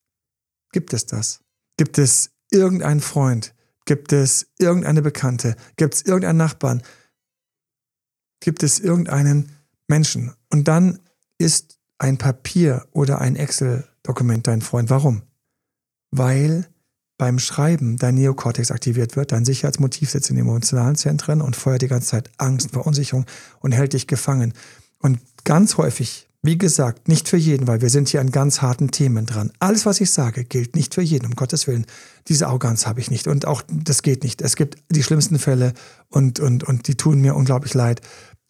Gibt 0.72 0.94
es 0.94 1.04
das? 1.04 1.40
Gibt 1.76 1.98
es 1.98 2.30
irgendeinen 2.50 3.02
Freund, 3.02 3.52
Gibt 3.84 4.12
es 4.12 4.46
irgendeine 4.58 5.02
Bekannte? 5.02 5.56
Gibt 5.76 5.94
es 5.94 6.02
irgendeinen 6.02 6.38
Nachbarn? 6.38 6.82
Gibt 8.40 8.62
es 8.62 8.78
irgendeinen 8.78 9.52
Menschen? 9.88 10.32
Und 10.50 10.68
dann 10.68 11.00
ist 11.38 11.78
ein 11.98 12.18
Papier 12.18 12.86
oder 12.92 13.20
ein 13.20 13.36
Excel-Dokument 13.36 14.46
dein 14.46 14.62
Freund. 14.62 14.90
Warum? 14.90 15.22
Weil 16.10 16.66
beim 17.18 17.38
Schreiben 17.38 17.98
dein 17.98 18.14
Neokortex 18.14 18.70
aktiviert 18.70 19.14
wird, 19.14 19.32
dein 19.32 19.44
Sicherheitsmotiv 19.44 20.10
sitzt 20.10 20.30
in 20.30 20.36
den 20.36 20.46
emotionalen 20.46 20.96
Zentren 20.96 21.42
und 21.42 21.54
feuert 21.54 21.82
die 21.82 21.88
ganze 21.88 22.08
Zeit 22.08 22.30
Angst, 22.38 22.70
Verunsicherung 22.70 23.26
und 23.60 23.72
hält 23.72 23.92
dich 23.92 24.06
gefangen. 24.06 24.54
Und 25.00 25.20
ganz 25.44 25.76
häufig 25.76 26.29
wie 26.42 26.57
gesagt, 26.57 27.09
nicht 27.09 27.29
für 27.29 27.37
jeden, 27.37 27.66
weil 27.66 27.83
wir 27.83 27.90
sind 27.90 28.09
hier 28.09 28.20
an 28.20 28.31
ganz 28.31 28.62
harten 28.62 28.90
Themen 28.90 29.26
dran. 29.26 29.53
Alles, 29.59 29.85
was 29.85 30.00
ich 30.00 30.11
sage, 30.11 30.44
gilt 30.44 30.74
nicht 30.74 30.94
für 30.94 31.03
jeden, 31.03 31.26
um 31.26 31.35
Gottes 31.35 31.66
Willen. 31.66 31.85
Diese 32.29 32.46
Arroganz 32.46 32.87
habe 32.87 33.00
ich 33.00 33.11
nicht 33.11 33.26
und 33.26 33.46
auch 33.46 33.62
das 33.70 34.03
geht 34.03 34.24
nicht. 34.24 34.40
Es 34.40 34.57
gibt 34.57 34.79
die 34.90 35.03
schlimmsten 35.03 35.38
Fälle 35.38 35.74
und, 36.09 36.40
und, 36.40 36.64
und 36.64 36.88
die 36.88 36.96
tun 36.96 37.20
mir 37.20 37.35
unglaublich 37.37 37.74
leid. 37.74 38.00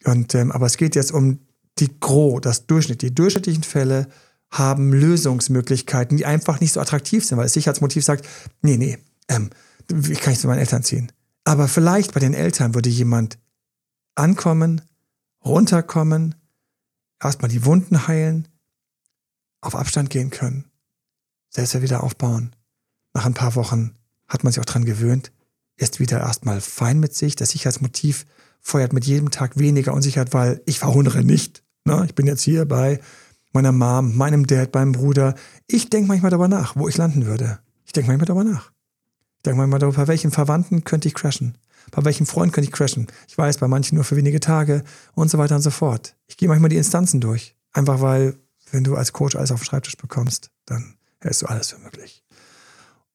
Und, 0.05 0.33
ähm, 0.35 0.51
aber 0.51 0.67
es 0.67 0.77
geht 0.77 0.95
jetzt 0.95 1.11
um 1.11 1.39
die 1.79 1.99
Gros, 1.99 2.39
das 2.41 2.65
Durchschnitt. 2.65 3.01
Die 3.01 3.13
durchschnittlichen 3.13 3.63
Fälle 3.63 4.07
haben 4.49 4.93
Lösungsmöglichkeiten, 4.93 6.17
die 6.17 6.25
einfach 6.25 6.61
nicht 6.61 6.73
so 6.73 6.79
attraktiv 6.79 7.25
sind, 7.25 7.37
weil 7.37 7.45
das 7.45 7.53
Sicherheitsmotiv 7.53 8.03
sagt, 8.03 8.27
nee, 8.61 8.77
nee, 8.77 8.97
ähm, 9.27 9.49
ich 10.09 10.19
kann 10.21 10.31
nicht 10.31 10.41
zu 10.41 10.47
meinen 10.47 10.59
Eltern 10.59 10.83
ziehen. 10.83 11.11
Aber 11.43 11.67
vielleicht 11.67 12.13
bei 12.13 12.19
den 12.19 12.33
Eltern 12.33 12.73
würde 12.73 12.89
jemand 12.89 13.37
ankommen, 14.15 14.81
runterkommen, 15.43 16.35
erstmal 17.21 17.49
die 17.49 17.65
Wunden 17.65 18.07
heilen, 18.07 18.47
auf 19.61 19.75
Abstand 19.75 20.09
gehen 20.09 20.29
können, 20.29 20.65
selbst 21.49 21.79
wieder 21.81 22.03
aufbauen. 22.03 22.55
Nach 23.13 23.25
ein 23.25 23.33
paar 23.33 23.55
Wochen 23.55 23.95
hat 24.27 24.43
man 24.43 24.51
sich 24.51 24.59
auch 24.59 24.65
dran 24.65 24.85
gewöhnt, 24.85 25.31
ist 25.77 25.99
wieder 25.99 26.19
erstmal 26.19 26.61
fein 26.61 26.99
mit 26.99 27.15
sich. 27.15 27.35
Das 27.35 27.51
Sicherheitsmotiv 27.51 28.25
feuert 28.61 28.93
mit 28.93 29.05
jedem 29.05 29.31
Tag 29.31 29.57
weniger 29.57 29.93
Unsicherheit, 29.93 30.33
weil 30.33 30.61
ich 30.65 30.79
verhungere 30.79 31.23
nicht. 31.23 31.63
Ne? 31.85 32.03
Ich 32.05 32.15
bin 32.15 32.27
jetzt 32.27 32.43
hier 32.43 32.65
bei 32.65 32.99
meiner 33.53 33.71
Mom, 33.71 34.15
meinem 34.15 34.47
Dad, 34.47 34.73
meinem 34.73 34.93
Bruder. 34.93 35.35
Ich 35.67 35.89
denke 35.89 36.07
manchmal 36.07 36.31
darüber 36.31 36.47
nach, 36.47 36.75
wo 36.75 36.87
ich 36.87 36.97
landen 36.97 37.25
würde. 37.25 37.59
Ich 37.85 37.93
denke 37.93 38.09
manchmal 38.09 38.27
darüber 38.27 38.43
nach. 38.43 38.71
Ich 39.37 39.43
denke 39.43 39.57
manchmal 39.57 39.79
darüber, 39.79 39.97
bei 39.97 40.07
welchen 40.07 40.31
Verwandten 40.31 40.83
könnte 40.83 41.07
ich 41.07 41.15
crashen 41.15 41.57
bei 41.89 42.05
welchem 42.05 42.25
Freund 42.25 42.53
könnte 42.53 42.69
ich 42.69 42.73
crashen? 42.73 43.07
Ich 43.27 43.37
weiß, 43.37 43.57
bei 43.57 43.67
manchen 43.67 43.95
nur 43.95 44.03
für 44.03 44.15
wenige 44.15 44.39
Tage 44.39 44.83
und 45.13 45.31
so 45.31 45.37
weiter 45.37 45.55
und 45.55 45.61
so 45.61 45.71
fort. 45.71 46.15
Ich 46.27 46.37
gehe 46.37 46.47
manchmal 46.47 46.69
die 46.69 46.77
Instanzen 46.77 47.19
durch. 47.19 47.55
Einfach 47.73 48.01
weil, 48.01 48.35
wenn 48.71 48.83
du 48.83 48.95
als 48.95 49.13
Coach 49.13 49.35
alles 49.35 49.51
auf 49.51 49.61
den 49.61 49.65
Schreibtisch 49.65 49.97
bekommst, 49.97 50.51
dann 50.65 50.95
hältst 51.19 51.41
du 51.41 51.47
alles 51.47 51.71
für 51.71 51.79
möglich. 51.79 52.23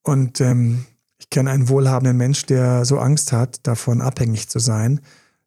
Und 0.03 0.41
ähm, 0.41 0.87
ich 1.19 1.31
kenne 1.31 1.51
einen 1.51 1.69
wohlhabenden 1.69 2.17
Mensch, 2.17 2.47
der 2.47 2.85
so 2.85 2.99
Angst 2.99 3.33
hat, 3.33 3.67
davon 3.67 4.01
abhängig 4.01 4.49
zu 4.49 4.59
sein, 4.59 5.01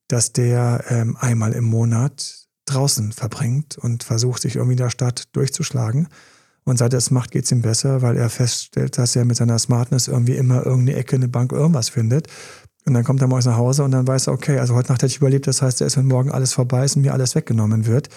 dass 0.07 0.33
der 0.33 0.83
ähm, 0.89 1.17
einmal 1.19 1.53
im 1.53 1.65
Monat 1.65 2.47
draußen 2.65 3.11
verbringt 3.11 3.77
und 3.77 4.03
versucht, 4.03 4.41
sich 4.41 4.55
irgendwie 4.55 4.73
in 4.73 4.83
der 4.83 4.89
Stadt 4.89 5.29
durchzuschlagen. 5.33 6.07
Und 6.65 6.77
seit 6.77 6.93
er 6.93 6.99
es 6.99 7.09
macht, 7.09 7.31
geht 7.31 7.45
es 7.45 7.51
ihm 7.51 7.61
besser, 7.61 8.01
weil 8.01 8.17
er 8.17 8.29
feststellt, 8.29 8.97
dass 8.97 9.15
er 9.15 9.25
mit 9.25 9.37
seiner 9.37 9.57
Smartness 9.57 10.07
irgendwie 10.07 10.35
immer 10.35 10.65
irgendeine 10.65 10.97
Ecke, 10.97 11.15
eine 11.15 11.27
Bank, 11.27 11.51
irgendwas 11.51 11.89
findet. 11.89 12.27
Und 12.85 12.93
dann 12.93 13.03
kommt 13.03 13.21
er 13.21 13.27
morgens 13.27 13.45
nach 13.45 13.57
Hause 13.57 13.83
und 13.83 13.91
dann 13.91 14.07
weiß 14.07 14.27
er, 14.27 14.33
okay, 14.33 14.59
also 14.59 14.73
heute 14.73 14.91
Nacht 14.91 15.01
hätte 15.01 15.11
ich 15.11 15.17
überlebt, 15.17 15.47
das 15.47 15.61
heißt, 15.61 15.81
er 15.81 15.87
ist, 15.87 15.97
wenn 15.97 16.07
morgen 16.07 16.31
alles 16.31 16.53
vorbei 16.53 16.85
ist 16.85 16.95
und 16.95 17.03
mir 17.03 17.13
alles 17.13 17.35
weggenommen 17.35 17.85
wird. 17.85 18.09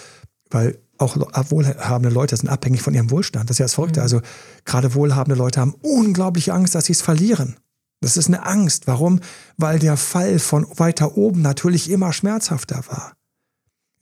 Weil 0.51 0.79
auch 0.99 1.17
wohlhabende 1.51 2.15
Leute 2.15 2.37
sind 2.37 2.49
abhängig 2.49 2.83
von 2.83 2.95
ihrem 2.95 3.11
Wohlstand. 3.11 3.51
Das 3.51 3.55
ist 3.55 3.59
ja 3.59 3.65
das 3.65 3.75
Verrückte. 3.75 4.01
Mhm. 4.01 4.05
Also 4.05 4.21
gerade 4.65 4.95
wohlhabende 4.95 5.37
Leute 5.37 5.61
haben 5.61 5.75
unglaubliche 5.83 6.55
Angst, 6.55 6.75
dass 6.75 6.87
sie 6.87 6.93
es 6.93 7.03
verlieren. 7.03 7.57
Das 8.01 8.17
ist 8.17 8.29
eine 8.29 8.45
Angst. 8.45 8.87
Warum? 8.87 9.21
Weil 9.57 9.79
der 9.79 9.97
Fall 9.97 10.39
von 10.39 10.67
weiter 10.77 11.17
oben 11.17 11.41
natürlich 11.41 11.91
immer 11.91 12.13
schmerzhafter 12.13 12.83
war. 12.89 13.13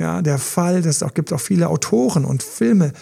Ja, 0.00 0.22
der 0.22 0.38
Fall, 0.38 0.82
das 0.82 1.02
auch, 1.02 1.12
gibt 1.12 1.32
auch 1.32 1.40
viele 1.40 1.68
Autoren 1.68 2.24
und 2.24 2.42
Filme, 2.42 2.92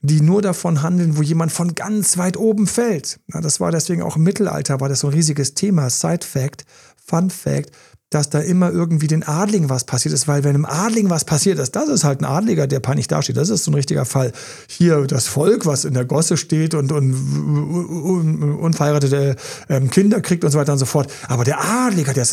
die 0.00 0.22
nur 0.22 0.40
davon 0.40 0.82
handeln, 0.82 1.18
wo 1.18 1.22
jemand 1.22 1.52
von 1.52 1.74
ganz 1.74 2.16
weit 2.16 2.36
oben 2.36 2.66
fällt. 2.66 3.20
Ja, 3.32 3.40
das 3.40 3.60
war 3.60 3.70
deswegen 3.70 4.02
auch 4.02 4.16
im 4.16 4.22
Mittelalter, 4.22 4.80
war 4.80 4.88
das 4.88 5.00
so 5.00 5.08
ein 5.08 5.14
riesiges 5.14 5.54
Thema. 5.54 5.90
Side 5.90 6.24
Fact, 6.26 6.64
Fun 7.06 7.30
Fact, 7.30 7.70
dass 8.10 8.30
da 8.30 8.38
immer 8.38 8.70
irgendwie 8.70 9.08
den 9.08 9.24
Adligen 9.24 9.68
was 9.68 9.84
passiert 9.84 10.14
ist, 10.14 10.28
weil 10.28 10.44
wenn 10.44 10.54
einem 10.54 10.64
Adligen 10.64 11.10
was 11.10 11.24
passiert 11.24 11.58
ist, 11.58 11.74
das 11.74 11.88
ist 11.88 12.04
halt 12.04 12.20
ein 12.20 12.24
Adliger, 12.24 12.68
der 12.68 12.78
peinlich 12.78 13.08
dasteht. 13.08 13.36
Das 13.36 13.48
ist 13.48 13.64
so 13.64 13.72
ein 13.72 13.74
richtiger 13.74 14.04
Fall. 14.04 14.32
Hier 14.68 15.06
das 15.08 15.26
Volk, 15.26 15.66
was 15.66 15.84
in 15.84 15.92
der 15.92 16.04
Gosse 16.04 16.36
steht 16.36 16.74
und, 16.74 16.92
und, 16.92 17.14
und 17.14 18.42
unverheiratete 18.58 19.34
ähm, 19.68 19.90
Kinder 19.90 20.20
kriegt 20.20 20.44
und 20.44 20.52
so 20.52 20.58
weiter 20.58 20.72
und 20.72 20.78
so 20.78 20.86
fort. 20.86 21.12
Aber 21.26 21.42
der 21.42 21.60
Adliger, 21.60 22.12
der 22.12 22.24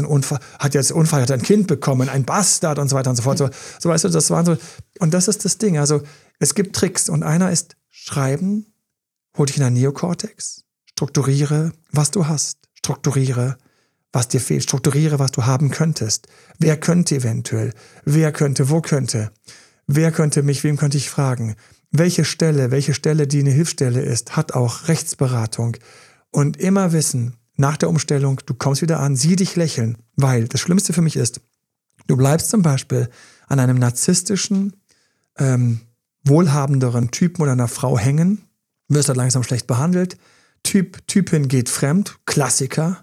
hat 0.59 0.73
jetzt 0.75 0.91
unverheiratet 0.91 1.39
ein 1.39 1.41
Kind 1.41 1.65
bekommen, 1.65 2.07
ein 2.07 2.23
Bastard 2.23 2.77
und 2.77 2.87
so 2.87 2.95
weiter 2.95 3.09
und 3.09 3.15
so 3.15 3.23
fort. 3.23 3.39
So, 3.39 3.49
so 3.79 3.89
weißt 3.89 4.03
du, 4.03 4.09
das 4.09 4.29
waren 4.29 4.45
so. 4.45 4.57
Und 4.99 5.13
das 5.15 5.27
ist 5.27 5.43
das 5.43 5.57
Ding. 5.57 5.79
Also 5.79 6.03
es 6.37 6.53
gibt 6.53 6.75
Tricks 6.75 7.09
und 7.09 7.23
einer 7.23 7.51
ist 7.51 7.77
Schreiben, 7.89 8.67
hol 9.35 9.47
dich 9.47 9.57
in 9.57 9.63
den 9.63 9.73
Neokortex, 9.73 10.65
strukturiere, 10.91 11.71
was 11.91 12.11
du 12.11 12.27
hast, 12.27 12.59
strukturiere, 12.75 13.57
was 14.13 14.29
dir 14.29 14.39
fehlt. 14.39 14.63
Strukturiere, 14.63 15.19
was 15.19 15.31
du 15.31 15.45
haben 15.45 15.71
könntest. 15.71 16.27
Wer 16.59 16.79
könnte 16.79 17.15
eventuell? 17.15 17.73
Wer 18.05 18.31
könnte? 18.31 18.69
Wo 18.69 18.79
könnte? 18.79 19.31
Wer 19.87 20.11
könnte 20.11 20.43
mich? 20.43 20.63
Wem 20.63 20.77
könnte 20.77 20.97
ich 20.97 21.09
fragen? 21.09 21.55
Welche 21.91 22.23
Stelle, 22.23 22.71
welche 22.71 22.93
Stelle, 22.93 23.27
die 23.27 23.39
eine 23.39 23.51
Hilfsstelle 23.51 24.01
ist, 24.01 24.37
hat 24.37 24.53
auch 24.53 24.87
Rechtsberatung. 24.87 25.77
Und 26.31 26.57
immer 26.57 26.93
wissen, 26.93 27.35
nach 27.55 27.77
der 27.77 27.89
Umstellung, 27.89 28.39
du 28.45 28.53
kommst 28.53 28.81
wieder 28.81 28.99
an, 28.99 29.15
sieh 29.15 29.35
dich 29.35 29.55
lächeln. 29.55 29.97
Weil 30.15 30.47
das 30.47 30.61
Schlimmste 30.61 30.93
für 30.93 31.01
mich 31.01 31.15
ist, 31.15 31.41
du 32.07 32.15
bleibst 32.15 32.49
zum 32.49 32.61
Beispiel 32.61 33.09
an 33.47 33.59
einem 33.59 33.77
narzisstischen, 33.77 34.73
ähm, 35.37 35.81
wohlhabenderen 36.23 37.11
Typen 37.11 37.41
oder 37.41 37.51
einer 37.51 37.67
Frau 37.67 37.97
hängen, 37.97 38.43
wirst 38.87 39.09
dann 39.09 39.17
langsam 39.17 39.43
schlecht 39.43 39.67
behandelt. 39.67 40.17
Typ, 40.63 41.05
Typin 41.07 41.47
geht 41.47 41.69
fremd, 41.69 42.19
Klassiker 42.25 43.02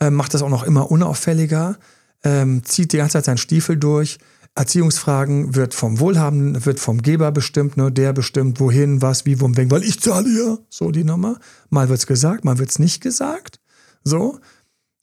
äh, 0.00 0.10
macht 0.10 0.34
das 0.34 0.42
auch 0.42 0.48
noch 0.48 0.64
immer 0.64 0.90
unauffälliger, 0.90 1.78
ähm, 2.24 2.64
zieht 2.64 2.92
die 2.92 2.96
ganze 2.96 3.14
Zeit 3.14 3.26
seinen 3.26 3.38
Stiefel 3.38 3.76
durch. 3.76 4.18
Erziehungsfragen 4.56 5.54
wird 5.54 5.74
vom 5.74 6.00
Wohlhabenden, 6.00 6.66
wird 6.66 6.80
vom 6.80 7.02
Geber 7.02 7.30
bestimmt, 7.30 7.76
ne? 7.76 7.92
der 7.92 8.12
bestimmt, 8.12 8.58
wohin, 8.58 9.00
was, 9.00 9.24
wie, 9.24 9.40
wo, 9.40 9.48
wegen, 9.56 9.70
weil 9.70 9.84
ich 9.84 10.00
zahle 10.00 10.28
ja. 10.28 10.58
So 10.68 10.90
die 10.90 11.04
Nummer. 11.04 11.38
Mal 11.68 11.88
wird's 11.88 12.06
gesagt, 12.06 12.44
mal 12.44 12.58
wird's 12.58 12.78
nicht 12.78 13.00
gesagt. 13.00 13.60
So. 14.02 14.40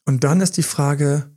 Und 0.05 0.23
dann 0.23 0.41
ist 0.41 0.57
die 0.57 0.63
Frage, 0.63 1.29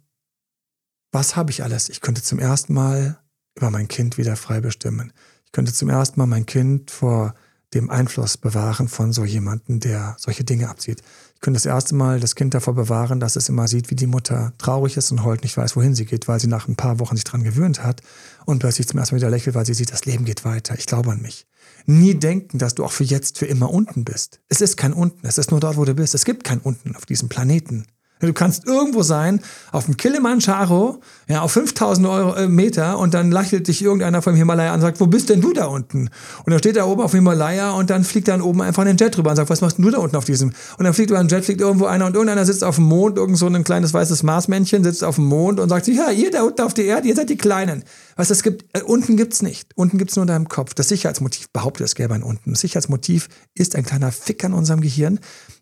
was 1.12 1.36
habe 1.36 1.50
ich 1.50 1.62
alles? 1.62 1.88
Ich 1.88 2.00
könnte 2.00 2.22
zum 2.22 2.38
ersten 2.38 2.74
Mal 2.74 3.18
über 3.54 3.70
mein 3.70 3.88
Kind 3.88 4.18
wieder 4.18 4.36
frei 4.36 4.60
bestimmen. 4.60 5.12
Ich 5.44 5.52
könnte 5.52 5.72
zum 5.72 5.88
ersten 5.88 6.18
Mal 6.18 6.26
mein 6.26 6.46
Kind 6.46 6.90
vor 6.90 7.34
dem 7.74 7.90
Einfluss 7.90 8.36
bewahren 8.36 8.88
von 8.88 9.12
so 9.12 9.24
jemandem, 9.24 9.78
der 9.78 10.16
solche 10.18 10.44
Dinge 10.44 10.68
abzieht 10.68 11.02
können 11.40 11.54
das 11.54 11.66
erste 11.66 11.94
Mal 11.94 12.20
das 12.20 12.34
Kind 12.34 12.54
davor 12.54 12.74
bewahren, 12.74 13.18
dass 13.18 13.36
es 13.36 13.48
immer 13.48 13.66
sieht, 13.66 13.90
wie 13.90 13.96
die 13.96 14.06
Mutter 14.06 14.52
traurig 14.58 14.96
ist 14.96 15.10
und 15.10 15.24
heult 15.24 15.42
nicht 15.42 15.56
weiß, 15.56 15.74
wohin 15.74 15.94
sie 15.94 16.04
geht, 16.04 16.28
weil 16.28 16.38
sie 16.38 16.46
nach 16.46 16.68
ein 16.68 16.76
paar 16.76 16.98
Wochen 16.98 17.16
sich 17.16 17.24
dran 17.24 17.42
gewöhnt 17.42 17.82
hat 17.82 18.02
und 18.44 18.58
plötzlich 18.58 18.88
zum 18.88 18.98
ersten 18.98 19.14
Mal 19.14 19.20
wieder 19.20 19.30
lächelt, 19.30 19.56
weil 19.56 19.66
sie 19.66 19.74
sieht, 19.74 19.92
das 19.92 20.04
Leben 20.04 20.24
geht 20.24 20.44
weiter. 20.44 20.74
Ich 20.78 20.86
glaube 20.86 21.10
an 21.10 21.22
mich. 21.22 21.46
Nie 21.86 22.14
denken, 22.14 22.58
dass 22.58 22.74
du 22.74 22.84
auch 22.84 22.92
für 22.92 23.04
jetzt 23.04 23.38
für 23.38 23.46
immer 23.46 23.70
unten 23.70 24.04
bist. 24.04 24.40
Es 24.48 24.60
ist 24.60 24.76
kein 24.76 24.92
unten, 24.92 25.26
es 25.26 25.38
ist 25.38 25.50
nur 25.50 25.60
dort, 25.60 25.76
wo 25.76 25.84
du 25.84 25.94
bist. 25.94 26.14
Es 26.14 26.24
gibt 26.24 26.44
kein 26.44 26.60
unten 26.60 26.94
auf 26.94 27.06
diesem 27.06 27.28
Planeten. 27.28 27.86
Du 28.20 28.32
kannst 28.34 28.66
irgendwo 28.66 29.02
sein, 29.02 29.40
auf 29.72 29.86
dem 29.86 29.96
Kilimanjaro, 29.96 31.00
ja, 31.26 31.40
auf 31.40 31.52
5000 31.52 32.06
Euro, 32.06 32.34
äh, 32.34 32.48
Meter 32.48 32.98
und 32.98 33.14
dann 33.14 33.32
lächelt 33.32 33.66
dich 33.68 33.82
irgendeiner 33.82 34.20
vom 34.20 34.34
Himalaya 34.34 34.70
an 34.70 34.76
und 34.76 34.80
sagt, 34.82 35.00
wo 35.00 35.06
bist 35.06 35.30
denn 35.30 35.40
du 35.40 35.52
da 35.52 35.66
unten? 35.66 36.10
Und 36.44 36.50
dann 36.50 36.58
steht 36.58 36.76
er 36.76 36.86
oben 36.86 37.00
auf 37.00 37.12
dem 37.12 37.18
Himalaya 37.18 37.72
und 37.72 37.88
dann 37.88 38.04
fliegt 38.04 38.28
dann 38.28 38.42
oben 38.42 38.60
einfach 38.60 38.84
ein 38.84 38.96
Jet 38.98 39.16
drüber 39.16 39.30
und 39.30 39.36
sagt, 39.36 39.48
was 39.48 39.62
machst 39.62 39.78
du 39.78 39.90
da 39.90 39.98
unten 39.98 40.16
auf 40.16 40.26
diesem? 40.26 40.52
Und 40.76 40.84
dann 40.84 40.92
fliegt 40.92 41.10
über 41.10 41.18
ein 41.18 41.28
Jet, 41.28 41.44
fliegt 41.44 41.60
irgendwo 41.60 41.86
einer 41.86 42.06
und 42.06 42.14
irgendeiner 42.14 42.44
sitzt 42.44 42.62
auf 42.62 42.76
dem 42.76 42.84
Mond, 42.84 43.16
irgend 43.16 43.38
so 43.38 43.46
ein 43.46 43.64
kleines 43.64 43.94
weißes 43.94 44.22
Marsmännchen 44.22 44.84
sitzt 44.84 45.02
auf 45.02 45.14
dem 45.14 45.26
Mond 45.26 45.58
und 45.58 45.70
sagt, 45.70 45.88
ja, 45.88 46.10
ihr 46.10 46.30
da 46.30 46.42
unten 46.42 46.60
auf 46.60 46.74
der 46.74 46.84
Erde, 46.84 47.08
ihr 47.08 47.16
seid 47.16 47.30
die 47.30 47.38
Kleinen. 47.38 47.84
Was 48.16 48.28
es 48.28 48.42
gibt, 48.42 48.66
äh, 48.76 48.82
unten 48.82 49.16
gibt's 49.16 49.40
nicht. 49.40 49.70
Unten 49.76 49.96
gibt's 49.96 50.16
nur 50.16 50.24
in 50.24 50.28
deinem 50.28 50.48
Kopf. 50.48 50.74
Das 50.74 50.88
Sicherheitsmotiv 50.88 51.48
behauptet, 51.50 51.86
es 51.86 51.94
gäbe 51.94 52.12
ein 52.12 52.22
unten. 52.22 52.50
Das 52.50 52.60
Sicherheitsmotiv 52.60 53.28
ist 53.54 53.76
ein 53.76 53.84
kleiner 53.84 54.12
Fick 54.12 54.44
an 54.44 54.52
unserem 54.52 54.82
Gehirn, 54.82 55.20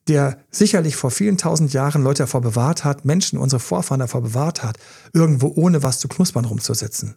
der 0.08 0.38
sicherlich 0.50 0.96
vor 0.96 1.10
vielen 1.10 1.38
tausend 1.38 1.72
Jahren 1.72 2.02
Leute 2.02 2.24
davor 2.24 2.40
bewahrt 2.40 2.84
hat, 2.84 3.04
Menschen, 3.04 3.38
unsere 3.38 3.60
Vorfahren 3.60 4.00
davor 4.00 4.22
bewahrt 4.22 4.62
hat, 4.62 4.78
irgendwo 5.12 5.52
ohne 5.54 5.82
was 5.82 6.00
zu 6.00 6.08
knuspern 6.08 6.44
rumzusitzen. 6.44 7.16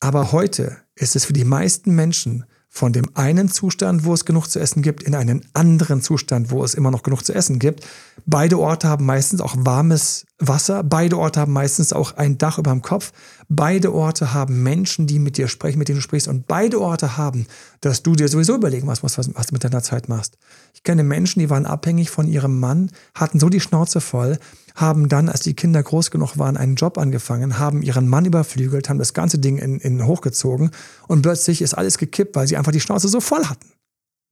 Aber 0.00 0.32
heute 0.32 0.78
ist 0.94 1.16
es 1.16 1.24
für 1.24 1.32
die 1.32 1.44
meisten 1.44 1.94
Menschen 1.94 2.44
von 2.74 2.94
dem 2.94 3.04
einen 3.12 3.50
Zustand, 3.50 4.06
wo 4.06 4.14
es 4.14 4.24
genug 4.24 4.46
zu 4.46 4.58
essen 4.58 4.80
gibt, 4.80 5.02
in 5.02 5.14
einen 5.14 5.44
anderen 5.52 6.00
Zustand, 6.00 6.50
wo 6.50 6.64
es 6.64 6.72
immer 6.72 6.90
noch 6.90 7.02
genug 7.02 7.22
zu 7.22 7.34
essen 7.34 7.58
gibt. 7.58 7.86
Beide 8.24 8.58
Orte 8.58 8.88
haben 8.88 9.04
meistens 9.04 9.42
auch 9.42 9.54
warmes 9.58 10.24
Wasser. 10.38 10.82
Beide 10.82 11.18
Orte 11.18 11.40
haben 11.40 11.52
meistens 11.52 11.92
auch 11.92 12.16
ein 12.16 12.38
Dach 12.38 12.56
über 12.56 12.70
dem 12.70 12.80
Kopf. 12.80 13.12
Beide 13.50 13.92
Orte 13.92 14.32
haben 14.32 14.62
Menschen, 14.62 15.06
die 15.06 15.18
mit 15.18 15.36
dir 15.36 15.48
sprechen, 15.48 15.78
mit 15.78 15.88
denen 15.88 15.98
du 15.98 16.02
sprichst. 16.02 16.28
Und 16.28 16.46
beide 16.46 16.80
Orte 16.80 17.18
haben, 17.18 17.46
dass 17.82 18.02
du 18.02 18.14
dir 18.14 18.28
sowieso 18.28 18.54
überlegen 18.54 18.86
musst, 18.86 19.02
was, 19.02 19.18
was, 19.18 19.34
was 19.34 19.48
du 19.48 19.54
mit 19.54 19.64
deiner 19.64 19.82
Zeit 19.82 20.08
machst. 20.08 20.38
Ich 20.72 20.82
kenne 20.82 21.02
Menschen, 21.02 21.40
die 21.40 21.50
waren 21.50 21.66
abhängig 21.66 22.10
von 22.10 22.26
ihrem 22.26 22.58
Mann, 22.58 22.90
hatten 23.14 23.38
so 23.38 23.50
die 23.50 23.60
Schnauze 23.60 24.00
voll, 24.00 24.38
haben 24.74 25.08
dann, 25.08 25.28
als 25.28 25.40
die 25.40 25.54
Kinder 25.54 25.82
groß 25.82 26.10
genug 26.10 26.38
waren, 26.38 26.56
einen 26.56 26.76
Job 26.76 26.98
angefangen, 26.98 27.58
haben 27.58 27.82
ihren 27.82 28.08
Mann 28.08 28.24
überflügelt, 28.24 28.88
haben 28.88 28.98
das 28.98 29.14
ganze 29.14 29.38
Ding 29.38 29.58
in, 29.58 29.78
in 29.80 30.06
hochgezogen 30.06 30.70
und 31.08 31.22
plötzlich 31.22 31.62
ist 31.62 31.74
alles 31.74 31.98
gekippt, 31.98 32.36
weil 32.36 32.46
sie 32.46 32.56
einfach 32.56 32.72
die 32.72 32.80
Schnauze 32.80 33.08
so 33.08 33.20
voll 33.20 33.44
hatten. 33.44 33.68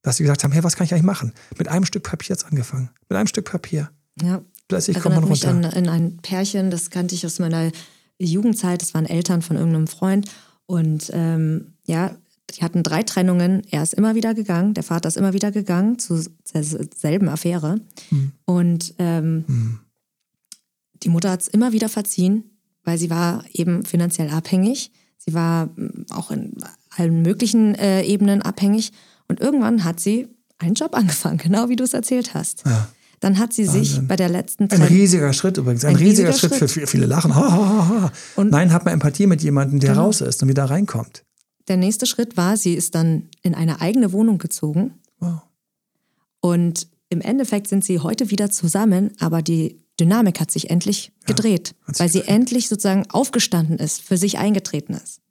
Dass 0.03 0.17
sie 0.17 0.23
gesagt 0.23 0.43
haben, 0.43 0.51
hey, 0.51 0.63
was 0.63 0.75
kann 0.75 0.85
ich 0.85 0.93
eigentlich 0.93 1.03
machen? 1.03 1.33
Mit 1.57 1.67
einem 1.67 1.85
Stück 1.85 2.03
Papier 2.03 2.29
jetzt 2.29 2.45
angefangen. 2.45 2.89
Mit 3.07 3.17
einem 3.17 3.27
Stück 3.27 3.45
Papier. 3.45 3.91
Ja. 4.19 4.41
Plötzlich 4.67 4.99
kommt 4.99 5.15
man 5.15 5.25
runter. 5.25 5.53
Mich 5.53 5.65
an, 5.65 5.73
an 5.73 5.89
ein 5.89 6.17
Pärchen, 6.17 6.71
das 6.71 6.89
kannte 6.89 7.13
ich 7.13 7.25
aus 7.25 7.39
meiner 7.39 7.71
Jugendzeit, 8.17 8.81
das 8.81 8.93
waren 8.93 9.05
Eltern 9.05 9.41
von 9.41 9.57
irgendeinem 9.57 9.87
Freund. 9.87 10.31
Und 10.65 11.11
ähm, 11.13 11.73
ja, 11.85 12.15
die 12.55 12.63
hatten 12.63 12.83
drei 12.83 13.03
Trennungen. 13.03 13.63
Er 13.69 13.83
ist 13.83 13.93
immer 13.93 14.15
wieder 14.15 14.33
gegangen, 14.33 14.73
der 14.73 14.83
Vater 14.83 15.07
ist 15.07 15.17
immer 15.17 15.33
wieder 15.33 15.51
gegangen 15.51 15.99
zu 15.99 16.23
derselben 16.53 17.29
Affäre. 17.29 17.81
Hm. 18.09 18.31
Und 18.45 18.93
ähm, 18.97 19.43
hm. 19.47 19.79
Die 21.03 21.09
Mutter 21.09 21.31
hat 21.31 21.41
es 21.41 21.47
immer 21.47 21.71
wieder 21.71 21.89
verziehen, 21.89 22.43
weil 22.83 22.97
sie 22.97 23.09
war 23.09 23.43
eben 23.53 23.85
finanziell 23.85 24.29
abhängig. 24.29 24.91
Sie 25.17 25.33
war 25.33 25.69
hm, 25.75 26.05
auch 26.09 26.31
in 26.31 26.53
allen 26.89 27.21
möglichen 27.21 27.75
äh, 27.75 28.03
Ebenen 28.03 28.41
abhängig. 28.41 28.91
Und 29.27 29.39
irgendwann 29.39 29.83
hat 29.83 29.99
sie 29.99 30.27
einen 30.57 30.75
Job 30.75 30.95
angefangen, 30.95 31.37
genau 31.43 31.69
wie 31.69 31.75
du 31.75 31.83
es 31.83 31.93
erzählt 31.93 32.33
hast. 32.33 32.63
Ja. 32.65 32.89
Dann 33.19 33.37
hat 33.37 33.53
sie 33.53 33.67
Wahnsinn. 33.67 33.83
sich 33.83 34.07
bei 34.07 34.15
der 34.15 34.29
letzten 34.29 34.67
Zeit. 34.67 34.79
Ein 34.79 34.87
riesiger 34.87 35.31
Schritt 35.31 35.57
übrigens. 35.57 35.85
Ein, 35.85 35.91
ein 35.91 35.95
riesiger, 35.97 36.29
riesiger, 36.29 36.49
Schritt, 36.49 36.57
Schritt 36.57 36.71
für 36.71 36.87
viele 36.87 37.05
lachen. 37.05 37.35
Ha, 37.35 37.51
ha, 37.51 37.87
ha. 37.87 38.11
Und 38.35 38.49
Nein, 38.49 38.73
hat 38.73 38.85
man 38.85 38.95
Empathie 38.95 39.27
mit 39.27 39.43
jemandem, 39.43 39.79
der 39.79 39.91
genau. 39.91 40.05
raus 40.05 40.21
ist 40.21 40.41
und 40.41 40.49
wieder 40.49 40.65
reinkommt 40.65 41.23
der 41.71 41.77
nächste 41.77 42.05
Schritt 42.05 42.37
war, 42.37 42.57
sie 42.57 42.73
ist 42.73 42.95
dann 42.95 43.29
in 43.41 43.55
eine 43.55 43.79
eigene 43.79 44.11
Wohnung 44.11 44.37
gezogen. 44.37 44.95
Wow. 45.19 45.41
Und 46.41 46.87
im 47.09 47.21
Endeffekt 47.21 47.67
sind 47.67 47.85
sie 47.85 47.99
heute 47.99 48.29
wieder 48.29 48.49
zusammen, 48.49 49.11
aber 49.19 49.41
die 49.41 49.80
Dynamik 49.99 50.39
hat 50.39 50.51
sich 50.51 50.69
endlich 50.69 51.11
gedreht, 51.25 51.75
ja, 51.87 51.99
weil 51.99 52.09
sie 52.09 52.21
endlich 52.21 52.67
sozusagen 52.67 53.09
aufgestanden 53.09 53.77
ist, 53.77 54.01
für 54.01 54.17
sich 54.17 54.37
eingetreten 54.37 54.93
ist. 54.93 55.21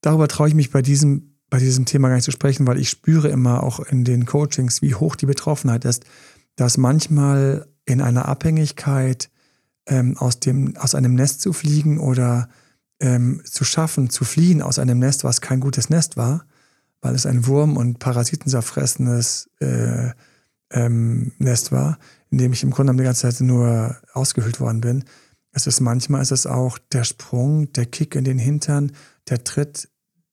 Darüber 0.00 0.28
traue 0.28 0.48
ich 0.48 0.54
mich 0.54 0.70
bei 0.70 0.82
diesem, 0.82 1.36
bei 1.48 1.58
diesem 1.58 1.84
Thema 1.84 2.08
gar 2.08 2.16
nicht 2.16 2.24
zu 2.24 2.30
sprechen, 2.30 2.66
weil 2.66 2.78
ich 2.78 2.90
spüre 2.90 3.28
immer 3.28 3.62
auch 3.62 3.80
in 3.80 4.04
den 4.04 4.26
Coachings, 4.26 4.82
wie 4.82 4.94
hoch 4.94 5.16
die 5.16 5.26
Betroffenheit 5.26 5.84
ist, 5.84 6.04
dass 6.56 6.76
manchmal 6.76 7.66
in 7.86 8.00
einer 8.00 8.26
Abhängigkeit 8.26 9.30
ähm, 9.86 10.16
aus, 10.18 10.40
dem, 10.40 10.76
aus 10.76 10.94
einem 10.94 11.14
Nest 11.14 11.40
zu 11.40 11.52
fliegen 11.52 11.98
oder 11.98 12.48
ähm, 13.00 13.42
zu 13.44 13.64
schaffen, 13.64 14.10
zu 14.10 14.24
fliehen 14.24 14.62
aus 14.62 14.78
einem 14.78 14.98
Nest, 14.98 15.24
was 15.24 15.40
kein 15.40 15.60
gutes 15.60 15.90
Nest 15.90 16.16
war, 16.16 16.44
weil 17.00 17.14
es 17.14 17.26
ein 17.26 17.46
Wurm- 17.46 17.76
und 17.76 17.98
Parasitenzerfressenes 17.98 19.50
äh, 19.60 20.10
ähm, 20.72 21.32
Nest 21.38 21.72
war, 21.72 21.98
in 22.30 22.38
dem 22.38 22.52
ich 22.52 22.62
im 22.62 22.70
Grunde 22.70 22.94
die 22.94 23.02
ganze 23.02 23.22
Zeit 23.22 23.40
nur 23.40 23.96
ausgehöhlt 24.12 24.60
worden 24.60 24.80
bin. 24.80 25.04
Es 25.52 25.66
ist 25.66 25.80
manchmal 25.80 26.22
ist 26.22 26.32
es 26.32 26.46
auch 26.46 26.78
der 26.78 27.04
Sprung, 27.04 27.72
der 27.72 27.86
Kick 27.86 28.14
in 28.14 28.24
den 28.24 28.38
Hintern, 28.38 28.92
der 29.28 29.44
Tritt, 29.44 29.88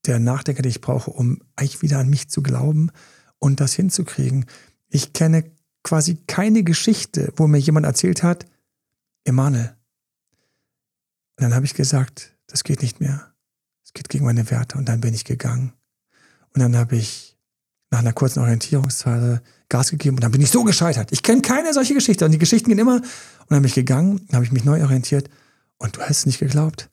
der 0.06 0.20
Nachdenker, 0.20 0.62
den 0.62 0.70
ich 0.70 0.82
brauche, 0.82 1.12
um 1.12 1.42
eigentlich 1.56 1.82
wieder 1.82 2.00
an 2.00 2.10
mich 2.10 2.30
zu 2.30 2.42
glauben 2.42 2.92
und 3.38 3.60
das 3.60 3.74
hinzukriegen. 3.74 4.46
Ich 4.90 5.14
kenne 5.14 5.52
quasi 5.84 6.16
keine 6.28 6.64
Geschichte, 6.64 7.34
wo 7.36 7.48
mir 7.48 7.58
jemand 7.58 7.86
erzählt 7.86 8.24
hat, 8.24 8.46
Emanuel. 9.26 9.76
Und 11.38 11.44
dann 11.44 11.54
habe 11.54 11.66
ich 11.66 11.74
gesagt, 11.74 12.38
das 12.48 12.64
geht 12.64 12.82
nicht 12.82 13.00
mehr. 13.00 13.34
Es 13.84 13.94
geht 13.94 14.10
gegen 14.10 14.26
meine 14.26 14.50
Werte. 14.50 14.78
Und 14.78 14.90
dann 14.90 15.02
bin 15.02 15.14
ich 15.14 15.26
gegangen. 15.26 15.74
Und 16.54 16.62
dann 16.62 16.76
habe 16.76 16.96
ich 16.96 17.29
nach 17.92 18.00
einer 18.00 18.14
kurzen 18.14 18.40
Orientierungsphase 18.40 19.42
Gas 19.70 19.92
gegeben 19.92 20.18
und 20.18 20.24
dann 20.24 20.32
bin 20.32 20.42
ich 20.42 20.50
so 20.50 20.64
gescheitert. 20.64 21.12
Ich 21.12 21.22
kenne 21.22 21.42
keine 21.42 21.74
solche 21.74 21.94
Geschichte. 21.94 22.26
Und 22.26 22.32
die 22.32 22.40
Geschichten 22.40 22.70
gehen 22.70 22.80
immer. 22.80 22.96
Und 22.96 23.06
dann 23.50 23.62
bin 23.62 23.70
ich 23.70 23.76
gegangen, 23.76 24.28
habe 24.34 24.44
ich 24.44 24.52
mich 24.52 24.64
neu 24.64 24.82
orientiert. 24.84 25.30
Und 25.78 25.96
du 25.96 26.02
hast 26.02 26.10
es 26.10 26.26
nicht 26.26 26.40
geglaubt. 26.40 26.90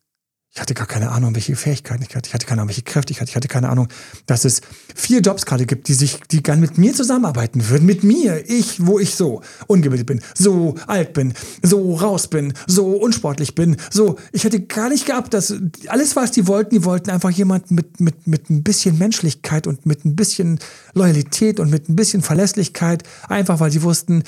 Ich 0.57 0.61
hatte 0.63 0.73
gar 0.73 0.87
keine 0.87 1.11
Ahnung, 1.11 1.35
welche 1.35 1.55
Fähigkeiten 1.55 2.03
ich 2.03 2.17
hatte. 2.17 2.29
Ich 2.29 2.33
hatte 2.33 2.47
keine 2.47 2.63
Ahnung, 2.63 2.71
welche 2.71 2.81
Kräfte 2.81 3.13
ich 3.13 3.21
hatte. 3.21 3.29
Ich 3.29 3.37
hatte 3.37 3.47
keine 3.47 3.69
Ahnung, 3.69 3.89
dass 4.25 4.47
es 4.47 4.63
vier 4.95 5.21
Jobs 5.21 5.45
gerade 5.45 5.67
gibt, 5.67 5.87
die 5.87 5.93
sich, 5.93 6.19
die 6.31 6.43
gerne 6.43 6.63
mit 6.63 6.79
mir 6.79 6.95
zusammenarbeiten 6.95 7.69
würden. 7.69 7.85
Mit 7.85 8.05
mir. 8.05 8.43
Ich, 8.49 8.87
wo 8.87 8.99
ich 8.99 9.17
so 9.17 9.43
ungebildet 9.67 10.07
bin, 10.07 10.23
so 10.35 10.75
alt 10.87 11.13
bin, 11.13 11.35
so 11.61 11.97
raus 11.97 12.29
bin, 12.29 12.55
so 12.67 12.87
unsportlich 12.87 13.55
bin. 13.55 13.77
So, 13.91 14.17
ich 14.33 14.45
hätte 14.45 14.61
gar 14.61 14.89
nicht 14.89 15.05
gehabt, 15.05 15.35
dass 15.35 15.53
alles, 15.89 16.17
was 16.17 16.31
die 16.31 16.47
wollten, 16.47 16.75
die 16.75 16.85
wollten 16.85 17.11
einfach 17.11 17.31
jemanden 17.31 17.75
mit, 17.75 18.01
mit, 18.01 18.27
mit 18.27 18.49
ein 18.49 18.63
bisschen 18.63 18.97
Menschlichkeit 18.97 19.67
und 19.67 19.85
mit 19.85 20.07
ein 20.07 20.17
bisschen 20.17 20.59
Loyalität 20.95 21.61
und 21.61 21.69
mit 21.69 21.91
ein 21.91 21.97
bisschen 21.97 22.23
Verlässlichkeit. 22.23 23.03
Einfach, 23.29 23.61
weil 23.61 23.73
sie 23.73 23.83
wussten, 23.83 24.23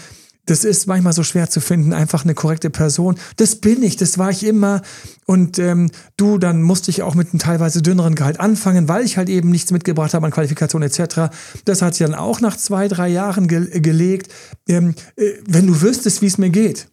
das 0.49 0.65
ist 0.65 0.87
manchmal 0.87 1.13
so 1.13 1.23
schwer 1.23 1.51
zu 1.51 1.61
finden, 1.61 1.93
einfach 1.93 2.25
eine 2.25 2.35
korrekte 2.35 2.71
Person. 2.71 3.19
Das 3.37 3.57
bin 3.57 3.83
ich, 3.83 3.97
das 3.97 4.17
war 4.17 4.31
ich 4.31 4.45
immer. 4.45 4.81
Und 5.27 5.59
ähm, 5.59 5.91
du, 6.17 6.39
dann 6.39 6.63
musste 6.63 6.91
ich 6.91 7.03
auch 7.03 7.15
mit 7.15 7.31
einem 7.31 7.39
teilweise 7.39 7.83
dünneren 7.83 8.15
Gehalt 8.15 8.41
anfangen, 8.41 8.89
weil 8.89 9.05
ich 9.05 9.19
halt 9.19 9.29
eben 9.29 9.51
nichts 9.51 9.73
mitgebracht 9.73 10.15
habe 10.15 10.25
an 10.25 10.33
Qualifikation 10.33 10.83
etc. 10.83 11.31
Das 11.67 11.83
hat 11.83 11.95
sich 11.95 12.07
dann 12.07 12.15
auch 12.15 12.41
nach 12.41 12.57
zwei, 12.57 12.89
drei 12.89 13.09
Jahren 13.09 13.47
ge 13.47 13.81
gelegt. 13.81 14.33
Ähm, 14.67 14.95
äh, 15.17 15.33
wenn 15.47 15.67
du 15.67 15.83
wüsstest, 15.83 16.23
wie 16.23 16.27
es 16.27 16.39
mir 16.39 16.51
geht. 16.51 16.91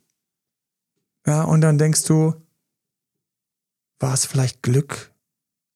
Ja, 1.26 1.44
und 1.44 1.62
dann 1.62 1.78
denkst 1.78 2.04
du, 2.04 2.36
war 4.00 4.14
es 4.14 4.26
vielleicht 4.26 4.62
Glück, 4.64 5.12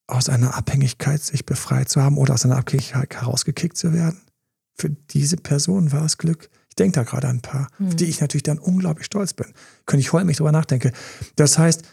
aus 0.06 0.28
einer 0.28 0.56
Abhängigkeit 0.58 1.24
sich 1.24 1.46
befreit 1.46 1.88
zu 1.88 2.02
haben 2.02 2.18
oder 2.18 2.34
aus 2.34 2.44
einer 2.44 2.58
Abhängigkeit 2.58 3.16
herausgekickt 3.16 3.78
zu 3.78 3.94
werden? 3.94 4.20
Für 4.76 4.90
diese 4.90 5.38
Person 5.38 5.92
war 5.92 6.04
es 6.04 6.18
Glück 6.18 6.50
denke 6.80 7.00
da 7.00 7.04
gerade 7.04 7.28
an 7.28 7.38
ein 7.38 7.42
paar, 7.42 7.68
mhm. 7.78 7.88
auf 7.88 7.96
die 7.96 8.06
ich 8.06 8.22
natürlich 8.22 8.44
dann 8.44 8.60
unglaublich 8.60 9.06
stolz 9.06 9.34
bin. 9.34 9.48
Könnte 9.86 10.02
ich 10.02 10.14
heulen, 10.14 10.28
wenn 10.28 10.32
ich 10.32 10.38
darüber 10.38 10.52
nachdenke. 10.52 10.92
Das 11.36 11.58
heißt, 11.58 11.84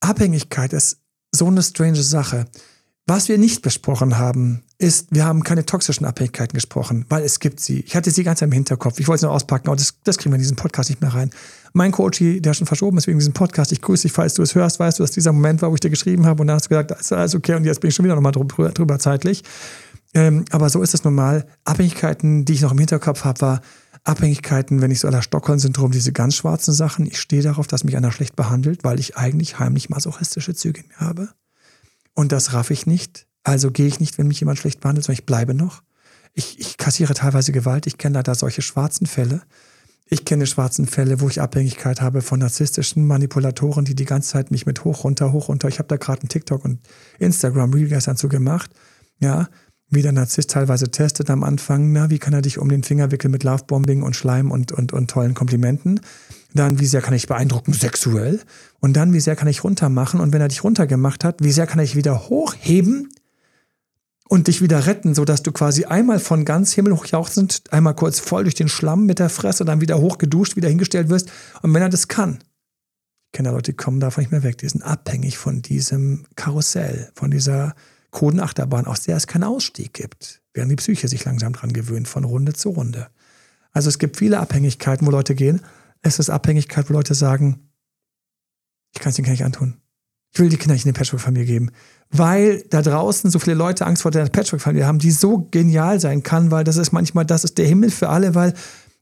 Abhängigkeit 0.00 0.72
ist 0.72 0.98
so 1.30 1.46
eine 1.46 1.62
strange 1.62 2.02
Sache. 2.02 2.46
Was 3.06 3.28
wir 3.28 3.36
nicht 3.36 3.62
besprochen 3.62 4.16
haben, 4.16 4.62
ist, 4.78 5.08
wir 5.10 5.24
haben 5.24 5.42
keine 5.42 5.66
toxischen 5.66 6.06
Abhängigkeiten 6.06 6.54
gesprochen, 6.54 7.04
weil 7.08 7.24
es 7.24 7.40
gibt 7.40 7.58
sie. 7.58 7.80
Ich 7.80 7.96
hatte 7.96 8.12
sie 8.12 8.22
ganz 8.22 8.42
im 8.42 8.52
Hinterkopf. 8.52 9.00
Ich 9.00 9.08
wollte 9.08 9.20
sie 9.20 9.26
noch 9.26 9.34
auspacken, 9.34 9.68
aber 9.68 9.76
das, 9.76 9.94
das 10.04 10.18
kriegen 10.18 10.32
wir 10.32 10.36
in 10.36 10.42
diesen 10.42 10.56
Podcast 10.56 10.88
nicht 10.88 11.00
mehr 11.00 11.12
rein. 11.12 11.30
Mein 11.72 11.90
Coach, 11.90 12.20
der 12.20 12.54
schon 12.54 12.66
verschoben 12.66 12.98
ist 12.98 13.08
wegen 13.08 13.18
diesem 13.18 13.32
Podcast, 13.32 13.72
ich 13.72 13.80
grüße 13.80 14.02
dich, 14.02 14.12
falls 14.12 14.34
du 14.34 14.42
es 14.42 14.54
hörst, 14.54 14.78
weißt 14.78 14.98
du, 14.98 15.02
dass 15.02 15.10
dieser 15.10 15.32
Moment 15.32 15.62
war, 15.62 15.70
wo 15.70 15.74
ich 15.74 15.80
dir 15.80 15.90
geschrieben 15.90 16.26
habe 16.26 16.42
und 16.42 16.46
dann 16.46 16.56
hast 16.56 16.66
du 16.66 16.68
gesagt, 16.68 16.92
ist 16.92 17.12
alles 17.12 17.34
okay 17.34 17.54
und 17.54 17.64
jetzt 17.64 17.80
bin 17.80 17.88
ich 17.88 17.94
schon 17.94 18.04
wieder 18.04 18.14
nochmal 18.14 18.32
drüber, 18.32 18.70
drüber 18.70 18.98
zeitlich. 18.98 19.42
Ähm, 20.14 20.44
aber 20.50 20.68
so 20.68 20.82
ist 20.82 20.94
es 20.94 21.04
normal. 21.04 21.46
Abhängigkeiten, 21.64 22.44
die 22.44 22.52
ich 22.52 22.60
noch 22.60 22.72
im 22.72 22.78
Hinterkopf 22.78 23.24
habe, 23.24 23.40
war, 23.40 23.60
Abhängigkeiten, 24.04 24.80
wenn 24.80 24.90
ich 24.90 25.00
so 25.00 25.08
aller 25.08 25.22
Stockholm-Syndrom, 25.22 25.92
diese 25.92 26.12
ganz 26.12 26.34
schwarzen 26.34 26.74
Sachen. 26.74 27.06
Ich 27.06 27.20
stehe 27.20 27.42
darauf, 27.42 27.66
dass 27.66 27.84
mich 27.84 27.96
einer 27.96 28.10
schlecht 28.10 28.34
behandelt, 28.34 28.82
weil 28.82 28.98
ich 28.98 29.16
eigentlich 29.16 29.58
heimlich 29.58 29.90
masochistische 29.90 30.54
Züge 30.54 30.80
in 30.80 30.88
mir 30.88 31.00
habe. 31.00 31.28
Und 32.14 32.32
das 32.32 32.52
raff 32.52 32.70
ich 32.70 32.86
nicht. 32.86 33.26
Also 33.44 33.70
gehe 33.70 33.86
ich 33.86 34.00
nicht, 34.00 34.18
wenn 34.18 34.28
mich 34.28 34.40
jemand 34.40 34.58
schlecht 34.58 34.80
behandelt, 34.80 35.06
sondern 35.06 35.20
ich 35.20 35.26
bleibe 35.26 35.54
noch. 35.54 35.82
Ich, 36.34 36.58
ich 36.58 36.78
kassiere 36.78 37.14
teilweise 37.14 37.52
Gewalt. 37.52 37.86
Ich 37.86 37.98
kenne 37.98 38.14
leider 38.14 38.34
solche 38.34 38.62
schwarzen 38.62 39.06
Fälle. 39.06 39.42
Ich 40.06 40.24
kenne 40.24 40.46
schwarzen 40.46 40.86
Fälle, 40.86 41.20
wo 41.20 41.28
ich 41.28 41.40
Abhängigkeit 41.40 42.00
habe 42.00 42.22
von 42.22 42.40
narzisstischen 42.40 43.06
Manipulatoren, 43.06 43.84
die 43.84 43.94
die 43.94 44.04
ganze 44.04 44.30
Zeit 44.30 44.50
mich 44.50 44.66
mit 44.66 44.84
hoch, 44.84 45.04
runter, 45.04 45.32
hoch, 45.32 45.48
runter. 45.48 45.68
Ich 45.68 45.78
habe 45.78 45.88
da 45.88 45.96
gerade 45.96 46.22
einen 46.22 46.28
TikTok 46.28 46.64
und 46.64 46.80
Instagram 47.18 47.72
Reel 47.72 47.88
gestern 47.88 48.16
zu 48.16 48.28
gemacht. 48.28 48.70
Ja, 49.20 49.48
wie 49.92 50.02
der 50.02 50.12
Narzisst 50.12 50.50
teilweise 50.50 50.90
testet 50.90 51.28
am 51.28 51.44
Anfang, 51.44 51.92
na, 51.92 52.08
wie 52.08 52.18
kann 52.18 52.32
er 52.32 52.42
dich 52.42 52.58
um 52.58 52.68
den 52.68 52.82
Finger 52.82 53.10
wickeln 53.10 53.30
mit 53.30 53.44
Lovebombing 53.44 54.02
und 54.02 54.16
Schleim 54.16 54.50
und, 54.50 54.72
und, 54.72 54.92
und 54.92 55.10
tollen 55.10 55.34
Komplimenten. 55.34 56.00
Dann, 56.54 56.80
wie 56.80 56.86
sehr 56.86 57.02
kann 57.02 57.14
ich 57.14 57.26
beeindrucken 57.26 57.72
sexuell. 57.74 58.40
Und 58.80 58.94
dann, 58.94 59.12
wie 59.12 59.20
sehr 59.20 59.36
kann 59.36 59.48
ich 59.48 59.64
runtermachen. 59.64 60.20
Und 60.20 60.32
wenn 60.32 60.40
er 60.40 60.48
dich 60.48 60.64
runtergemacht 60.64 61.24
hat, 61.24 61.42
wie 61.42 61.52
sehr 61.52 61.66
kann 61.66 61.80
ich 61.80 61.94
wieder 61.94 62.28
hochheben 62.28 63.10
und 64.28 64.48
dich 64.48 64.62
wieder 64.62 64.86
retten, 64.86 65.14
sodass 65.14 65.42
du 65.42 65.52
quasi 65.52 65.84
einmal 65.84 66.18
von 66.18 66.46
ganz 66.46 66.72
himmelhoch 66.72 67.04
jauchzend, 67.04 67.64
einmal 67.70 67.94
kurz 67.94 68.18
voll 68.18 68.44
durch 68.44 68.54
den 68.54 68.68
Schlamm 68.68 69.04
mit 69.04 69.18
der 69.18 69.28
Fresse, 69.28 69.66
dann 69.66 69.82
wieder 69.82 70.00
hochgeduscht, 70.00 70.56
wieder 70.56 70.70
hingestellt 70.70 71.10
wirst. 71.10 71.30
Und 71.60 71.74
wenn 71.74 71.82
er 71.82 71.90
das 71.90 72.08
kann, 72.08 72.38
ich 73.26 73.32
kenne 73.32 73.50
Leute, 73.50 73.72
die 73.72 73.76
kommen 73.76 74.00
davon 74.00 74.22
nicht 74.22 74.30
mehr 74.30 74.42
weg. 74.42 74.56
Die 74.58 74.68
sind 74.68 74.82
abhängig 74.82 75.36
von 75.36 75.60
diesem 75.60 76.24
Karussell, 76.36 77.10
von 77.14 77.30
dieser 77.30 77.74
Codenachterbahn, 78.12 78.86
aus 78.86 79.02
der 79.02 79.16
es 79.16 79.26
keinen 79.26 79.44
Ausstieg 79.44 79.92
gibt, 79.94 80.42
während 80.54 80.70
die 80.70 80.76
Psyche 80.76 81.08
sich 81.08 81.24
langsam 81.24 81.54
dran 81.54 81.72
gewöhnt, 81.72 82.06
von 82.06 82.24
Runde 82.24 82.52
zu 82.52 82.70
Runde. 82.70 83.08
Also 83.72 83.88
es 83.88 83.98
gibt 83.98 84.18
viele 84.18 84.38
Abhängigkeiten, 84.38 85.06
wo 85.06 85.10
Leute 85.10 85.34
gehen. 85.34 85.60
Es 86.02 86.18
ist 86.18 86.30
Abhängigkeit, 86.30 86.88
wo 86.88 86.92
Leute 86.92 87.14
sagen, 87.14 87.68
ich 88.94 89.00
kann 89.00 89.10
es 89.10 89.16
den 89.16 89.24
Kindern 89.24 89.32
nicht 89.32 89.44
antun. 89.44 89.76
Ich 90.32 90.40
will 90.40 90.48
die 90.48 90.56
Kinder 90.56 90.74
nicht 90.74 90.84
in 90.84 90.90
eine 90.90 90.98
Patchwork-Familie 90.98 91.46
geben. 91.46 91.70
Weil 92.10 92.62
da 92.70 92.82
draußen 92.82 93.30
so 93.30 93.38
viele 93.38 93.56
Leute 93.56 93.86
Angst 93.86 94.02
vor 94.02 94.10
der 94.10 94.26
Patchwork-Familie 94.26 94.86
haben, 94.86 94.98
die 94.98 95.10
so 95.10 95.48
genial 95.50 95.98
sein 95.98 96.22
kann, 96.22 96.50
weil 96.50 96.64
das 96.64 96.76
ist 96.76 96.92
manchmal, 96.92 97.24
das 97.24 97.44
ist 97.44 97.58
der 97.58 97.66
Himmel 97.66 97.90
für 97.90 98.08
alle, 98.08 98.34
weil 98.34 98.54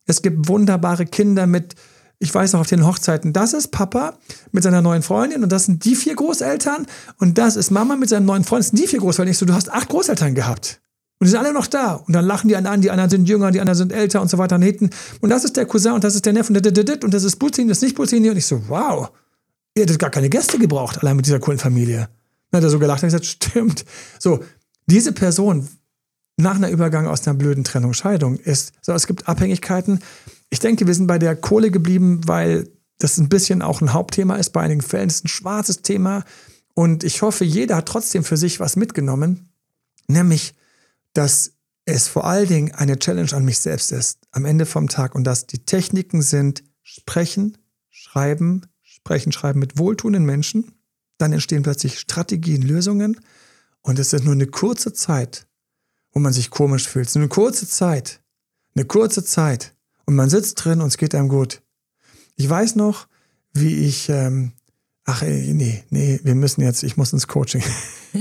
es 0.07 0.23
gibt 0.23 0.49
wunderbare 0.49 1.07
Kinder 1.07 1.47
mit 1.47 1.75
ich 2.23 2.33
weiß 2.33 2.53
noch 2.53 2.61
auf 2.61 2.66
den 2.66 2.87
Hochzeiten, 2.87 3.33
das 3.33 3.55
ist 3.55 3.68
Papa 3.68 4.18
mit 4.53 4.62
seiner 4.62 4.83
neuen 4.83 5.03
Freundin 5.03 5.43
und 5.43 5.51
das 5.51 5.64
sind 5.64 5.85
die 5.87 5.97
vier 5.97 6.14
Großeltern 6.14 6.87
und 7.18 7.39
das 7.39 7.57
ist 7.57 7.71
Mama 7.71 7.97
mit 7.97 8.11
seinem 8.11 8.27
neuen 8.27 8.45
Freund, 8.45 8.61
das 8.61 8.68
sind 8.68 8.79
die 8.79 8.87
vier 8.87 9.01
Großeltern. 9.01 9.33
Ich 9.33 9.39
so, 9.39 9.47
du 9.47 9.55
hast 9.55 9.73
acht 9.73 9.89
Großeltern 9.89 10.35
gehabt. 10.35 10.81
Und 11.18 11.27
die 11.27 11.31
sind 11.31 11.41
alle 11.41 11.53
noch 11.53 11.66
da. 11.66 11.95
Und 11.95 12.14
dann 12.14 12.25
lachen 12.25 12.49
die 12.49 12.57
einen 12.57 12.66
an, 12.66 12.81
die 12.81 12.91
anderen 12.91 13.11
sind 13.11 13.29
jünger, 13.29 13.51
die 13.51 13.61
anderen 13.61 13.77
sind 13.77 13.93
älter 13.93 14.21
und 14.21 14.31
so 14.31 14.39
weiter 14.39 14.57
und. 14.57 14.91
Und 15.21 15.31
das 15.31 15.45
ist 15.45 15.57
der 15.57 15.66
Cousin 15.66 15.93
und 15.93 16.05
das 16.05 16.14
ist 16.14 16.25
der 16.25 16.33
Neffe 16.33 16.53
und, 16.53 17.05
und 17.05 17.14
das 17.14 17.25
ist 17.25 17.37
Buzini, 17.37 17.68
das 17.68 17.79
ist 17.79 17.83
nicht 17.83 17.97
Buzini. 17.97 18.31
Und 18.31 18.37
ich 18.37 18.47
so, 18.47 18.62
wow, 18.68 19.11
ihr 19.75 19.83
hättet 19.83 19.99
gar 19.99 20.11
keine 20.11 20.29
Gäste 20.29 20.59
gebraucht, 20.59 21.03
allein 21.03 21.16
mit 21.16 21.27
dieser 21.27 21.39
coolen 21.39 21.59
Familie. 21.59 22.09
Dann 22.51 22.59
hat 22.59 22.64
er 22.64 22.71
so 22.71 22.79
gelacht 22.79 23.03
und 23.03 23.09
gesagt, 23.09 23.27
stimmt. 23.27 23.85
So, 24.18 24.41
diese 24.87 25.12
Person 25.12 25.68
nach 26.41 26.57
einer 26.57 26.70
Übergang 26.70 27.07
aus 27.07 27.26
einer 27.26 27.36
blöden 27.36 27.64
Trennung, 27.64 27.93
Scheidung 27.93 28.38
ist, 28.38 28.72
so, 28.80 28.93
es 28.93 29.07
gibt 29.07 29.28
Abhängigkeiten, 29.28 30.01
ich 30.51 30.59
denke, 30.59 30.86
wir 30.86 30.95
sind 30.95 31.07
bei 31.07 31.18
der 31.18 31.36
Kohle 31.36 31.70
geblieben, 31.70 32.20
weil 32.26 32.68
das 32.99 33.18
ein 33.18 33.28
bisschen 33.28 33.62
auch 33.62 33.80
ein 33.80 33.93
Hauptthema 33.93 34.36
ist. 34.36 34.51
Bei 34.51 34.62
einigen 34.62 34.82
Fällen 34.82 35.09
ist 35.09 35.24
ein 35.24 35.28
schwarzes 35.28 35.82
Thema. 35.82 36.24
Und 36.74 37.05
ich 37.05 37.22
hoffe, 37.22 37.45
jeder 37.45 37.76
hat 37.76 37.86
trotzdem 37.86 38.24
für 38.24 38.36
sich 38.36 38.61
was 38.61 38.76
mitgenommen, 38.76 39.53
nämlich, 40.09 40.55
dass 41.12 41.53
es 41.84 42.09
vor 42.09 42.24
allen 42.26 42.49
Dingen 42.49 42.72
eine 42.72 42.99
Challenge 42.99 43.32
an 43.32 43.45
mich 43.45 43.59
selbst 43.59 43.91
ist, 43.93 44.18
am 44.30 44.45
Ende 44.45 44.66
vom 44.66 44.88
Tag 44.88 45.14
und 45.14 45.24
dass 45.24 45.47
die 45.47 45.64
Techniken 45.64 46.22
sind 46.22 46.62
sprechen, 46.82 47.59
schreiben, 47.91 48.66
sprechen, 48.82 49.32
schreiben 49.32 49.61
mit 49.61 49.78
wohltuenden 49.78 50.24
Menschen. 50.24 50.72
Dann 51.18 51.32
entstehen 51.32 51.62
plötzlich 51.62 51.99
Strategien, 51.99 52.62
Lösungen 52.62 53.20
und 53.82 53.99
es 53.99 54.12
ist 54.12 54.24
nur 54.24 54.34
eine 54.34 54.47
kurze 54.47 54.93
Zeit, 54.93 55.47
wo 56.13 56.21
man 56.21 56.33
sich 56.33 56.51
komisch 56.51 56.89
fühlt. 56.89 57.09
Es 57.09 57.17
eine 57.17 57.29
kurze 57.29 57.69
Zeit, 57.69 58.21
eine 58.75 58.85
kurze 58.85 59.25
Zeit, 59.25 59.75
und 60.11 60.17
man 60.17 60.29
sitzt 60.29 60.65
drin 60.65 60.81
und 60.81 60.89
es 60.89 60.97
geht 60.97 61.15
einem 61.15 61.29
gut. 61.29 61.63
Ich 62.35 62.51
weiß 62.51 62.75
noch, 62.75 63.07
wie 63.53 63.87
ich, 63.87 64.09
ähm, 64.09 64.51
ach 65.05 65.23
ey, 65.23 65.55
nee, 65.55 65.85
nee, 65.91 66.19
wir 66.25 66.35
müssen 66.35 66.63
jetzt, 66.63 66.83
ich 66.83 66.97
muss 66.97 67.13
ins 67.13 67.29
Coaching. 67.29 67.63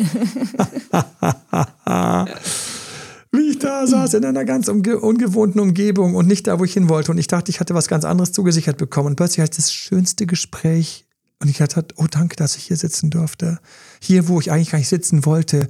wie 3.32 3.50
ich 3.50 3.58
da 3.58 3.88
saß 3.88 4.14
in 4.14 4.26
einer 4.26 4.46
ganz 4.46 4.68
ungewohnten 4.68 5.60
Umgebung 5.60 6.14
und 6.14 6.28
nicht 6.28 6.46
da, 6.46 6.60
wo 6.60 6.64
ich 6.64 6.74
hin 6.74 6.90
wollte. 6.90 7.10
Und 7.12 7.18
ich 7.18 7.26
dachte, 7.26 7.50
ich 7.50 7.60
hatte 7.60 7.74
was 7.74 7.88
ganz 7.88 8.06
anderes 8.06 8.34
zugesichert 8.34 8.78
bekommen. 8.78 9.08
Und 9.08 9.16
plötzlich 9.16 9.42
hatte 9.42 9.54
ich 9.54 9.58
das 9.58 9.74
schönste 9.74 10.28
Gespräch 10.28 11.08
und 11.40 11.50
ich 11.50 11.60
hatte, 11.60 11.84
oh 11.96 12.06
danke, 12.08 12.36
dass 12.36 12.56
ich 12.56 12.66
hier 12.66 12.78
sitzen 12.78 13.10
durfte. 13.10 13.58
Hier, 14.00 14.28
wo 14.28 14.40
ich 14.40 14.52
eigentlich 14.52 14.72
gar 14.72 14.80
nicht 14.80 14.90
sitzen 14.90 15.26
wollte. 15.26 15.68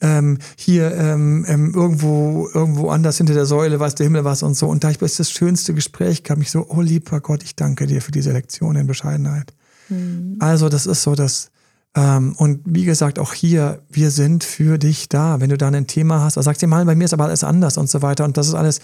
Ähm, 0.00 0.38
hier 0.56 0.94
ähm, 0.94 1.44
ähm, 1.48 1.74
irgendwo, 1.74 2.48
irgendwo 2.52 2.88
anders 2.88 3.18
hinter 3.18 3.34
der 3.34 3.46
Säule, 3.46 3.80
was 3.80 3.94
der 3.94 4.04
Himmel 4.04 4.24
was 4.24 4.42
und 4.42 4.54
so. 4.56 4.68
Und 4.68 4.84
da 4.84 4.90
ich 4.90 4.98
bis 4.98 5.16
das 5.16 5.30
schönste 5.30 5.74
Gespräch 5.74 6.22
kam, 6.22 6.40
ich 6.40 6.50
so, 6.50 6.66
oh 6.68 6.80
lieber 6.80 7.20
Gott, 7.20 7.42
ich 7.42 7.54
danke 7.56 7.86
dir 7.86 8.00
für 8.00 8.12
diese 8.12 8.32
Lektion 8.32 8.76
in 8.76 8.86
Bescheidenheit. 8.86 9.52
Mhm. 9.88 10.36
Also 10.38 10.68
das 10.68 10.86
ist 10.86 11.02
so, 11.02 11.14
dass 11.14 11.50
ähm, 11.96 12.34
und 12.36 12.60
wie 12.64 12.84
gesagt, 12.84 13.18
auch 13.18 13.32
hier, 13.32 13.80
wir 13.90 14.10
sind 14.10 14.44
für 14.44 14.78
dich 14.78 15.08
da. 15.08 15.40
Wenn 15.40 15.50
du 15.50 15.56
da 15.56 15.68
ein 15.68 15.86
Thema 15.86 16.20
hast, 16.20 16.34
sagst 16.34 16.60
dir 16.60 16.66
mal, 16.66 16.84
bei 16.84 16.94
mir 16.94 17.04
ist 17.04 17.14
aber 17.14 17.24
alles 17.24 17.42
anders 17.42 17.78
und 17.78 17.88
so 17.88 18.02
weiter. 18.02 18.24
Und 18.24 18.36
das 18.36 18.48
ist 18.48 18.54
alles, 18.54 18.80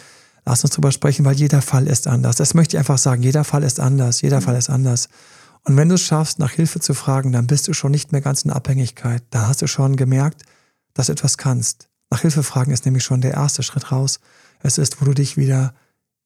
lass 0.46 0.64
uns 0.64 0.72
drüber 0.72 0.90
sprechen, 0.90 1.24
weil 1.26 1.34
jeder 1.34 1.60
Fall 1.60 1.86
ist 1.86 2.08
anders. 2.08 2.36
Das 2.36 2.54
möchte 2.54 2.76
ich 2.76 2.78
einfach 2.78 2.98
sagen. 2.98 3.22
Jeder 3.22 3.44
Fall 3.44 3.62
ist 3.62 3.78
anders. 3.78 4.22
Jeder 4.22 4.40
mhm. 4.40 4.44
Fall 4.44 4.56
ist 4.56 4.70
anders. 4.70 5.08
Und 5.64 5.76
wenn 5.76 5.88
du 5.88 5.94
es 5.94 6.02
schaffst, 6.02 6.38
nach 6.38 6.50
Hilfe 6.50 6.80
zu 6.80 6.94
fragen, 6.94 7.32
dann 7.32 7.46
bist 7.46 7.68
du 7.68 7.72
schon 7.72 7.92
nicht 7.92 8.12
mehr 8.12 8.20
ganz 8.20 8.42
in 8.42 8.50
Abhängigkeit. 8.50 9.22
Da 9.30 9.46
hast 9.46 9.62
du 9.62 9.66
schon 9.66 9.96
gemerkt, 9.96 10.42
dass 10.94 11.06
du 11.06 11.12
etwas 11.12 11.38
kannst. 11.38 11.88
Nach 12.10 12.20
Hilfe 12.20 12.42
fragen 12.42 12.72
ist 12.72 12.84
nämlich 12.84 13.04
schon 13.04 13.20
der 13.20 13.34
erste 13.34 13.62
Schritt 13.62 13.92
raus. 13.92 14.20
Es 14.60 14.78
ist, 14.78 15.00
wo 15.00 15.04
du 15.04 15.14
dich 15.14 15.36
wieder, 15.36 15.74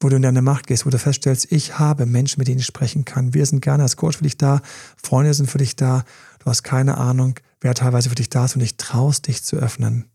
wo 0.01 0.09
du 0.09 0.16
in 0.16 0.22
deine 0.22 0.43
Macht 0.43 0.66
gehst, 0.66 0.87
wo 0.87 0.91
du 0.91 0.99
feststellst, 0.99 1.53
ich 1.53 1.78
habe 1.78 2.07
Menschen, 2.07 2.41
mit 2.41 2.49
denen 2.49 2.61
ich 2.61 2.66
sprechen 2.66 3.05
kann. 3.05 3.34
Wir 3.34 3.47
sind 3.47 3.61
gerne 3.61 3.82
als 3.82 3.97
Coach 3.97 4.16
für 4.16 4.24
dich 4.24 4.39
da, 4.39 4.62
Freunde 5.03 5.32
sind 5.34 5.51
für 5.51 5.59
dich 5.59 5.76
da. 5.76 6.05
Du 6.39 6.47
hast 6.47 6.62
keine 6.62 6.99
Ahnung, 6.99 7.34
wer 7.61 7.74
teilweise 7.74 8.09
für 8.09 8.14
dich 8.14 8.30
da 8.30 8.47
ist 8.47 8.57
und 8.57 8.61
dich 8.61 8.76
traust, 8.76 9.26
dich 9.26 9.45
zu 9.45 9.57
öffnen. 9.57 10.07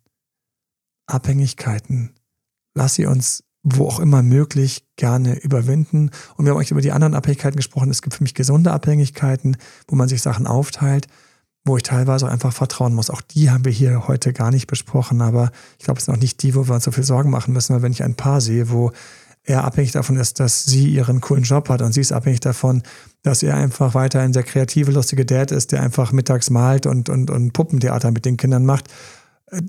Abhängigkeiten. 1.07 2.15
Lass 2.73 2.95
sie 2.95 3.05
uns 3.05 3.43
wo 3.63 3.87
auch 3.87 3.99
immer 3.99 4.23
möglich, 4.23 4.85
gerne 4.95 5.39
überwinden. 5.39 6.09
Und 6.35 6.45
wir 6.45 6.51
haben 6.51 6.59
euch 6.59 6.71
über 6.71 6.81
die 6.81 6.91
anderen 6.91 7.13
Abhängigkeiten 7.13 7.57
gesprochen. 7.57 7.91
Es 7.91 8.01
gibt 8.01 8.15
für 8.15 8.23
mich 8.23 8.33
gesunde 8.33 8.71
Abhängigkeiten, 8.71 9.57
wo 9.87 9.95
man 9.95 10.09
sich 10.09 10.21
Sachen 10.21 10.47
aufteilt. 10.47 11.07
wo 11.63 11.77
ich 11.77 11.83
teilweise 11.83 12.25
auch 12.25 12.31
einfach 12.31 12.53
vertrauen 12.53 12.95
muss. 12.95 13.11
Auch 13.11 13.21
die 13.21 13.51
haben 13.51 13.65
wir 13.65 13.71
hier 13.71 14.07
heute 14.07 14.33
gar 14.33 14.49
nicht 14.49 14.65
besprochen, 14.65 15.21
aber 15.21 15.51
ich 15.77 15.85
glaube, 15.85 15.99
es 15.99 16.05
sind 16.05 16.15
auch 16.15 16.19
nicht 16.19 16.41
die, 16.41 16.55
wo 16.55 16.67
wir 16.67 16.73
uns 16.73 16.85
so 16.85 16.91
viel 16.91 17.03
Sorgen 17.03 17.29
machen 17.29 17.53
müssen, 17.53 17.75
weil 17.75 17.83
wenn 17.83 17.91
ich 17.91 18.03
ein 18.03 18.15
Paar 18.15 18.41
sehe, 18.41 18.71
wo 18.71 18.91
er 19.43 19.63
abhängig 19.63 19.91
davon 19.91 20.17
ist, 20.17 20.39
dass 20.39 20.63
sie 20.65 20.89
ihren 20.89 21.21
coolen 21.21 21.43
Job 21.43 21.69
hat 21.69 21.81
und 21.81 21.93
sie 21.93 22.01
ist 22.01 22.13
abhängig 22.13 22.39
davon, 22.39 22.83
dass 23.23 23.43
er 23.43 23.55
einfach 23.57 23.93
weiterhin 23.93 24.33
der 24.33 24.43
kreative, 24.43 24.91
lustige 24.91 25.25
Dad 25.25 25.51
ist, 25.51 25.71
der 25.71 25.81
einfach 25.81 26.11
mittags 26.11 26.49
malt 26.49 26.85
und, 26.85 27.09
und, 27.09 27.29
und 27.29 27.53
Puppentheater 27.53 28.11
mit 28.11 28.25
den 28.25 28.37
Kindern 28.37 28.65
macht, 28.65 28.87
äh, 29.47 29.61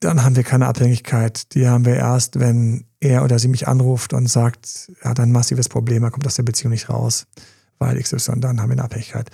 dann 0.00 0.24
haben 0.24 0.36
wir 0.36 0.42
keine 0.42 0.66
Abhängigkeit. 0.66 1.54
Die 1.54 1.68
haben 1.68 1.84
wir 1.84 1.96
erst, 1.96 2.40
wenn 2.40 2.84
er 3.00 3.22
oder 3.22 3.38
sie 3.38 3.48
mich 3.48 3.68
anruft 3.68 4.12
und 4.12 4.28
sagt, 4.28 4.90
er 5.00 5.10
hat 5.10 5.20
ein 5.20 5.32
massives 5.32 5.68
Problem, 5.68 6.02
er 6.02 6.10
kommt 6.10 6.26
aus 6.26 6.34
der 6.34 6.42
Beziehung 6.42 6.72
nicht 6.72 6.88
raus, 6.88 7.26
weil 7.78 8.00
XY, 8.00 8.40
dann 8.40 8.60
haben 8.60 8.70
wir 8.70 8.74
eine 8.74 8.84
Abhängigkeit. 8.84 9.30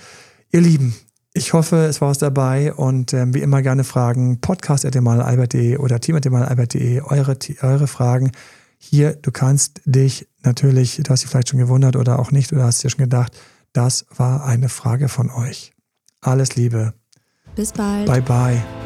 Ihr 0.51 0.61
Lieben, 0.61 0.95
ich 1.33 1.53
hoffe, 1.53 1.85
es 1.85 2.01
war 2.01 2.09
was 2.09 2.19
dabei 2.19 2.73
und 2.73 3.13
ähm, 3.13 3.35
wie 3.35 3.43
immer 3.43 3.63
gerne 3.63 3.85
Fragen. 3.85 4.41
Podcast.albert.de 4.41 5.77
oder 5.77 6.01
team.albert.de, 6.01 7.03
eure, 7.03 7.37
eure 7.63 7.87
Fragen. 7.87 8.33
Hier, 8.79 9.15
du 9.15 9.31
kannst 9.31 9.83
dich 9.85 10.29
natürlich, 10.43 11.01
du 11.03 11.11
hast 11.11 11.23
dich 11.23 11.31
vielleicht 11.31 11.51
schon 11.51 11.59
gewundert 11.59 11.97
oder 11.97 12.19
auch 12.19 12.31
nicht, 12.31 12.53
oder 12.53 12.65
hast 12.65 12.83
dir 12.83 12.91
schon 12.91 13.05
gedacht, 13.05 13.37
das 13.73 14.07
war 14.17 14.45
eine 14.45 14.69
Frage 14.69 15.09
von 15.09 15.31
euch. 15.31 15.75
Alles 16.21 16.57
Liebe. 16.57 16.95
Bis 17.55 17.73
bald. 17.73 18.07
Bye 18.07 18.23
bye. 18.23 18.86